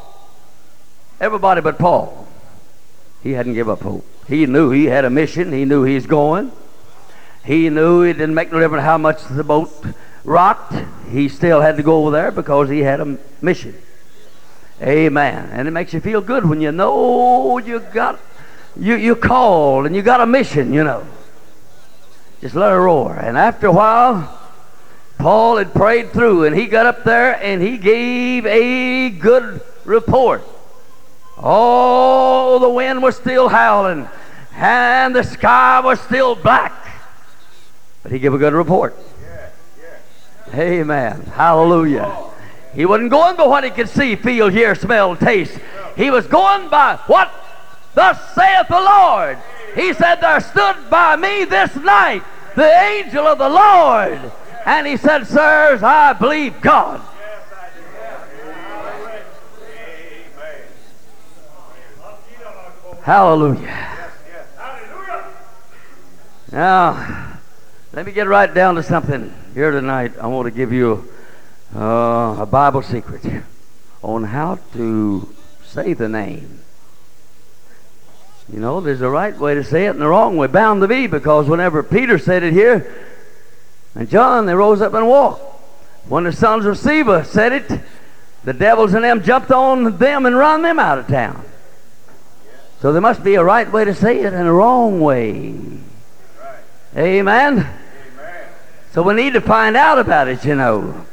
Everybody 1.21 1.61
but 1.61 1.79
Paul. 1.79 2.27
He 3.23 3.31
He 3.31 3.35
hadn't 3.35 3.55
give 3.55 3.69
up 3.69 3.81
hope. 3.81 4.05
He 4.27 4.47
knew 4.47 4.71
he 4.71 4.87
had 4.87 5.05
a 5.05 5.11
mission. 5.11 5.53
He 5.53 5.65
knew 5.65 5.85
he's 5.85 6.07
going. 6.07 6.53
He 7.45 7.71
knew 7.71 8.03
it 8.03 8.15
didn't 8.15 8.35
make 8.35 8.53
no 8.53 8.61
difference 8.61 8.85
how 8.85 8.99
much 8.99 9.25
the 9.29 9.45
boat 9.45 9.71
rocked. 10.25 10.75
He 11.11 11.29
still 11.29 11.61
had 11.61 11.77
to 11.77 11.83
go 11.83 12.03
over 12.03 12.11
there 12.11 12.31
because 12.31 12.69
he 12.69 12.81
had 12.81 13.01
a 13.01 13.17
mission. 13.41 13.75
Amen. 14.83 15.51
And 15.53 15.67
it 15.67 15.71
makes 15.71 15.93
you 15.93 16.01
feel 16.01 16.21
good 16.21 16.45
when 16.45 16.61
you 16.61 16.73
know 16.73 17.59
you 17.59 17.81
got 17.81 18.21
you 18.79 18.97
you 18.97 19.17
called 19.17 19.87
and 19.87 19.97
you 19.97 20.03
got 20.03 20.21
a 20.21 20.27
mission, 20.27 20.73
you 20.73 20.85
know. 20.85 21.07
Just 22.41 22.55
let 22.55 22.73
it 22.73 22.77
roar. 22.77 23.15
And 23.15 23.39
after 23.39 23.69
a 23.69 23.73
while, 23.73 24.38
Paul 25.19 25.57
had 25.57 25.75
prayed 25.75 26.13
through 26.13 26.45
and 26.45 26.57
he 26.57 26.67
got 26.67 26.87
up 26.87 27.03
there 27.05 27.35
and 27.43 27.61
he 27.61 27.77
gave 27.77 28.47
a 28.47 29.11
good 29.11 29.61
report. 29.85 30.45
Oh, 31.37 32.59
the 32.61 32.69
wind 32.69 33.03
was 33.03 33.17
still 33.17 33.49
howling 33.49 34.09
and 34.55 35.15
the 35.15 35.25
sky 35.25 35.81
was 35.81 36.01
still 36.01 36.37
black. 36.37 36.73
But 38.03 38.13
he 38.13 38.21
gave 38.21 38.33
a 38.33 38.39
good 38.39 38.55
report. 38.55 38.97
Amen. 40.55 41.21
Hallelujah. 41.35 42.27
He 42.75 42.87
wasn't 42.87 43.11
going 43.11 43.37
by 43.37 43.47
what 43.47 43.65
he 43.65 43.71
could 43.71 43.89
see, 43.89 44.15
feel, 44.17 44.49
hear, 44.49 44.75
smell, 44.75 45.17
taste. 45.17 45.59
He 45.97 46.11
was 46.11 46.27
going 46.27 46.69
by 46.69 46.97
what 47.07 47.33
thus 47.95 48.35
saith 48.35 48.69
the 48.69 48.81
Lord. 48.81 49.39
He 49.75 49.93
said, 49.95 50.21
There 50.21 50.41
stood 50.41 50.89
by 50.89 51.17
me 51.17 51.45
this 51.45 51.75
night 51.77 52.23
the 52.55 52.71
angel 52.71 53.27
of 53.27 53.39
the 53.39 53.49
Lord. 53.49 54.33
And 54.65 54.87
he 54.87 54.97
said, 54.97 55.27
Sirs, 55.27 55.83
I 55.83 56.13
believe 56.13 56.61
God. 56.61 57.01
Hallelujah. 63.03 63.89
Now, 66.53 67.39
let 67.95 68.05
me 68.05 68.13
get 68.13 68.27
right 68.27 68.53
down 68.53 68.75
to 68.75 68.83
something 68.83 69.35
here 69.55 69.71
tonight. 69.71 70.13
I 70.21 70.27
want 70.27 70.45
to 70.45 70.51
give 70.51 70.73
you 70.73 71.09
uh, 71.75 72.37
a 72.41 72.47
Bible 72.47 72.83
secret 72.83 73.25
on 74.03 74.25
how 74.25 74.59
to 74.75 75.35
say 75.65 75.95
the 75.95 76.09
name. 76.09 76.61
You 78.53 78.61
know, 78.61 78.81
there's 78.81 79.01
a 79.01 79.09
right 79.11 79.37
way 79.39 79.55
to 79.55 79.65
say 79.65 79.87
it 79.87 79.91
and 79.91 80.03
a 80.03 80.09
wrong 80.09 80.37
way, 80.37 80.47
bound 80.47 80.81
to 80.83 80.89
be, 80.89 81.07
because 81.07 81.49
whenever 81.49 81.83
Peter 81.83 82.19
said 82.19 82.43
it 82.43 82.53
here, 82.53 83.08
and 83.99 84.09
John, 84.09 84.47
they 84.47 84.55
rose 84.55 84.81
up 84.81 84.95
and 84.95 85.09
walked. 85.09 85.43
When 86.09 86.23
the 86.23 86.33
sons 86.33 86.65
of 86.65 86.77
Sceva 86.77 87.27
said 87.27 87.53
it, 87.53 87.81
the 88.45 88.53
devils 88.53 88.95
and 88.95 89.03
them 89.03 89.25
jumped 89.25 89.51
on 89.51 89.99
them 89.99 90.25
and 90.25 90.39
run 90.39 90.63
them 90.63 90.79
out 90.79 90.99
of 90.99 91.09
town. 91.09 91.45
So 92.81 92.93
there 92.93 93.03
must 93.03 93.25
be 93.25 93.35
a 93.35 93.43
right 93.43 93.71
way 93.71 93.85
to 93.85 93.93
say 93.93 94.21
it 94.21 94.33
and 94.33 94.47
a 94.47 94.53
wrong 94.53 95.01
way. 95.01 95.57
Amen? 96.97 97.69
So 98.93 99.03
we 99.03 99.15
need 99.15 99.33
to 99.33 99.41
find 99.41 99.77
out 99.77 99.99
about 99.99 100.29
it, 100.29 100.45
you 100.45 100.55
know. 100.55 101.05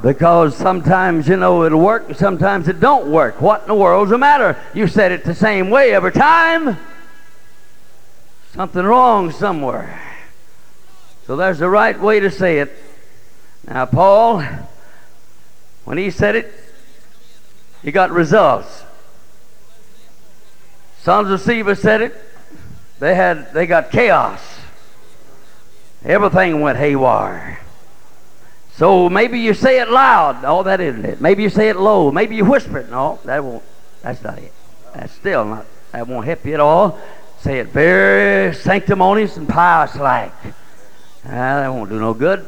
Because 0.00 0.56
sometimes, 0.56 1.28
you 1.28 1.36
know, 1.36 1.64
it'll 1.64 1.78
work, 1.78 2.14
sometimes 2.14 2.68
it 2.68 2.80
don't 2.80 3.12
work. 3.12 3.42
What 3.42 3.62
in 3.62 3.68
the 3.68 3.74
world's 3.74 4.10
the 4.10 4.18
matter? 4.18 4.58
You 4.72 4.86
said 4.86 5.12
it 5.12 5.24
the 5.24 5.34
same 5.34 5.68
way 5.68 5.92
every 5.92 6.10
time. 6.10 6.78
Something 8.54 8.84
wrong 8.84 9.30
somewhere. 9.30 10.13
So 11.26 11.36
there's 11.36 11.58
the 11.58 11.68
right 11.68 11.98
way 11.98 12.20
to 12.20 12.30
say 12.30 12.58
it. 12.58 12.72
Now, 13.66 13.86
Paul, 13.86 14.44
when 15.84 15.98
he 15.98 16.10
said 16.10 16.36
it, 16.36 16.52
he 17.82 17.92
got 17.92 18.10
results. 18.10 18.84
Sons 21.00 21.30
of 21.30 21.40
Sceva 21.40 21.76
said 21.76 22.00
it, 22.00 22.14
they 22.98 23.14
had 23.14 23.52
they 23.52 23.66
got 23.66 23.90
chaos. 23.90 24.40
Everything 26.04 26.60
went 26.60 26.78
haywire. 26.78 27.60
So 28.76 29.08
maybe 29.08 29.38
you 29.38 29.54
say 29.54 29.80
it 29.80 29.88
loud. 29.88 30.42
No, 30.42 30.62
that 30.62 30.80
isn't 30.80 31.04
it. 31.04 31.20
Maybe 31.20 31.42
you 31.42 31.50
say 31.50 31.68
it 31.68 31.76
low. 31.76 32.10
Maybe 32.10 32.36
you 32.36 32.44
whisper 32.44 32.78
it. 32.78 32.90
No, 32.90 33.18
that 33.24 33.44
won't. 33.44 33.62
That's 34.02 34.22
not 34.22 34.38
it. 34.38 34.52
That's 34.94 35.12
still 35.12 35.44
not. 35.44 35.66
That 35.92 36.08
won't 36.08 36.26
help 36.26 36.44
you 36.44 36.54
at 36.54 36.60
all. 36.60 36.98
Say 37.40 37.60
it 37.60 37.68
very 37.68 38.54
sanctimonious 38.54 39.36
and 39.36 39.48
pious 39.48 39.94
like. 39.96 40.32
Uh, 41.24 41.30
that 41.30 41.68
won't 41.68 41.88
do 41.88 41.98
no 41.98 42.12
good. 42.12 42.46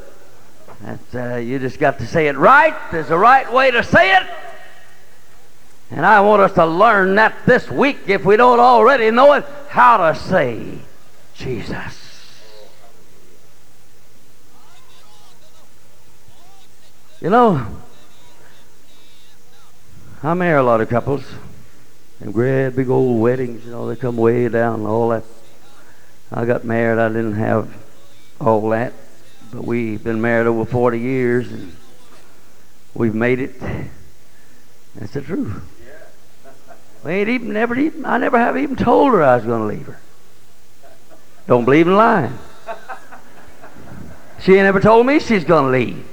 That's, 0.82 1.14
uh, 1.14 1.36
you 1.36 1.58
just 1.58 1.78
got 1.78 1.98
to 1.98 2.06
say 2.06 2.28
it 2.28 2.36
right. 2.36 2.74
There's 2.92 3.10
a 3.10 3.16
right 3.16 3.50
way 3.50 3.70
to 3.70 3.82
say 3.82 4.14
it. 4.16 4.22
And 5.90 6.04
I 6.04 6.20
want 6.20 6.42
us 6.42 6.52
to 6.54 6.66
learn 6.66 7.14
that 7.14 7.34
this 7.46 7.70
week, 7.70 8.00
if 8.08 8.24
we 8.24 8.36
don't 8.36 8.60
already 8.60 9.10
know 9.10 9.32
it, 9.32 9.46
how 9.68 9.96
to 9.96 10.18
say 10.18 10.78
Jesus. 11.34 12.02
You 17.20 17.30
know, 17.30 17.66
I 20.22 20.34
marry 20.34 20.58
a 20.58 20.62
lot 20.62 20.80
of 20.80 20.88
couples. 20.90 21.24
And 22.20 22.32
great 22.32 22.70
big 22.70 22.90
old 22.90 23.20
weddings, 23.20 23.64
you 23.64 23.70
know, 23.70 23.88
they 23.88 23.96
come 23.96 24.16
way 24.16 24.48
down 24.48 24.80
and 24.80 24.86
all 24.86 25.10
that. 25.10 25.24
I 26.32 26.44
got 26.44 26.64
married, 26.64 26.98
I 26.98 27.08
didn't 27.08 27.34
have 27.34 27.72
all 28.40 28.68
that. 28.70 28.92
But 29.52 29.64
we've 29.64 30.02
been 30.02 30.20
married 30.20 30.46
over 30.46 30.64
40 30.64 30.98
years 30.98 31.50
and 31.50 31.76
we've 32.94 33.14
made 33.14 33.40
it. 33.40 33.60
That's 34.94 35.12
the 35.12 35.22
truth. 35.22 35.62
We 37.04 37.12
ain't 37.12 37.28
even 37.28 37.52
never 37.52 37.78
even 37.78 38.04
I 38.04 38.18
never 38.18 38.38
have 38.38 38.56
even 38.56 38.74
told 38.74 39.12
her 39.12 39.22
I 39.22 39.36
was 39.36 39.44
gonna 39.44 39.66
leave 39.66 39.86
her. 39.86 40.00
Don't 41.46 41.64
believe 41.64 41.86
in 41.86 41.96
lying. 41.96 42.36
She 44.40 44.54
ain't 44.54 44.66
ever 44.66 44.80
told 44.80 45.06
me 45.06 45.20
she's 45.20 45.44
gonna 45.44 45.70
leave. 45.70 46.04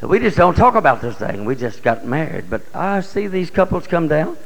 So 0.00 0.06
we 0.06 0.18
just 0.18 0.36
don't 0.36 0.54
talk 0.54 0.74
about 0.74 1.00
this 1.00 1.16
thing. 1.16 1.44
We 1.44 1.56
just 1.56 1.82
got 1.82 2.04
married. 2.04 2.50
But 2.50 2.62
I 2.74 3.00
see 3.00 3.26
these 3.26 3.50
couples 3.50 3.86
come 3.86 4.08
down 4.08 4.36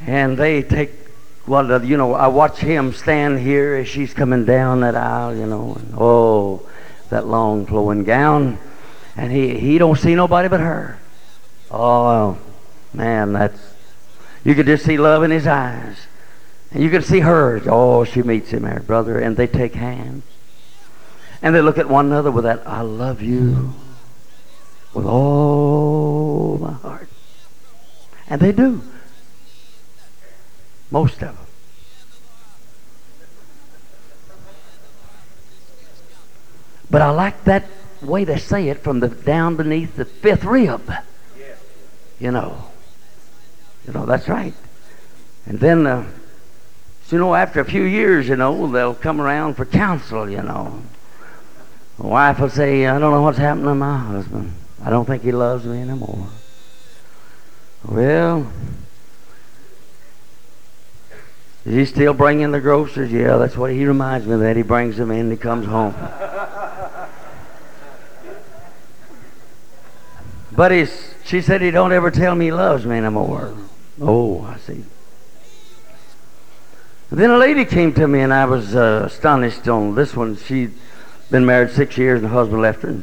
and 0.00 0.36
they 0.36 0.62
take 0.62 1.05
well, 1.46 1.84
you 1.84 1.96
know, 1.96 2.14
I 2.14 2.26
watch 2.26 2.58
him 2.58 2.92
stand 2.92 3.38
here 3.38 3.76
as 3.76 3.88
she's 3.88 4.12
coming 4.12 4.44
down 4.44 4.80
that 4.80 4.96
aisle, 4.96 5.34
you 5.36 5.46
know, 5.46 5.76
and 5.78 5.94
oh, 5.96 6.68
that 7.10 7.26
long 7.26 7.66
flowing 7.66 8.02
gown, 8.02 8.58
and 9.16 9.30
he 9.30 9.58
he 9.58 9.78
don't 9.78 9.98
see 9.98 10.14
nobody 10.14 10.48
but 10.48 10.60
her. 10.60 10.98
Oh, 11.70 12.38
man, 12.92 13.32
that's 13.32 13.74
you 14.44 14.54
could 14.54 14.66
just 14.66 14.84
see 14.84 14.96
love 14.96 15.22
in 15.22 15.30
his 15.30 15.46
eyes, 15.46 16.08
and 16.72 16.82
you 16.82 16.90
could 16.90 17.04
see 17.04 17.20
hers. 17.20 17.62
Oh, 17.66 18.04
she 18.04 18.22
meets 18.22 18.50
him 18.50 18.62
there, 18.62 18.80
brother, 18.80 19.18
and 19.18 19.36
they 19.36 19.46
take 19.46 19.74
hands, 19.74 20.24
and 21.42 21.54
they 21.54 21.60
look 21.60 21.78
at 21.78 21.88
one 21.88 22.06
another 22.06 22.32
with 22.32 22.44
that 22.44 22.66
"I 22.66 22.80
love 22.80 23.22
you" 23.22 23.72
with 24.92 25.06
all 25.06 26.58
my 26.58 26.72
heart, 26.72 27.08
and 28.28 28.40
they 28.40 28.50
do. 28.50 28.82
Most 30.90 31.14
of 31.14 31.36
them. 31.36 31.36
But 36.90 37.02
I 37.02 37.10
like 37.10 37.44
that 37.44 37.64
way 38.00 38.24
to 38.24 38.38
say 38.38 38.68
it 38.68 38.82
from 38.82 39.00
the 39.00 39.08
down 39.08 39.56
beneath 39.56 39.96
the 39.96 40.04
fifth 40.04 40.44
rib. 40.44 40.92
You 42.18 42.30
know. 42.30 42.70
You 43.86 43.92
know, 43.92 44.06
that's 44.06 44.28
right. 44.28 44.54
And 45.46 45.60
then, 45.60 45.86
uh, 45.86 46.06
you 47.10 47.18
know, 47.18 47.34
after 47.34 47.60
a 47.60 47.64
few 47.64 47.82
years, 47.82 48.28
you 48.28 48.36
know, 48.36 48.70
they'll 48.70 48.94
come 48.94 49.20
around 49.20 49.54
for 49.54 49.64
counsel, 49.64 50.28
you 50.28 50.42
know. 50.42 50.82
The 51.98 52.06
wife 52.06 52.40
will 52.40 52.50
say, 52.50 52.86
I 52.86 52.98
don't 52.98 53.12
know 53.12 53.22
what's 53.22 53.38
happened 53.38 53.66
to 53.66 53.74
my 53.74 53.98
husband. 53.98 54.52
I 54.84 54.90
don't 54.90 55.04
think 55.04 55.22
he 55.22 55.32
loves 55.32 55.64
me 55.64 55.80
anymore. 55.80 56.26
Well, 57.84 58.50
is 61.66 61.74
he 61.74 61.84
still 61.84 62.14
bringing 62.14 62.52
the 62.52 62.60
groceries? 62.60 63.10
Yeah, 63.10 63.38
that's 63.38 63.56
what 63.56 63.72
he 63.72 63.84
reminds 63.84 64.24
me 64.24 64.34
of 64.34 64.40
that. 64.40 64.54
He 64.56 64.62
brings 64.62 64.96
them 64.96 65.10
in 65.10 65.18
and 65.18 65.32
he 65.32 65.36
comes 65.36 65.66
home. 65.66 65.96
but 70.52 70.70
he's, 70.70 71.12
she 71.24 71.40
said 71.40 71.60
he 71.62 71.72
don't 71.72 71.90
ever 71.90 72.12
tell 72.12 72.36
me 72.36 72.44
he 72.44 72.52
loves 72.52 72.86
me 72.86 72.98
anymore. 72.98 73.52
Oh, 74.00 74.42
I 74.42 74.58
see. 74.58 74.84
Then 77.10 77.30
a 77.30 77.38
lady 77.38 77.64
came 77.64 77.92
to 77.94 78.06
me 78.06 78.20
and 78.20 78.32
I 78.32 78.44
was 78.44 78.76
uh, 78.76 79.02
astonished 79.06 79.66
on 79.66 79.96
this 79.96 80.14
one. 80.14 80.36
She'd 80.36 80.72
been 81.32 81.44
married 81.44 81.70
six 81.70 81.98
years 81.98 82.20
and 82.22 82.28
her 82.30 82.34
husband 82.36 82.62
left 82.62 82.82
her. 82.82 82.90
And 82.90 83.02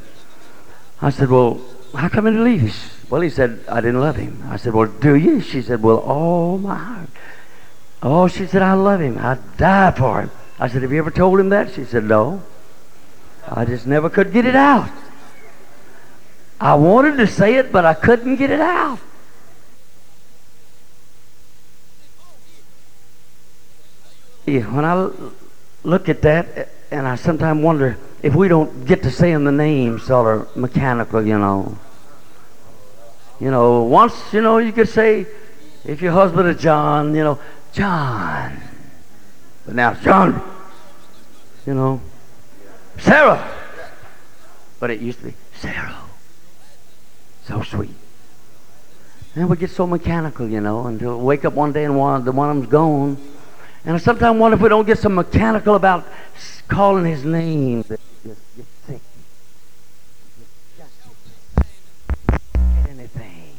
I 1.01 1.09
said, 1.09 1.29
well, 1.29 1.59
how 1.93 2.07
come 2.07 2.27
you 2.27 2.41
leave? 2.41 2.73
Well, 3.09 3.19
he 3.19 3.29
said, 3.29 3.59
I 3.67 3.81
didn't 3.81 3.99
love 3.99 4.15
him. 4.15 4.41
I 4.47 4.55
said, 4.55 4.73
well, 4.73 4.87
do 4.87 5.15
you? 5.15 5.41
She 5.41 5.61
said, 5.61 5.83
well, 5.83 6.01
oh 6.05 6.57
my 6.57 6.75
heart. 6.75 7.09
Oh, 8.03 8.27
she 8.27 8.45
said, 8.45 8.61
I 8.61 8.73
love 8.73 8.99
him. 8.99 9.17
I'd 9.17 9.55
die 9.55 9.91
for 9.91 10.21
him. 10.21 10.31
I 10.59 10.67
said, 10.67 10.81
have 10.81 10.91
you 10.91 10.99
ever 10.99 11.09
told 11.09 11.39
him 11.39 11.49
that? 11.49 11.73
She 11.73 11.85
said, 11.85 12.03
no. 12.03 12.43
I 13.47 13.63
just 13.63 13.87
never 13.87 14.09
could 14.09 14.33
get 14.33 14.45
it 14.45 14.57
out. 14.57 14.91
I 16.59 16.75
wanted 16.75 17.15
to 17.17 17.27
say 17.27 17.55
it, 17.55 17.71
but 17.71 17.85
I 17.85 17.93
couldn't 17.93 18.35
get 18.35 18.51
it 18.51 18.59
out. 18.59 18.99
Yeah, 24.45 24.63
when 24.73 24.83
I 24.83 25.09
look 25.83 26.09
at 26.09 26.21
that, 26.23 26.57
eh, 26.57 26.65
and 26.91 27.07
I 27.07 27.15
sometimes 27.15 27.63
wonder 27.63 27.97
if 28.21 28.35
we 28.35 28.49
don't 28.49 28.85
get 28.85 29.01
to 29.03 29.11
saying 29.11 29.45
the 29.45 29.51
name 29.51 29.99
sort 29.99 30.41
of 30.41 30.57
mechanical, 30.57 31.25
you 31.25 31.39
know. 31.39 31.77
You 33.39 33.51
know, 33.51 33.83
once, 33.83 34.13
you 34.33 34.41
know, 34.41 34.57
you 34.57 34.73
could 34.73 34.89
say, 34.89 35.25
if 35.85 36.01
your 36.01 36.11
husband 36.11 36.49
is 36.49 36.61
John, 36.61 37.15
you 37.15 37.23
know, 37.23 37.39
John. 37.73 38.61
But 39.65 39.75
now 39.75 39.93
John. 39.95 40.41
You 41.65 41.73
know, 41.73 42.01
Sarah. 42.99 43.49
But 44.79 44.91
it 44.91 45.01
used 45.01 45.19
to 45.19 45.25
be 45.25 45.33
Sarah. 45.55 45.95
So 47.45 47.61
sweet. 47.61 47.95
And 49.35 49.49
we 49.49 49.57
get 49.57 49.71
so 49.71 49.87
mechanical, 49.87 50.47
you 50.47 50.61
know, 50.61 50.85
until 50.85 51.19
wake 51.19 51.43
up 51.43 51.53
one 51.53 51.73
day 51.73 51.85
and 51.85 51.97
one, 51.97 52.23
the 52.23 52.31
one 52.31 52.49
of 52.49 52.55
them's 52.57 52.69
gone. 52.69 53.17
And 53.85 53.95
I 53.95 53.99
sometimes 53.99 54.39
wonder 54.39 54.55
if 54.55 54.61
we 54.61 54.69
don't 54.69 54.85
get 54.85 54.99
so 54.99 55.09
mechanical 55.09 55.75
about 55.75 56.07
calling 56.67 57.05
his 57.05 57.25
name 57.25 57.81
that 57.83 57.99
you 58.23 58.29
just 58.31 58.41
get 58.55 58.65
sick. 58.87 59.01
You 60.37 60.45
just 60.77 62.53
get 62.53 62.89
anything. 62.89 63.55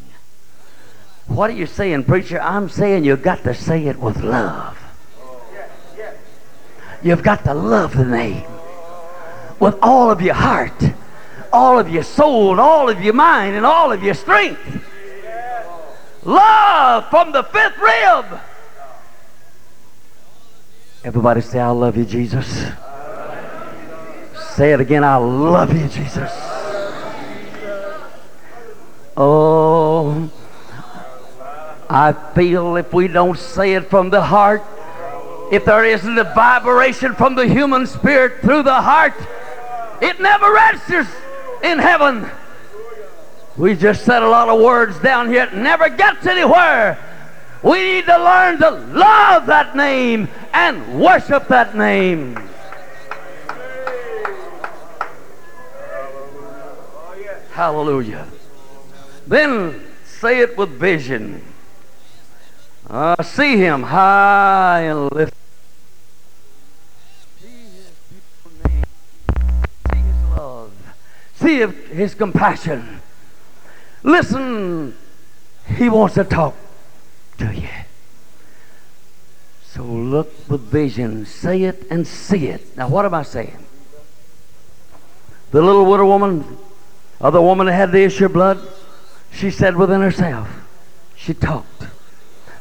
What 1.34 1.50
are 1.50 1.54
you 1.54 1.66
saying, 1.66 2.04
preacher? 2.04 2.40
I'm 2.40 2.68
saying 2.68 3.04
you've 3.04 3.22
got 3.22 3.42
to 3.42 3.54
say 3.54 3.86
it 3.86 3.98
with 3.98 4.22
love. 4.22 4.78
You've 7.02 7.24
got 7.24 7.42
to 7.44 7.54
love 7.54 7.96
the 7.96 8.04
name 8.04 8.44
with 9.58 9.76
all 9.82 10.12
of 10.12 10.22
your 10.22 10.34
heart, 10.34 10.80
all 11.52 11.78
of 11.78 11.90
your 11.90 12.04
soul, 12.04 12.52
and 12.52 12.60
all 12.60 12.88
of 12.88 13.02
your 13.02 13.14
mind, 13.14 13.56
and 13.56 13.66
all 13.66 13.90
of 13.90 14.02
your 14.02 14.14
strength. 14.14 14.60
Love 16.22 17.10
from 17.10 17.32
the 17.32 17.42
fifth 17.42 17.78
rib. 17.78 18.40
Everybody 21.02 21.40
say, 21.40 21.58
I 21.58 21.70
love 21.70 21.96
you, 21.96 22.04
Jesus. 22.04 22.46
Say 24.50 24.72
it 24.72 24.80
again, 24.80 25.02
I 25.02 25.16
love 25.16 25.76
you, 25.76 25.88
Jesus. 25.88 26.30
Oh, 29.16 29.53
I 31.94 32.12
feel 32.34 32.74
if 32.74 32.92
we 32.92 33.06
don't 33.06 33.38
say 33.38 33.74
it 33.74 33.88
from 33.88 34.10
the 34.10 34.20
heart, 34.20 34.64
if 35.52 35.64
there 35.64 35.84
isn't 35.84 36.18
a 36.18 36.24
vibration 36.24 37.14
from 37.14 37.36
the 37.36 37.46
human 37.46 37.86
spirit 37.86 38.40
through 38.40 38.64
the 38.64 38.82
heart, 38.82 39.14
it 40.02 40.18
never 40.18 40.52
registers 40.52 41.06
in 41.62 41.78
heaven. 41.78 42.28
We 43.56 43.76
just 43.76 44.04
said 44.04 44.24
a 44.24 44.28
lot 44.28 44.48
of 44.48 44.60
words 44.60 44.98
down 44.98 45.28
here. 45.28 45.44
It 45.44 45.54
never 45.54 45.88
gets 45.88 46.26
anywhere. 46.26 46.98
We 47.62 47.78
need 47.78 48.06
to 48.06 48.18
learn 48.18 48.58
to 48.58 48.70
love 48.70 49.46
that 49.46 49.76
name 49.76 50.26
and 50.52 51.00
worship 51.00 51.46
that 51.46 51.76
name. 51.76 52.36
Hallelujah. 57.52 58.26
Then 59.28 59.86
say 60.04 60.40
it 60.40 60.58
with 60.58 60.70
vision. 60.70 61.53
Uh, 62.88 63.22
see 63.22 63.56
him 63.56 63.82
high 63.82 64.82
and 64.82 65.10
lifted. 65.10 65.34
See 67.40 67.48
his 67.48 67.90
beautiful 68.10 68.68
name. 68.68 68.84
See 69.90 69.96
his 69.96 70.38
love. 70.38 70.72
See 71.36 71.94
his- 71.94 72.14
compassion. 72.14 73.00
Listen, 74.02 74.94
he 75.76 75.88
wants 75.88 76.14
to 76.16 76.24
talk 76.24 76.54
to 77.38 77.54
you. 77.54 77.68
So 79.64 79.82
look 79.82 80.30
with 80.48 80.60
vision, 80.60 81.24
say 81.24 81.62
it 81.62 81.86
and 81.90 82.06
see 82.06 82.48
it. 82.48 82.76
Now, 82.76 82.88
what 82.88 83.06
am 83.06 83.14
I 83.14 83.22
saying? 83.22 83.64
The 85.52 85.62
little 85.62 85.86
widow 85.86 86.06
woman, 86.06 86.58
or 87.18 87.30
the 87.30 87.40
woman 87.40 87.66
that 87.66 87.72
had 87.72 87.92
the 87.92 88.02
issue 88.02 88.26
of 88.26 88.34
blood, 88.34 88.60
she 89.32 89.50
said 89.50 89.74
within 89.74 90.02
herself, 90.02 90.48
she 91.16 91.32
talked. 91.32 91.86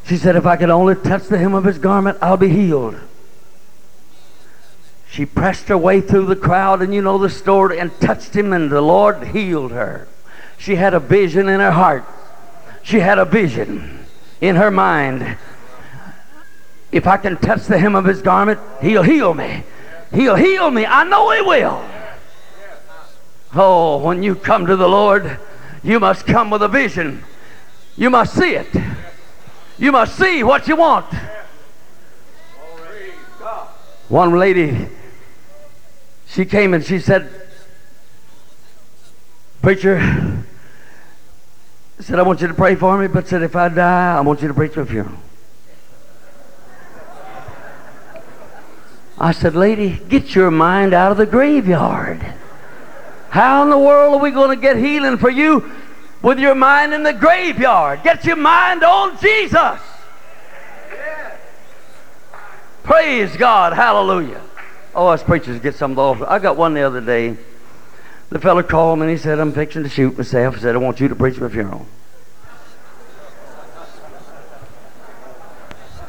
She 0.06 0.18
said, 0.18 0.36
If 0.36 0.46
I 0.46 0.58
could 0.58 0.70
only 0.70 0.96
touch 0.96 1.28
the 1.28 1.38
hem 1.38 1.54
of 1.54 1.64
his 1.64 1.78
garment, 1.78 2.18
I'll 2.22 2.38
be 2.38 2.50
healed. 2.50 3.00
She 5.10 5.26
pressed 5.26 5.68
her 5.68 5.78
way 5.78 6.02
through 6.02 6.26
the 6.26 6.36
crowd, 6.36 6.82
and 6.82 6.94
you 6.94 7.02
know 7.02 7.18
the 7.18 7.30
story, 7.30 7.80
and 7.80 7.92
touched 8.00 8.36
him, 8.36 8.52
and 8.52 8.70
the 8.70 8.82
Lord 8.82 9.28
healed 9.28 9.72
her. 9.72 10.08
She 10.58 10.76
had 10.76 10.94
a 10.94 11.00
vision 11.00 11.48
in 11.48 11.60
her 11.60 11.72
heart. 11.72 12.04
She 12.82 13.00
had 13.00 13.20
a 13.20 13.26
vision 13.26 14.06
in 14.42 14.56
her 14.56 14.72
mind. 14.72 15.38
If 16.92 17.08
I 17.08 17.18
can 17.18 17.38
touch 17.38 17.66
the 17.66 17.78
hem 17.78 17.96
of 17.96 18.06
his 18.06 18.22
garment, 18.22 18.60
he'll 18.82 19.04
heal 19.04 19.34
me. 19.34 19.64
He'll 20.14 20.36
heal 20.36 20.70
me. 20.70 20.86
I 20.86 21.04
know 21.04 21.32
he 21.32 21.42
will. 21.42 21.84
Oh, 23.56 23.98
when 24.00 24.24
you 24.24 24.36
come 24.36 24.66
to 24.66 24.76
the 24.76 24.90
Lord, 24.90 25.38
you 25.84 26.00
must 26.00 26.26
come 26.26 26.50
with 26.50 26.64
a 26.64 26.68
vision. 26.68 27.24
You 27.96 28.10
must 28.10 28.34
see 28.34 28.56
it. 28.56 28.68
You 29.78 29.92
must 29.92 30.18
see 30.18 30.44
what 30.44 30.68
you 30.68 30.76
want. 30.76 31.14
One 34.10 34.38
lady, 34.38 34.88
she 36.28 36.46
came 36.46 36.74
and 36.74 36.84
she 36.84 37.00
said, 37.00 37.30
Preacher, 39.62 40.44
said, 42.00 42.20
I 42.20 42.22
want 42.24 42.42
you 42.42 42.48
to 42.48 42.54
pray 42.54 42.76
for 42.76 42.98
me, 42.98 43.08
but 43.08 43.28
said, 43.28 43.44
if 43.44 43.56
I 43.56 43.70
die, 43.70 44.18
I 44.18 44.22
want 44.22 44.42
you 44.42 44.48
to 44.50 44.54
preach 44.54 44.76
my 44.76 44.84
funeral. 44.84 45.18
I 49.18 49.32
said, 49.32 49.56
Lady, 49.56 50.02
get 50.10 50.36
your 50.36 50.52
mind 50.52 50.94
out 50.94 51.12
of 51.12 51.18
the 51.18 51.26
graveyard. 51.26 52.22
How 53.30 53.64
in 53.64 53.70
the 53.70 53.78
world 53.78 54.16
are 54.16 54.22
we 54.22 54.32
going 54.32 54.50
to 54.50 54.62
get 54.62 54.76
healing 54.76 55.18
for 55.18 55.30
you 55.30 55.72
with 56.24 56.40
your 56.40 56.56
mind 56.56 56.94
in 56.94 57.04
the 57.04 57.14
graveyard? 57.14 58.02
Get 58.04 58.26
your 58.26 58.38
mind 58.38 58.84
on 58.84 59.20
Jesus. 59.20 59.80
Praise 62.82 63.38
God. 63.38 63.74
Hallelujah. 63.74 64.42
Oh, 64.96 65.08
us 65.08 65.22
preachers 65.22 65.60
get 65.60 65.76
some 65.76 65.92
of 65.92 65.98
those. 65.98 66.28
I 66.28 66.40
got 66.40 66.58
one 66.58 66.74
the 66.74 66.82
other 66.82 67.02
day. 67.02 67.38
The 68.30 68.40
fellow 68.40 68.64
called 68.64 69.00
me 69.00 69.04
and 69.04 69.12
he 69.12 69.18
said, 69.18 69.40
I'm 69.40 69.54
fixing 69.54 69.84
to 69.84 69.90
shoot 69.90 70.18
myself. 70.18 70.56
He 70.56 70.62
said, 70.62 70.74
I 70.76 70.80
want 70.80 71.00
you 71.00 71.08
to 71.08 71.16
preach 71.16 71.38
my 71.40 71.50
funeral. 71.50 71.86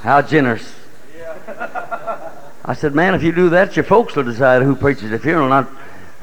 How 0.01 0.23
generous. 0.23 0.75
I 2.65 2.75
said, 2.75 2.95
man, 2.95 3.15
if 3.15 3.23
you 3.23 3.33
do 3.33 3.51
that, 3.51 3.77
your 3.77 3.85
folks 3.85 4.17
will 4.17 4.25
decide 4.25 4.63
who 4.63 4.75
preaches 4.75 5.11
the 5.11 5.19
funeral, 5.19 5.49
not 5.49 5.71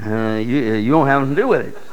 uh, 0.04 0.38
you. 0.38 0.74
You 0.74 0.90
don't 0.90 1.06
have 1.06 1.22
nothing 1.22 1.36
to 1.36 1.42
do 1.42 1.48
with 1.48 1.66
it. 1.66 1.91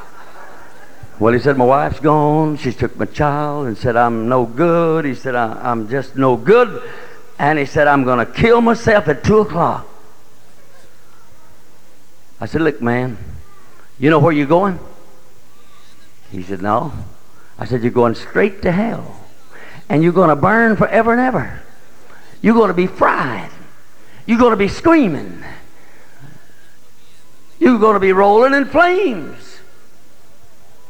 Well, 1.20 1.34
he 1.34 1.40
said, 1.40 1.58
my 1.58 1.66
wife's 1.66 2.00
gone. 2.00 2.56
She 2.58 2.72
took 2.72 2.96
my 2.98 3.06
child 3.06 3.68
and 3.68 3.78
said, 3.78 3.98
I'm 3.98 4.30
no 4.30 4.46
good. 4.46 5.04
He 5.04 5.14
said, 5.14 5.36
I'm 5.36 5.90
just 5.90 6.16
no 6.16 6.38
good. 6.38 6.82
And 7.38 7.60
he 7.60 7.66
said, 7.66 7.88
I'm 7.88 8.06
going 8.06 8.26
to 8.26 8.32
kill 8.32 8.62
myself 8.62 9.10
at 9.10 9.24
2 9.26 9.40
o'clock. 9.40 9.86
I 12.40 12.46
said, 12.46 12.62
look, 12.62 12.82
man, 12.82 13.18
you 14.00 14.10
know 14.10 14.20
where 14.20 14.32
you're 14.32 14.48
going? 14.48 14.80
He 16.32 16.42
said, 16.42 16.62
no. 16.62 16.94
I 17.58 17.66
said, 17.66 17.82
you're 17.82 17.92
going 17.92 18.16
straight 18.16 18.62
to 18.62 18.72
hell. 18.72 19.20
And 19.90 20.02
you're 20.02 20.14
going 20.14 20.30
to 20.30 20.38
burn 20.38 20.78
forever 20.78 21.12
and 21.12 21.20
ever. 21.20 21.62
You're 22.42 22.54
going 22.54 22.70
to 22.70 22.74
be 22.74 22.88
fried. 22.88 23.52
You're 24.26 24.40
going 24.40 24.52
to 24.52 24.58
be 24.58 24.70
screaming. 24.70 25.44
You're 27.60 27.80
going 27.80 27.96
to 27.96 28.00
be 28.00 28.14
rolling 28.14 28.54
in 28.54 28.66
flames. 28.66 29.49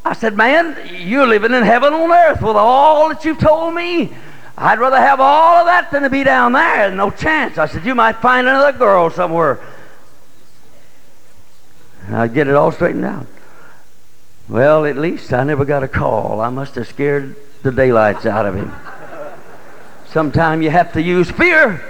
I 0.10 0.14
said, 0.14 0.36
man, 0.36 0.76
you're 0.92 1.28
living 1.28 1.54
in 1.54 1.62
heaven 1.62 1.94
on 1.94 2.12
earth 2.12 2.42
with 2.42 2.56
all 2.56 3.10
that 3.10 3.24
you've 3.24 3.38
told 3.38 3.76
me. 3.76 4.12
I'd 4.58 4.80
rather 4.80 4.98
have 4.98 5.20
all 5.20 5.58
of 5.58 5.68
that 5.68 5.92
than 5.92 6.02
to 6.02 6.10
be 6.10 6.24
down 6.24 6.54
there. 6.54 6.90
No 6.90 7.12
chance. 7.12 7.60
I 7.60 7.68
said, 7.68 7.86
you 7.86 7.94
might 7.94 8.14
find 8.14 8.48
another 8.48 8.76
girl 8.76 9.12
somewhere. 9.12 9.60
I'd 12.12 12.34
get 12.34 12.48
it 12.48 12.56
all 12.56 12.72
straightened 12.72 13.06
out. 13.06 13.28
Well, 14.48 14.84
at 14.86 14.98
least 14.98 15.32
I 15.32 15.44
never 15.44 15.64
got 15.64 15.84
a 15.84 15.88
call. 15.88 16.42
I 16.42 16.50
must 16.50 16.74
have 16.74 16.88
scared 16.88 17.36
the 17.62 17.72
daylights 17.72 18.26
out 18.26 18.48
of 18.48 18.56
him. 18.56 18.74
Sometimes 20.08 20.64
you 20.64 20.72
have 20.72 20.92
to 20.94 21.02
use 21.04 21.30
fear. 21.30 21.84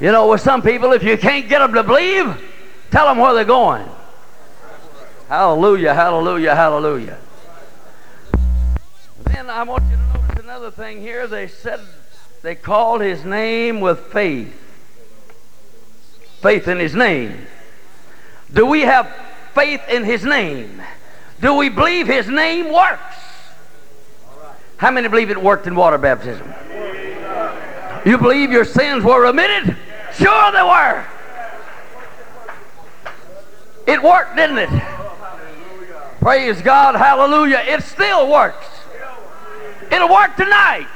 You 0.00 0.10
know, 0.10 0.28
with 0.28 0.40
some 0.40 0.62
people, 0.62 0.90
if 0.90 1.04
you 1.04 1.16
can't 1.16 1.48
get 1.48 1.60
them 1.60 1.74
to 1.74 1.84
believe, 1.84 2.42
tell 2.90 3.06
them 3.06 3.18
where 3.18 3.34
they're 3.34 3.44
going. 3.44 3.88
Hallelujah, 5.28 5.94
hallelujah, 5.94 6.56
hallelujah. 6.56 7.18
Then 9.26 9.50
I 9.50 9.62
want 9.62 9.84
you 9.84 9.96
to 9.96 10.18
notice 10.18 10.42
another 10.42 10.70
thing 10.70 11.00
here. 11.00 11.26
They 11.26 11.48
said 11.48 11.80
they 12.42 12.54
called 12.54 13.00
his 13.00 13.24
name 13.24 13.80
with 13.80 13.98
faith. 14.12 14.54
Faith 16.40 16.68
in 16.68 16.78
his 16.78 16.94
name. 16.94 17.46
Do 18.52 18.66
we 18.66 18.82
have 18.82 19.12
faith 19.54 19.82
in 19.88 20.04
his 20.04 20.24
name? 20.24 20.82
Do 21.40 21.54
we 21.54 21.68
believe 21.68 22.06
his 22.06 22.28
name 22.28 22.72
works? 22.72 23.16
How 24.76 24.90
many 24.90 25.08
believe 25.08 25.30
it 25.30 25.42
worked 25.42 25.66
in 25.66 25.74
water 25.74 25.98
baptism? 25.98 26.52
You 28.04 28.18
believe 28.18 28.52
your 28.52 28.64
sins 28.64 29.02
were 29.02 29.22
remitted? 29.22 29.76
Sure 30.14 30.52
they 30.52 30.62
were. 30.62 31.04
It 33.86 34.02
worked, 34.02 34.36
didn't 34.36 34.58
it? 34.58 34.82
Praise 36.20 36.60
God, 36.62 36.94
hallelujah. 36.94 37.62
It 37.66 37.82
still 37.82 38.30
works. 38.30 38.66
It'll 39.90 40.08
work 40.08 40.36
tonight. 40.36 40.88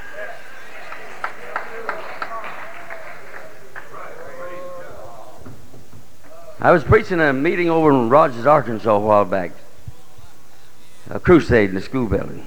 I 6.62 6.72
was 6.72 6.84
preaching 6.84 7.20
a 7.20 7.32
meeting 7.32 7.70
over 7.70 7.90
in 7.90 8.10
Rogers, 8.10 8.44
Arkansas 8.44 8.94
a 8.94 8.98
while 8.98 9.24
back. 9.24 9.52
A 11.08 11.18
crusade 11.18 11.70
in 11.70 11.74
the 11.74 11.80
school 11.80 12.06
building. 12.06 12.44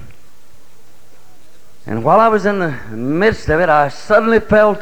And 1.86 2.04
while 2.04 2.20
I 2.20 2.28
was 2.28 2.46
in 2.46 2.60
the 2.60 2.70
midst 2.92 3.48
of 3.48 3.60
it, 3.60 3.68
I 3.68 3.88
suddenly 3.88 4.40
felt 4.40 4.80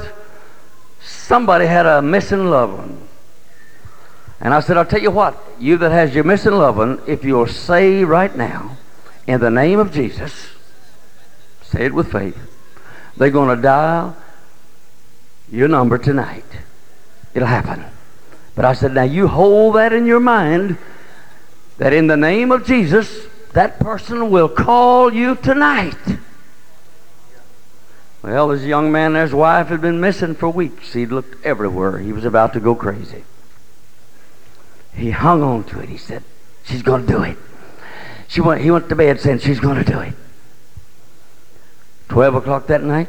somebody 1.02 1.66
had 1.66 1.86
a 1.86 2.02
missing 2.02 2.50
loved 2.50 2.78
one. 2.78 3.08
And 4.40 4.52
I 4.52 4.60
said, 4.60 4.76
I'll 4.76 4.84
tell 4.84 5.00
you 5.00 5.10
what, 5.10 5.42
you 5.58 5.76
that 5.78 5.92
has 5.92 6.14
your 6.14 6.24
missing 6.24 6.52
loved 6.52 6.78
one, 6.78 7.00
if 7.06 7.24
you'll 7.24 7.46
say 7.46 8.04
right 8.04 8.36
now, 8.36 8.76
in 9.26 9.40
the 9.40 9.50
name 9.50 9.78
of 9.78 9.92
Jesus, 9.92 10.51
say 11.72 11.86
it 11.86 11.94
with 11.94 12.12
faith, 12.12 12.38
they're 13.16 13.30
going 13.30 13.54
to 13.56 13.60
dial 13.60 14.16
your 15.50 15.68
number 15.68 15.98
tonight. 15.98 16.44
It'll 17.34 17.48
happen. 17.48 17.84
But 18.54 18.64
I 18.64 18.74
said, 18.74 18.92
now 18.92 19.02
you 19.02 19.28
hold 19.28 19.76
that 19.76 19.92
in 19.92 20.06
your 20.06 20.20
mind 20.20 20.76
that 21.78 21.92
in 21.92 22.06
the 22.06 22.16
name 22.16 22.52
of 22.52 22.66
Jesus, 22.66 23.26
that 23.54 23.80
person 23.80 24.30
will 24.30 24.48
call 24.48 25.12
you 25.12 25.34
tonight. 25.34 25.96
Well, 28.22 28.48
this 28.48 28.62
young 28.62 28.92
man 28.92 29.16
and 29.16 29.22
his 29.22 29.34
wife 29.34 29.68
had 29.68 29.80
been 29.80 30.00
missing 30.00 30.34
for 30.34 30.48
weeks. 30.48 30.92
He'd 30.92 31.10
looked 31.10 31.44
everywhere. 31.44 31.98
He 31.98 32.12
was 32.12 32.24
about 32.24 32.52
to 32.52 32.60
go 32.60 32.74
crazy. 32.74 33.24
He 34.94 35.10
hung 35.10 35.42
on 35.42 35.64
to 35.64 35.80
it. 35.80 35.88
He 35.88 35.96
said, 35.96 36.22
She's 36.64 36.82
going 36.82 37.06
to 37.06 37.12
do 37.12 37.22
it. 37.22 37.36
She 38.28 38.40
went, 38.40 38.60
he 38.60 38.70
went 38.70 38.88
to 38.90 38.94
bed 38.94 39.20
saying, 39.20 39.40
She's 39.40 39.58
going 39.58 39.82
to 39.82 39.90
do 39.90 39.98
it. 39.98 40.14
12 42.12 42.34
o'clock 42.34 42.66
that 42.66 42.82
night, 42.82 43.08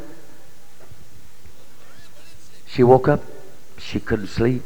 she 2.65 2.83
woke 2.83 3.09
up. 3.09 3.21
She 3.77 3.99
couldn't 3.99 4.27
sleep. 4.27 4.63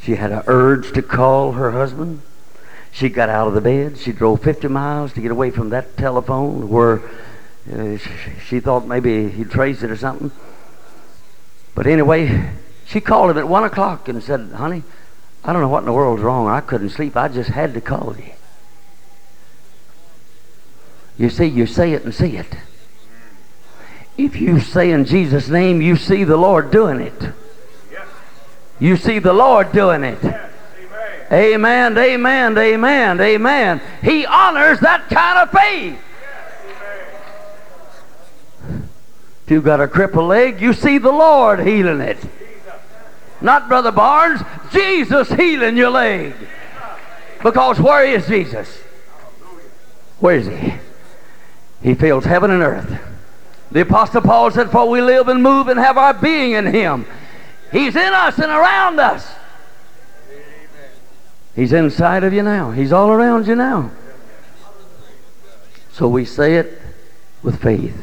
She 0.00 0.14
had 0.16 0.32
an 0.32 0.42
urge 0.46 0.92
to 0.92 1.02
call 1.02 1.52
her 1.52 1.72
husband. 1.72 2.22
She 2.90 3.10
got 3.10 3.28
out 3.28 3.48
of 3.48 3.52
the 3.52 3.60
bed. 3.60 3.98
She 3.98 4.12
drove 4.12 4.42
50 4.42 4.66
miles 4.68 5.12
to 5.12 5.20
get 5.20 5.30
away 5.30 5.50
from 5.50 5.68
that 5.68 5.98
telephone 5.98 6.70
where 6.70 7.02
uh, 7.70 7.98
she, 8.48 8.60
thought 8.60 8.86
maybe 8.86 9.28
he'd 9.28 9.50
trace 9.50 9.82
it 9.82 9.90
or 9.90 9.96
something. 9.98 10.30
But 11.74 11.86
anyway, 11.86 12.54
she 12.86 13.02
called 13.02 13.30
him 13.30 13.36
at 13.36 13.46
1 13.46 13.64
o'clock 13.64 14.08
and 14.08 14.22
said, 14.22 14.52
Honey, 14.52 14.84
I 15.44 15.52
don't 15.52 15.60
know 15.60 15.68
what 15.68 15.80
in 15.80 15.84
the 15.84 15.92
world's 15.92 16.22
wrong. 16.22 16.48
I 16.48 16.62
couldn't 16.62 16.88
sleep. 16.88 17.14
I 17.14 17.28
just 17.28 17.50
had 17.50 17.74
to 17.74 17.82
call 17.82 18.16
you. 18.16 18.32
You 21.18 21.28
see, 21.28 21.44
you 21.44 21.66
say 21.66 21.92
it 21.92 22.04
and 22.04 22.14
see 22.14 22.38
it. 22.38 22.56
If 24.16 24.36
you 24.36 24.60
say 24.60 24.90
in 24.90 25.04
Jesus' 25.04 25.48
name, 25.48 25.80
you 25.80 25.96
see 25.96 26.24
the 26.24 26.36
Lord 26.36 26.70
doing 26.70 27.00
it. 27.00 27.32
You 28.78 28.96
see 28.96 29.18
the 29.18 29.32
Lord 29.32 29.72
doing 29.72 30.04
it. 30.04 30.18
Amen, 31.30 31.96
amen, 31.96 32.58
amen, 32.58 33.20
amen. 33.20 33.80
He 34.02 34.26
honors 34.26 34.80
that 34.80 35.08
kind 35.08 35.38
of 35.38 35.50
faith. 35.50 35.98
If 39.44 39.50
you've 39.50 39.64
got 39.64 39.80
a 39.80 39.88
crippled 39.88 40.28
leg, 40.28 40.60
you 40.60 40.72
see 40.72 40.98
the 40.98 41.10
Lord 41.10 41.60
healing 41.60 42.00
it. 42.00 42.18
Not 43.40 43.68
Brother 43.68 43.92
Barnes, 43.92 44.42
Jesus 44.72 45.28
healing 45.30 45.76
your 45.76 45.90
leg. 45.90 46.34
Because 47.42 47.80
where 47.80 48.04
is 48.04 48.26
Jesus? 48.26 48.68
Where 50.20 50.36
is 50.36 50.46
he? 50.46 50.74
He 51.82 51.94
fills 51.94 52.24
heaven 52.24 52.50
and 52.50 52.62
earth. 52.62 53.11
The 53.72 53.80
Apostle 53.80 54.20
Paul 54.20 54.50
said, 54.50 54.70
For 54.70 54.88
we 54.88 55.00
live 55.00 55.28
and 55.28 55.42
move 55.42 55.68
and 55.68 55.80
have 55.80 55.96
our 55.96 56.12
being 56.12 56.52
in 56.52 56.66
him. 56.66 57.06
He's 57.72 57.96
in 57.96 58.12
us 58.12 58.38
and 58.38 58.50
around 58.50 59.00
us. 59.00 59.26
He's 61.56 61.72
inside 61.72 62.22
of 62.22 62.34
you 62.34 62.42
now. 62.42 62.70
He's 62.70 62.92
all 62.92 63.10
around 63.10 63.46
you 63.46 63.54
now. 63.54 63.90
So 65.92 66.06
we 66.06 66.26
say 66.26 66.56
it 66.56 66.80
with 67.42 67.62
faith. 67.62 67.98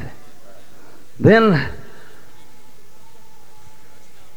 Then 1.20 1.70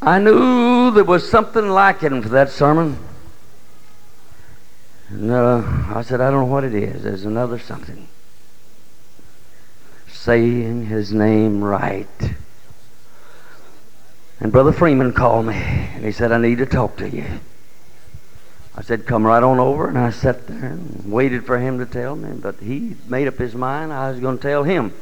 I 0.02 0.20
knew 0.20 0.92
there 0.92 1.04
was 1.04 1.28
something 1.28 1.68
lacking 1.68 2.22
for 2.22 2.30
that 2.30 2.50
sermon. 2.50 3.00
And 5.10 5.32
uh, 5.32 5.64
I 5.96 6.04
said, 6.04 6.22
I 6.22 6.30
don't 6.30 6.42
know 6.42 6.52
what 6.52 6.64
it 6.64 6.76
is. 6.76 7.04
There's 7.04 7.26
another 7.26 7.58
something. 7.58 8.08
Saying 10.24 10.86
his 10.86 11.12
name 11.12 11.62
right. 11.62 12.08
And 14.40 14.54
Brother 14.54 14.72
Freeman 14.72 15.12
called 15.12 15.48
me 15.48 15.56
and 15.56 16.06
he 16.06 16.14
said, 16.14 16.32
I 16.32 16.38
need 16.38 16.60
to 16.60 16.66
talk 16.66 16.96
to 17.00 17.10
you. 17.10 17.26
I 18.74 18.84
said, 18.84 19.06
come 19.06 19.28
right 19.28 19.44
on 19.44 19.60
over. 19.60 19.90
And 19.90 19.98
I 19.98 20.12
sat 20.12 20.48
there 20.48 20.70
and 20.70 21.12
waited 21.12 21.46
for 21.46 21.60
him 21.60 21.78
to 21.80 21.86
tell 21.86 22.16
me. 22.16 22.40
But 22.40 22.56
he 22.62 22.96
made 23.06 23.28
up 23.28 23.38
his 23.38 23.54
mind 23.54 23.92
I 23.92 24.12
was 24.12 24.22
going 24.22 24.38
to 24.38 24.42
tell 24.42 24.64
him. 24.64 24.94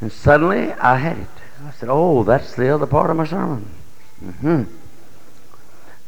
And 0.00 0.10
suddenly 0.10 0.72
I 0.72 0.96
had 0.96 1.18
it. 1.18 1.28
I 1.64 1.70
said, 1.70 1.88
oh, 1.88 2.24
that's 2.24 2.56
the 2.56 2.74
other 2.74 2.86
part 2.86 3.08
of 3.08 3.16
my 3.16 3.24
sermon. 3.24 3.70
Mm-hmm. 4.20 4.64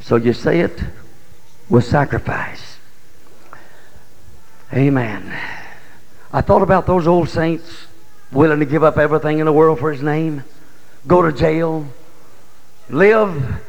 So 0.01 0.16
you 0.16 0.32
say 0.32 0.62
it 0.62 0.82
with 1.68 1.84
sacrifice. 1.84 2.78
Amen. 4.72 5.32
I 6.37 6.43
thought 6.43 6.61
about 6.61 6.84
those 6.84 7.07
old 7.07 7.30
saints 7.30 7.87
willing 8.30 8.59
to 8.59 8.66
give 8.66 8.84
up 8.84 8.99
everything 8.99 9.39
in 9.39 9.47
the 9.47 9.53
world 9.55 9.78
for 9.78 9.91
his 9.91 10.03
name 10.03 10.45
go 11.07 11.22
to 11.22 11.32
jail, 11.32 11.87
live 12.91 13.62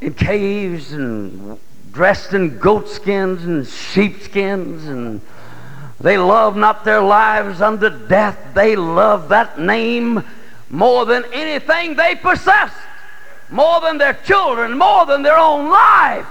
in 0.00 0.14
caves 0.14 0.92
and 0.92 1.60
dressed 1.92 2.32
in 2.32 2.58
goat 2.58 2.88
skins 2.88 3.44
and 3.44 3.64
sheep 3.64 4.20
skins 4.22 4.86
and 4.86 5.20
they 6.00 6.18
love 6.18 6.56
not 6.56 6.84
their 6.84 7.02
lives 7.02 7.60
unto 7.60 7.88
death. 8.08 8.36
They 8.52 8.74
love 8.74 9.28
that 9.28 9.60
name 9.60 10.24
more 10.70 11.06
than 11.06 11.24
anything 11.32 11.94
they 11.94 12.16
possess, 12.16 12.72
more 13.48 13.80
than 13.80 13.98
their 13.98 14.14
children, 14.14 14.76
more 14.76 15.06
than 15.06 15.22
their 15.22 15.38
own 15.38 15.70
life. 15.70 16.26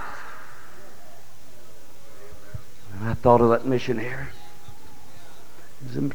I 3.04 3.14
thought 3.14 3.40
of 3.40 3.48
that 3.50 3.66
missionary 3.66 4.33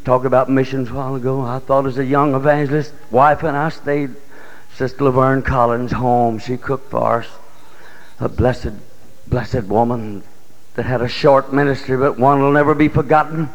talking 0.04 0.26
about 0.26 0.50
missions 0.50 0.90
a 0.90 0.94
while 0.94 1.16
ago. 1.16 1.42
I 1.42 1.60
thought 1.60 1.86
as 1.86 1.98
a 1.98 2.06
young 2.06 2.36
evangelist, 2.36 2.94
wife 3.12 3.44
and 3.44 3.56
I 3.56 3.70
stayed 3.70 4.16
Sister 4.76 5.04
Laverne 5.04 5.42
Collins' 5.42 5.92
home. 5.92 6.40
She 6.40 6.58
cooked 6.58 6.92
for 6.92 7.20
us. 7.20 7.28
A 8.20 8.30
blessed, 8.30 8.74
blessed 9.28 9.64
woman 9.64 10.24
that 10.76 10.86
had 10.86 11.02
a 11.02 11.08
short 11.08 11.54
ministry, 11.54 11.98
but 11.98 12.18
one 12.18 12.42
will 12.42 12.52
never 12.52 12.74
be 12.74 12.88
forgotten. 12.88 13.50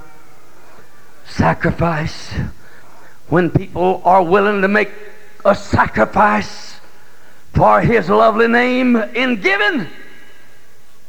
Sacrifice. 1.27 2.33
When 3.29 3.51
people 3.51 4.03
are 4.05 4.23
willing 4.23 4.63
to 4.63 4.69
make 4.69 4.91
a 5.45 5.55
sacrifice 5.55 6.79
for 7.55 7.81
His 7.81 8.09
lovely 8.09 8.49
name 8.49 8.97
in 8.97 9.41
giving, 9.41 9.87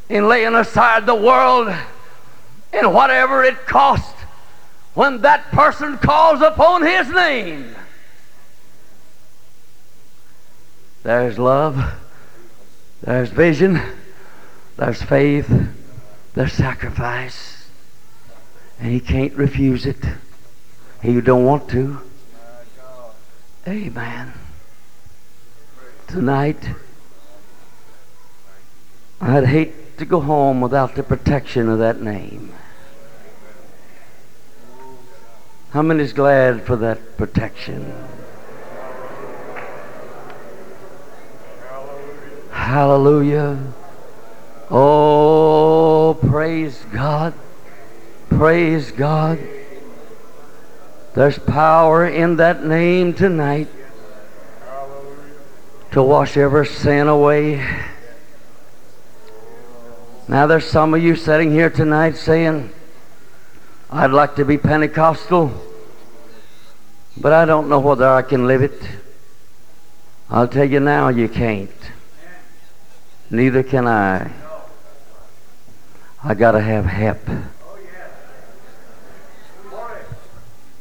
in 0.09 0.27
laying 0.27 0.55
aside 0.55 1.05
the 1.05 1.15
world, 1.15 1.73
and 2.73 2.93
whatever 2.93 3.43
it 3.43 3.65
costs 3.65 4.14
when 4.95 5.21
that 5.21 5.51
person 5.51 5.97
calls 5.97 6.41
upon 6.41 6.83
his 6.85 7.09
name. 7.09 7.75
There's 11.03 11.37
love, 11.37 11.93
there's 13.01 13.29
vision, 13.29 13.79
there's 14.77 15.03
faith, 15.03 15.47
there's 16.33 16.53
sacrifice. 16.53 17.67
And 18.79 18.91
he 18.91 18.99
can't 18.99 19.33
refuse 19.33 19.85
it. 19.85 20.03
He 21.03 21.21
don't 21.21 21.45
want 21.45 21.69
to. 21.69 22.01
Amen. 23.67 24.33
Tonight, 26.07 26.69
I'd 29.21 29.45
hate 29.45 29.97
to 29.97 30.05
go 30.05 30.21
home 30.21 30.61
without 30.61 30.95
the 30.95 31.03
protection 31.03 31.69
of 31.69 31.79
that 31.79 32.01
name. 32.01 32.54
How 35.75 35.81
many 35.81 36.05
is 36.05 36.13
glad 36.13 36.63
for 36.63 36.77
that 36.77 37.17
protection? 37.17 37.93
Hallelujah. 42.49 43.61
Oh, 44.71 46.17
praise 46.29 46.81
God. 46.93 47.33
Praise 48.29 48.91
God. 48.91 49.37
There's 51.13 51.39
power 51.39 52.07
in 52.07 52.37
that 52.37 52.65
name 52.65 53.13
tonight. 53.13 53.67
to 55.91 56.01
wash 56.01 56.37
every 56.37 56.67
sin 56.67 57.09
away. 57.09 57.57
Now, 60.29 60.47
there's 60.47 60.65
some 60.65 60.93
of 60.93 61.03
you 61.03 61.17
sitting 61.17 61.51
here 61.51 61.69
tonight 61.69 62.15
saying, 62.15 62.69
I'd 63.89 64.11
like 64.11 64.35
to 64.35 64.45
be 64.45 64.57
Pentecostal, 64.57 65.64
but 67.17 67.33
I 67.33 67.45
don't 67.45 67.69
know 67.69 67.79
whether 67.79 68.07
I 68.07 68.21
can 68.21 68.47
live 68.47 68.61
it. 68.61 68.81
I'll 70.29 70.47
tell 70.47 70.65
you 70.65 70.79
now, 70.79 71.09
you 71.09 71.29
can't. 71.29 71.71
Neither 73.29 73.63
can 73.63 73.87
I. 73.87 74.31
I 76.23 76.33
got 76.33 76.51
to 76.51 76.61
have 76.61 76.85
help. 76.85 77.19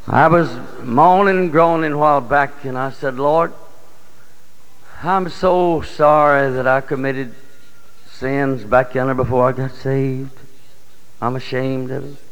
I 0.06 0.28
was 0.28 0.50
moaning 0.82 1.38
and 1.38 1.52
groaning 1.52 1.92
a 1.92 1.98
while 1.98 2.20
back, 2.20 2.64
and 2.64 2.76
I 2.76 2.90
said, 2.90 3.16
Lord, 3.16 3.52
I'm 5.02 5.28
so 5.28 5.82
sorry 5.82 6.50
that 6.52 6.66
I 6.66 6.80
committed 6.80 7.34
sins 8.10 8.64
back 8.64 8.94
yonder 8.94 9.14
before 9.14 9.48
I 9.48 9.52
got 9.52 9.72
saved. 9.72 10.38
I'm 11.20 11.36
ashamed 11.36 11.90
of 11.90 12.04
it. 12.04 12.23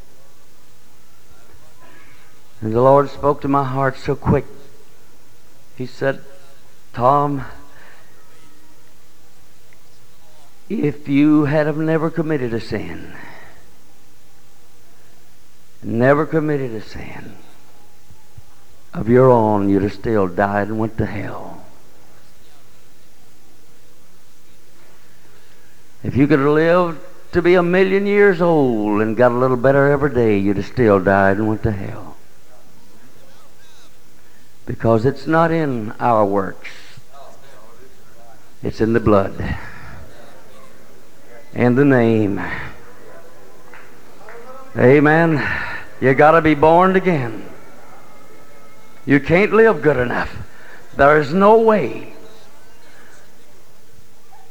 And 2.62 2.72
the 2.72 2.80
Lord 2.80 3.10
spoke 3.10 3.40
to 3.40 3.48
my 3.48 3.64
heart 3.64 3.98
so 3.98 4.14
quick. 4.14 4.46
He 5.76 5.84
said, 5.84 6.24
Tom, 6.94 7.44
if 10.68 11.08
you 11.08 11.46
had 11.46 11.66
have 11.66 11.76
never 11.76 12.08
committed 12.08 12.54
a 12.54 12.60
sin, 12.60 13.14
never 15.82 16.24
committed 16.24 16.72
a 16.72 16.80
sin 16.80 17.34
of 18.94 19.08
your 19.08 19.28
own, 19.28 19.68
you'd 19.68 19.82
have 19.82 19.94
still 19.94 20.28
died 20.28 20.68
and 20.68 20.78
went 20.78 20.96
to 20.98 21.06
hell. 21.06 21.64
If 26.04 26.16
you 26.16 26.28
could 26.28 26.38
have 26.38 26.48
lived 26.48 27.00
to 27.32 27.42
be 27.42 27.54
a 27.54 27.62
million 27.62 28.06
years 28.06 28.40
old 28.40 29.00
and 29.02 29.16
got 29.16 29.32
a 29.32 29.36
little 29.36 29.56
better 29.56 29.90
every 29.90 30.14
day, 30.14 30.38
you'd 30.38 30.58
have 30.58 30.66
still 30.66 31.00
died 31.00 31.38
and 31.38 31.48
went 31.48 31.64
to 31.64 31.72
hell. 31.72 32.11
Because 34.66 35.04
it's 35.04 35.26
not 35.26 35.50
in 35.50 35.92
our 35.98 36.24
works. 36.24 36.70
It's 38.62 38.80
in 38.80 38.92
the 38.92 39.00
blood 39.00 39.56
and 41.54 41.76
the 41.76 41.84
name. 41.84 42.40
Amen. 44.76 45.46
You 46.00 46.14
got 46.14 46.32
to 46.32 46.40
be 46.40 46.54
born 46.54 46.96
again. 46.96 47.44
You 49.04 49.20
can't 49.20 49.52
live 49.52 49.82
good 49.82 49.96
enough. 49.96 50.34
There 50.96 51.18
is 51.18 51.32
no 51.34 51.60
way. 51.60 52.14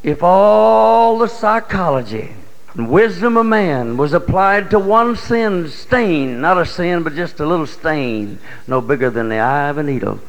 If 0.03 0.23
all 0.23 1.17
the 1.19 1.27
psychology 1.27 2.31
and 2.73 2.89
wisdom 2.89 3.35
of 3.37 3.45
man 3.45 3.97
was 3.97 4.13
applied 4.13 4.69
to 4.69 4.79
one 4.79 5.15
sin 5.15 5.69
stain, 5.69 6.39
not 6.39 6.57
a 6.57 6.65
sin, 6.65 7.03
but 7.03 7.15
just 7.15 7.39
a 7.39 7.45
little 7.45 7.67
stain, 7.67 8.39
no 8.67 8.79
bigger 8.79 9.09
than 9.09 9.29
the 9.29 9.39
eye 9.39 9.69
of 9.69 9.77
a 9.77 9.83
needle, 9.83 10.19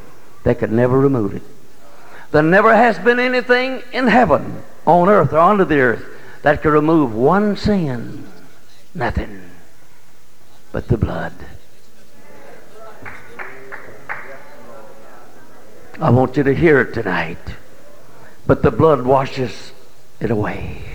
they 0.42 0.54
could 0.54 0.72
never 0.72 0.98
remove 0.98 1.34
it. 1.34 1.42
There 2.32 2.42
never 2.42 2.74
has 2.74 2.98
been 2.98 3.20
anything 3.20 3.82
in 3.92 4.08
heaven, 4.08 4.62
on 4.86 5.08
earth, 5.08 5.32
or 5.32 5.38
under 5.38 5.64
the 5.64 5.78
earth 5.78 6.04
that 6.42 6.62
could 6.62 6.72
remove 6.72 7.14
one 7.14 7.56
sin. 7.56 8.26
Nothing 8.94 9.50
but 10.72 10.88
the 10.88 10.96
blood. 10.96 11.34
I 16.00 16.10
want 16.10 16.36
you 16.36 16.42
to 16.42 16.54
hear 16.54 16.80
it 16.80 16.94
tonight. 16.94 17.38
But 18.46 18.62
the 18.62 18.72
blood 18.72 19.02
washes 19.02 19.72
it 20.18 20.30
away. 20.30 20.91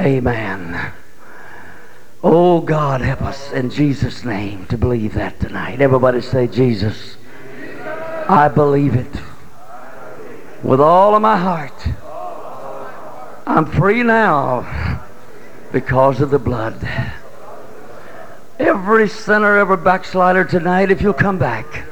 Amen. 0.00 0.92
Oh, 2.24 2.62
God, 2.62 3.02
help 3.02 3.20
us 3.20 3.52
in 3.52 3.68
Jesus' 3.68 4.24
name 4.24 4.64
to 4.66 4.78
believe 4.78 5.12
that 5.12 5.38
tonight. 5.40 5.82
Everybody 5.82 6.22
say, 6.22 6.46
Jesus. 6.46 7.18
I 8.26 8.48
believe 8.48 8.94
it 8.94 9.12
with 10.62 10.80
all 10.80 11.14
of 11.14 11.20
my 11.20 11.36
heart. 11.36 11.86
I'm 13.46 13.66
free 13.66 14.02
now 14.02 15.04
because 15.70 16.22
of 16.22 16.30
the 16.30 16.38
blood. 16.38 16.76
Every 18.58 19.06
sinner, 19.06 19.58
every 19.58 19.76
backslider 19.76 20.46
tonight, 20.46 20.90
if 20.90 21.02
you'll 21.02 21.12
come 21.12 21.38
back, 21.38 21.84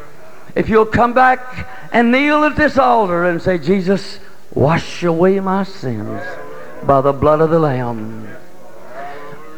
if 0.55 0.71
you'll 0.71 0.87
come 0.87 1.13
back 1.13 1.69
and 1.93 2.11
kneel 2.11 2.45
at 2.45 2.57
this 2.57 2.79
altar 2.79 3.27
and 3.27 3.43
say, 3.43 3.59
Jesus, 3.59 4.19
wash 4.55 5.03
away 5.03 5.41
my 5.41 5.63
sins 5.63 6.23
by 6.87 7.01
the 7.01 7.13
blood 7.13 7.41
of 7.41 7.51
the 7.51 7.59
Lamb. 7.59 8.29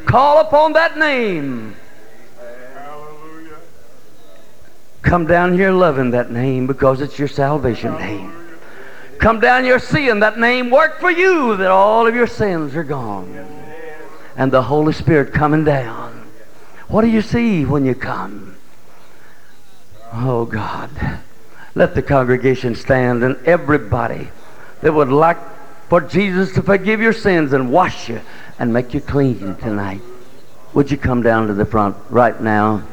Call 0.05 0.41
upon 0.41 0.73
that 0.73 0.99
name. 0.99 1.77
Come 5.03 5.27
down 5.27 5.55
here 5.55 5.73
loving 5.73 6.11
that 6.11 6.31
name 6.31 6.66
because 6.66 7.01
it's 7.01 7.18
your 7.18 7.29
salvation 7.29 7.95
name. 7.95 8.33
Come 9.18 9.41
down 9.41 9.64
here 9.64 9.79
seeing 9.79 10.21
that 10.21 10.39
name 10.39 10.71
work 10.71 10.99
for 10.99 11.11
you, 11.11 11.57
that 11.57 11.71
all 11.71 12.07
of 12.07 12.14
your 12.14 12.27
sins 12.27 12.75
are 12.75 12.85
gone. 12.85 13.47
And 14.37 14.53
the 14.53 14.62
Holy 14.62 14.93
Spirit 14.93 15.33
coming 15.33 15.64
down. 15.64 16.27
What 16.89 17.03
do 17.03 17.09
you 17.09 17.23
see 17.23 17.64
when 17.64 17.85
you 17.85 17.95
come? 17.95 18.57
Oh 20.12 20.45
God. 20.45 20.91
Let 21.75 21.95
the 21.95 22.03
congregation 22.03 22.75
stand 22.75 23.23
and 23.23 23.37
everybody 23.47 24.29
that 24.81 24.93
would 24.93 25.11
like 25.11 25.39
for 25.91 26.01
Jesus 26.01 26.53
to 26.55 26.62
forgive 26.62 27.01
your 27.01 27.12
sins 27.12 27.53
and 27.53 27.72
wash 27.72 28.09
you 28.09 28.20
and 28.61 28.72
make 28.72 28.95
you 28.95 29.01
clean 29.01 29.57
tonight. 29.57 30.01
Would 30.72 30.88
you 30.88 30.97
come 30.97 31.20
down 31.20 31.49
to 31.49 31.55
the 31.55 31.66
front 31.66 31.97
right 32.09 32.41
now? 32.41 32.84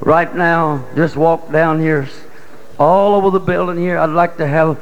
Right 0.00 0.34
now, 0.34 0.82
just 0.96 1.14
walk 1.14 1.52
down 1.52 1.78
here 1.78 2.08
all 2.78 3.14
over 3.14 3.28
the 3.30 3.38
building 3.38 3.76
here. 3.76 3.98
I'd 3.98 4.06
like 4.06 4.38
to 4.38 4.46
have 4.46 4.80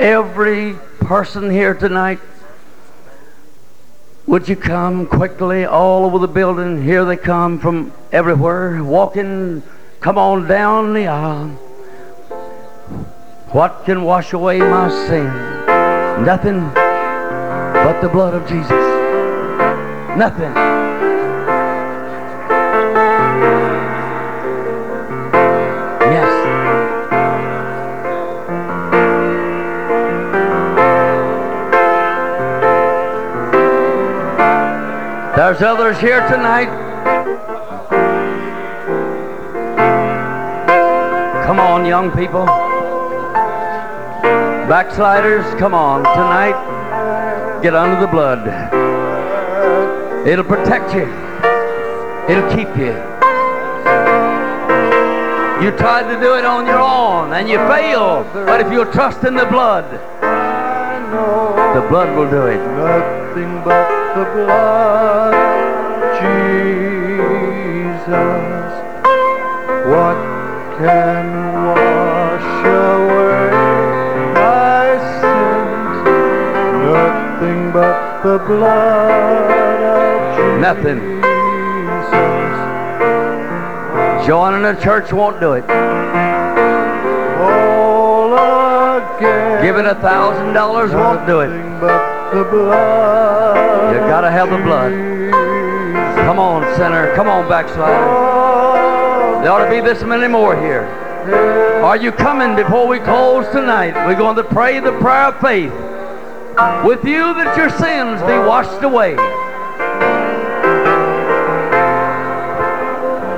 every 0.00 0.74
person 0.98 1.48
here 1.48 1.72
tonight. 1.72 2.18
Would 4.26 4.48
you 4.48 4.56
come 4.56 5.06
quickly 5.06 5.64
all 5.64 6.04
over 6.04 6.18
the 6.18 6.26
building? 6.26 6.82
Here 6.82 7.04
they 7.04 7.16
come 7.16 7.60
from 7.60 7.92
everywhere, 8.10 8.82
walking. 8.82 9.62
Come 10.00 10.18
on 10.18 10.48
down 10.48 10.94
the 10.94 11.06
aisle. 11.06 11.50
What 13.52 13.84
can 13.84 14.02
wash 14.02 14.32
away 14.32 14.58
my 14.58 14.90
sin? 15.06 15.26
Nothing 16.24 16.87
but 17.88 18.02
the 18.02 18.08
blood 18.10 18.34
of 18.34 18.46
Jesus. 18.46 18.70
Nothing. 20.18 20.52
Yes. 26.12 26.30
There's 35.34 35.62
others 35.62 35.98
here 35.98 36.20
tonight. 36.28 36.68
Come 41.46 41.58
on, 41.58 41.86
young 41.86 42.10
people. 42.10 42.44
Backsliders, 44.68 45.46
come 45.58 45.72
on. 45.72 46.04
Tonight, 46.04 46.77
get 47.62 47.74
under 47.74 48.00
the 48.00 48.06
blood. 48.06 48.46
It'll 50.26 50.44
protect 50.44 50.94
you. 50.94 51.08
It'll 52.28 52.48
keep 52.54 52.68
you. 52.76 52.94
You 55.64 55.72
tried 55.76 56.06
to 56.12 56.20
do 56.20 56.34
it 56.36 56.44
on 56.44 56.66
your 56.66 56.78
own 56.78 57.32
and 57.32 57.48
you 57.48 57.56
failed. 57.56 58.26
But 58.32 58.60
if 58.60 58.70
you'll 58.72 58.92
trust 58.92 59.24
in 59.24 59.34
the 59.34 59.46
blood, 59.46 59.90
the 61.74 61.88
blood 61.88 62.16
will 62.16 62.30
do 62.30 62.46
it. 62.46 62.58
Nothing 62.76 63.64
but 63.64 64.14
the 64.14 64.24
blood 64.34 65.34
Jesus. 66.20 66.78
What 69.88 70.16
can 70.78 71.47
the 78.22 78.38
blood 78.46 79.50
of 79.82 80.36
Jesus. 80.36 80.60
Nothing. 80.60 80.98
Joining 84.26 84.64
a 84.64 84.80
church 84.80 85.12
won't 85.12 85.40
do 85.40 85.52
it. 85.52 85.66
Giving 89.62 89.86
a 89.86 89.94
thousand 89.96 90.52
dollars 90.54 90.92
won't 90.92 91.26
do 91.26 91.40
it. 91.40 91.48
Nothing 91.48 91.80
but 91.80 92.30
the 92.32 92.44
blood. 92.44 93.94
You 93.94 94.00
gotta 94.00 94.30
have 94.30 94.50
the 94.50 94.58
blood. 94.58 94.92
Come 96.24 96.38
on, 96.38 96.62
sinner. 96.76 97.14
Come 97.14 97.28
on, 97.28 97.48
backslider. 97.48 97.94
Oh. 97.94 99.40
There 99.42 99.52
ought 99.52 99.64
to 99.64 99.70
be 99.70 99.80
this 99.80 100.02
many 100.02 100.28
more 100.28 100.54
here. 100.60 100.82
Are 101.82 101.96
you 101.96 102.12
coming 102.12 102.56
before 102.56 102.86
we 102.86 102.98
close 102.98 103.46
tonight? 103.52 103.94
We're 104.06 104.18
going 104.18 104.36
to 104.36 104.44
pray 104.44 104.80
the 104.80 104.92
prayer 104.98 105.26
of 105.26 105.40
faith. 105.40 105.72
With 106.58 107.04
you 107.04 107.34
that 107.34 107.56
your 107.56 107.70
sins 107.70 108.20
be 108.22 108.36
washed 108.36 108.82
away. 108.82 109.14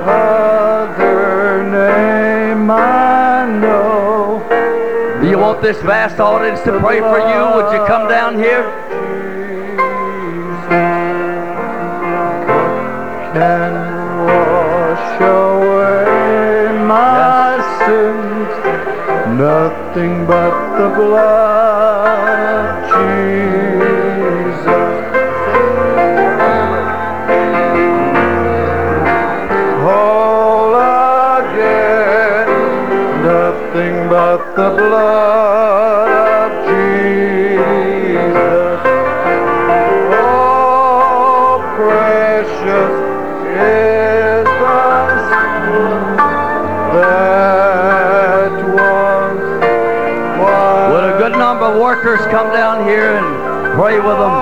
Other 0.09 1.61
name 1.69 2.71
I 2.71 3.45
know. 3.45 4.43
Do 5.21 5.29
you 5.29 5.37
want 5.37 5.61
this 5.61 5.79
vast 5.83 6.19
audience 6.19 6.61
to 6.61 6.79
pray 6.79 6.99
for 6.99 7.19
you? 7.19 7.55
Would 7.61 7.71
you 7.71 7.85
come 7.85 8.09
down 8.09 8.39
here? 8.39 8.80
Nothing 19.41 20.27
but 20.27 20.53
the 20.77 20.89
blood 20.97 22.77
Jesus. 22.93 23.41
Whole 29.81 30.75
again. 31.39 32.49
Nothing 33.23 33.95
but 34.09 34.41
the 34.55 34.69
blood 34.77 35.70
workers 52.03 52.25
come 52.31 52.51
down 52.51 52.83
here 52.87 53.15
and 53.15 53.75
pray 53.75 53.99
with 53.99 54.17
them? 54.17 54.33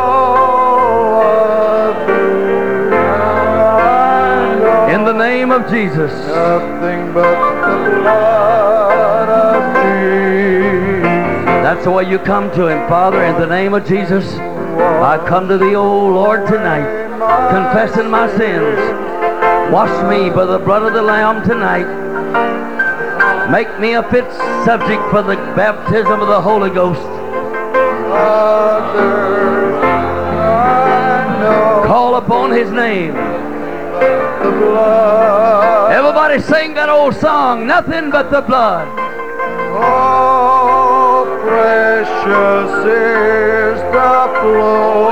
In 4.96 5.04
the 5.04 5.12
name 5.12 5.52
of 5.52 5.70
Jesus. 5.70 6.12
Nothing 6.28 7.14
but 7.14 7.36
the 7.62 8.00
blood 8.00 9.30
of 9.30 9.76
Jesus. 9.76 11.04
That's 11.64 11.84
the 11.84 11.92
way 11.92 12.10
you 12.10 12.18
come 12.20 12.50
to 12.52 12.68
Him, 12.68 12.88
Father. 12.88 13.22
In 13.26 13.36
the 13.36 13.48
name 13.48 13.74
of 13.74 13.86
Jesus, 13.86 14.26
I 14.36 15.22
come 15.28 15.50
to 15.50 15.58
Thee, 15.58 15.76
O 15.76 16.08
Lord, 16.08 16.48
tonight, 16.48 17.10
confessing 17.52 18.10
my 18.10 18.30
sins. 18.38 18.80
Wash 19.70 19.92
me 20.10 20.30
by 20.30 20.46
the 20.46 20.60
blood 20.60 20.84
of 20.84 20.94
the 20.94 21.02
Lamb 21.02 21.44
tonight. 21.46 21.88
Make 23.52 23.80
me 23.82 23.96
a 23.96 24.04
fit 24.04 24.32
subject 24.64 25.04
for 25.12 25.22
the 25.24 25.36
baptism 25.58 26.22
of 26.22 26.28
the 26.30 26.40
Holy 26.40 26.70
Ghost. 26.70 27.19
Others 28.12 29.84
I 29.84 31.40
know 31.42 31.84
Call 31.86 32.16
upon 32.16 32.52
His 32.52 32.70
name. 32.72 33.14
the 33.14 34.52
blood. 34.60 35.92
Everybody 35.92 36.40
sing 36.42 36.74
that 36.76 36.90
old 36.90 37.16
song, 37.16 37.68
Nothing 37.68 38.10
But 38.12 38.30
the 38.32 38.42
Blood. 38.42 38.88
Oh, 39.82 41.26
precious 41.44 42.72
is 42.86 43.80
the 43.92 44.40
flow 44.42 45.10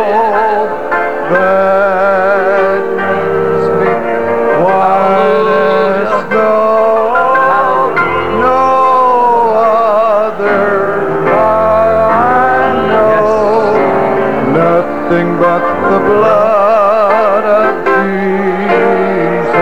blood 16.08 17.44
of 17.44 17.86
Jesus 17.86 19.56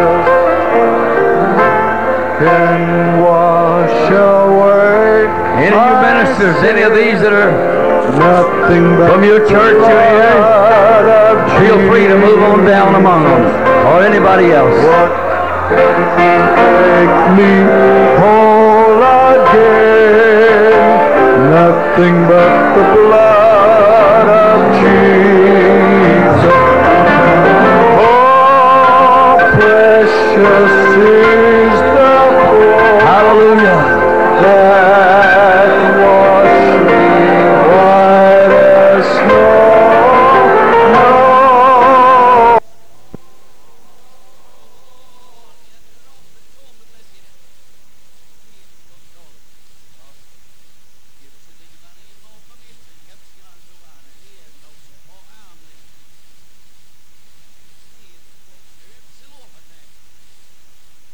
can 2.40 3.20
wash 3.22 4.12
away. 4.12 5.28
Any 5.66 5.76
of 5.76 5.86
you 5.90 5.98
ministers, 6.06 6.58
any 6.64 6.82
of 6.82 6.94
these 6.94 7.20
that 7.22 7.34
are 7.34 7.76
Nothing 8.16 8.96
but 8.98 9.12
from 9.12 9.24
your 9.24 9.40
church 9.40 9.76
you're 9.76 10.08
here, 10.14 10.40
feel 11.60 11.78
free 11.90 12.08
to 12.08 12.18
move 12.18 12.42
on 12.44 12.64
down 12.64 12.96
among 12.96 13.24
them 13.26 13.44
or 13.88 14.04
anybody 14.04 14.52
else. 14.54 14.74
What 14.74 15.12
make 16.16 17.16
me 17.36 17.52
whole 18.22 19.04
again? 19.36 20.80
Nothing 21.52 22.16
but 22.28 23.25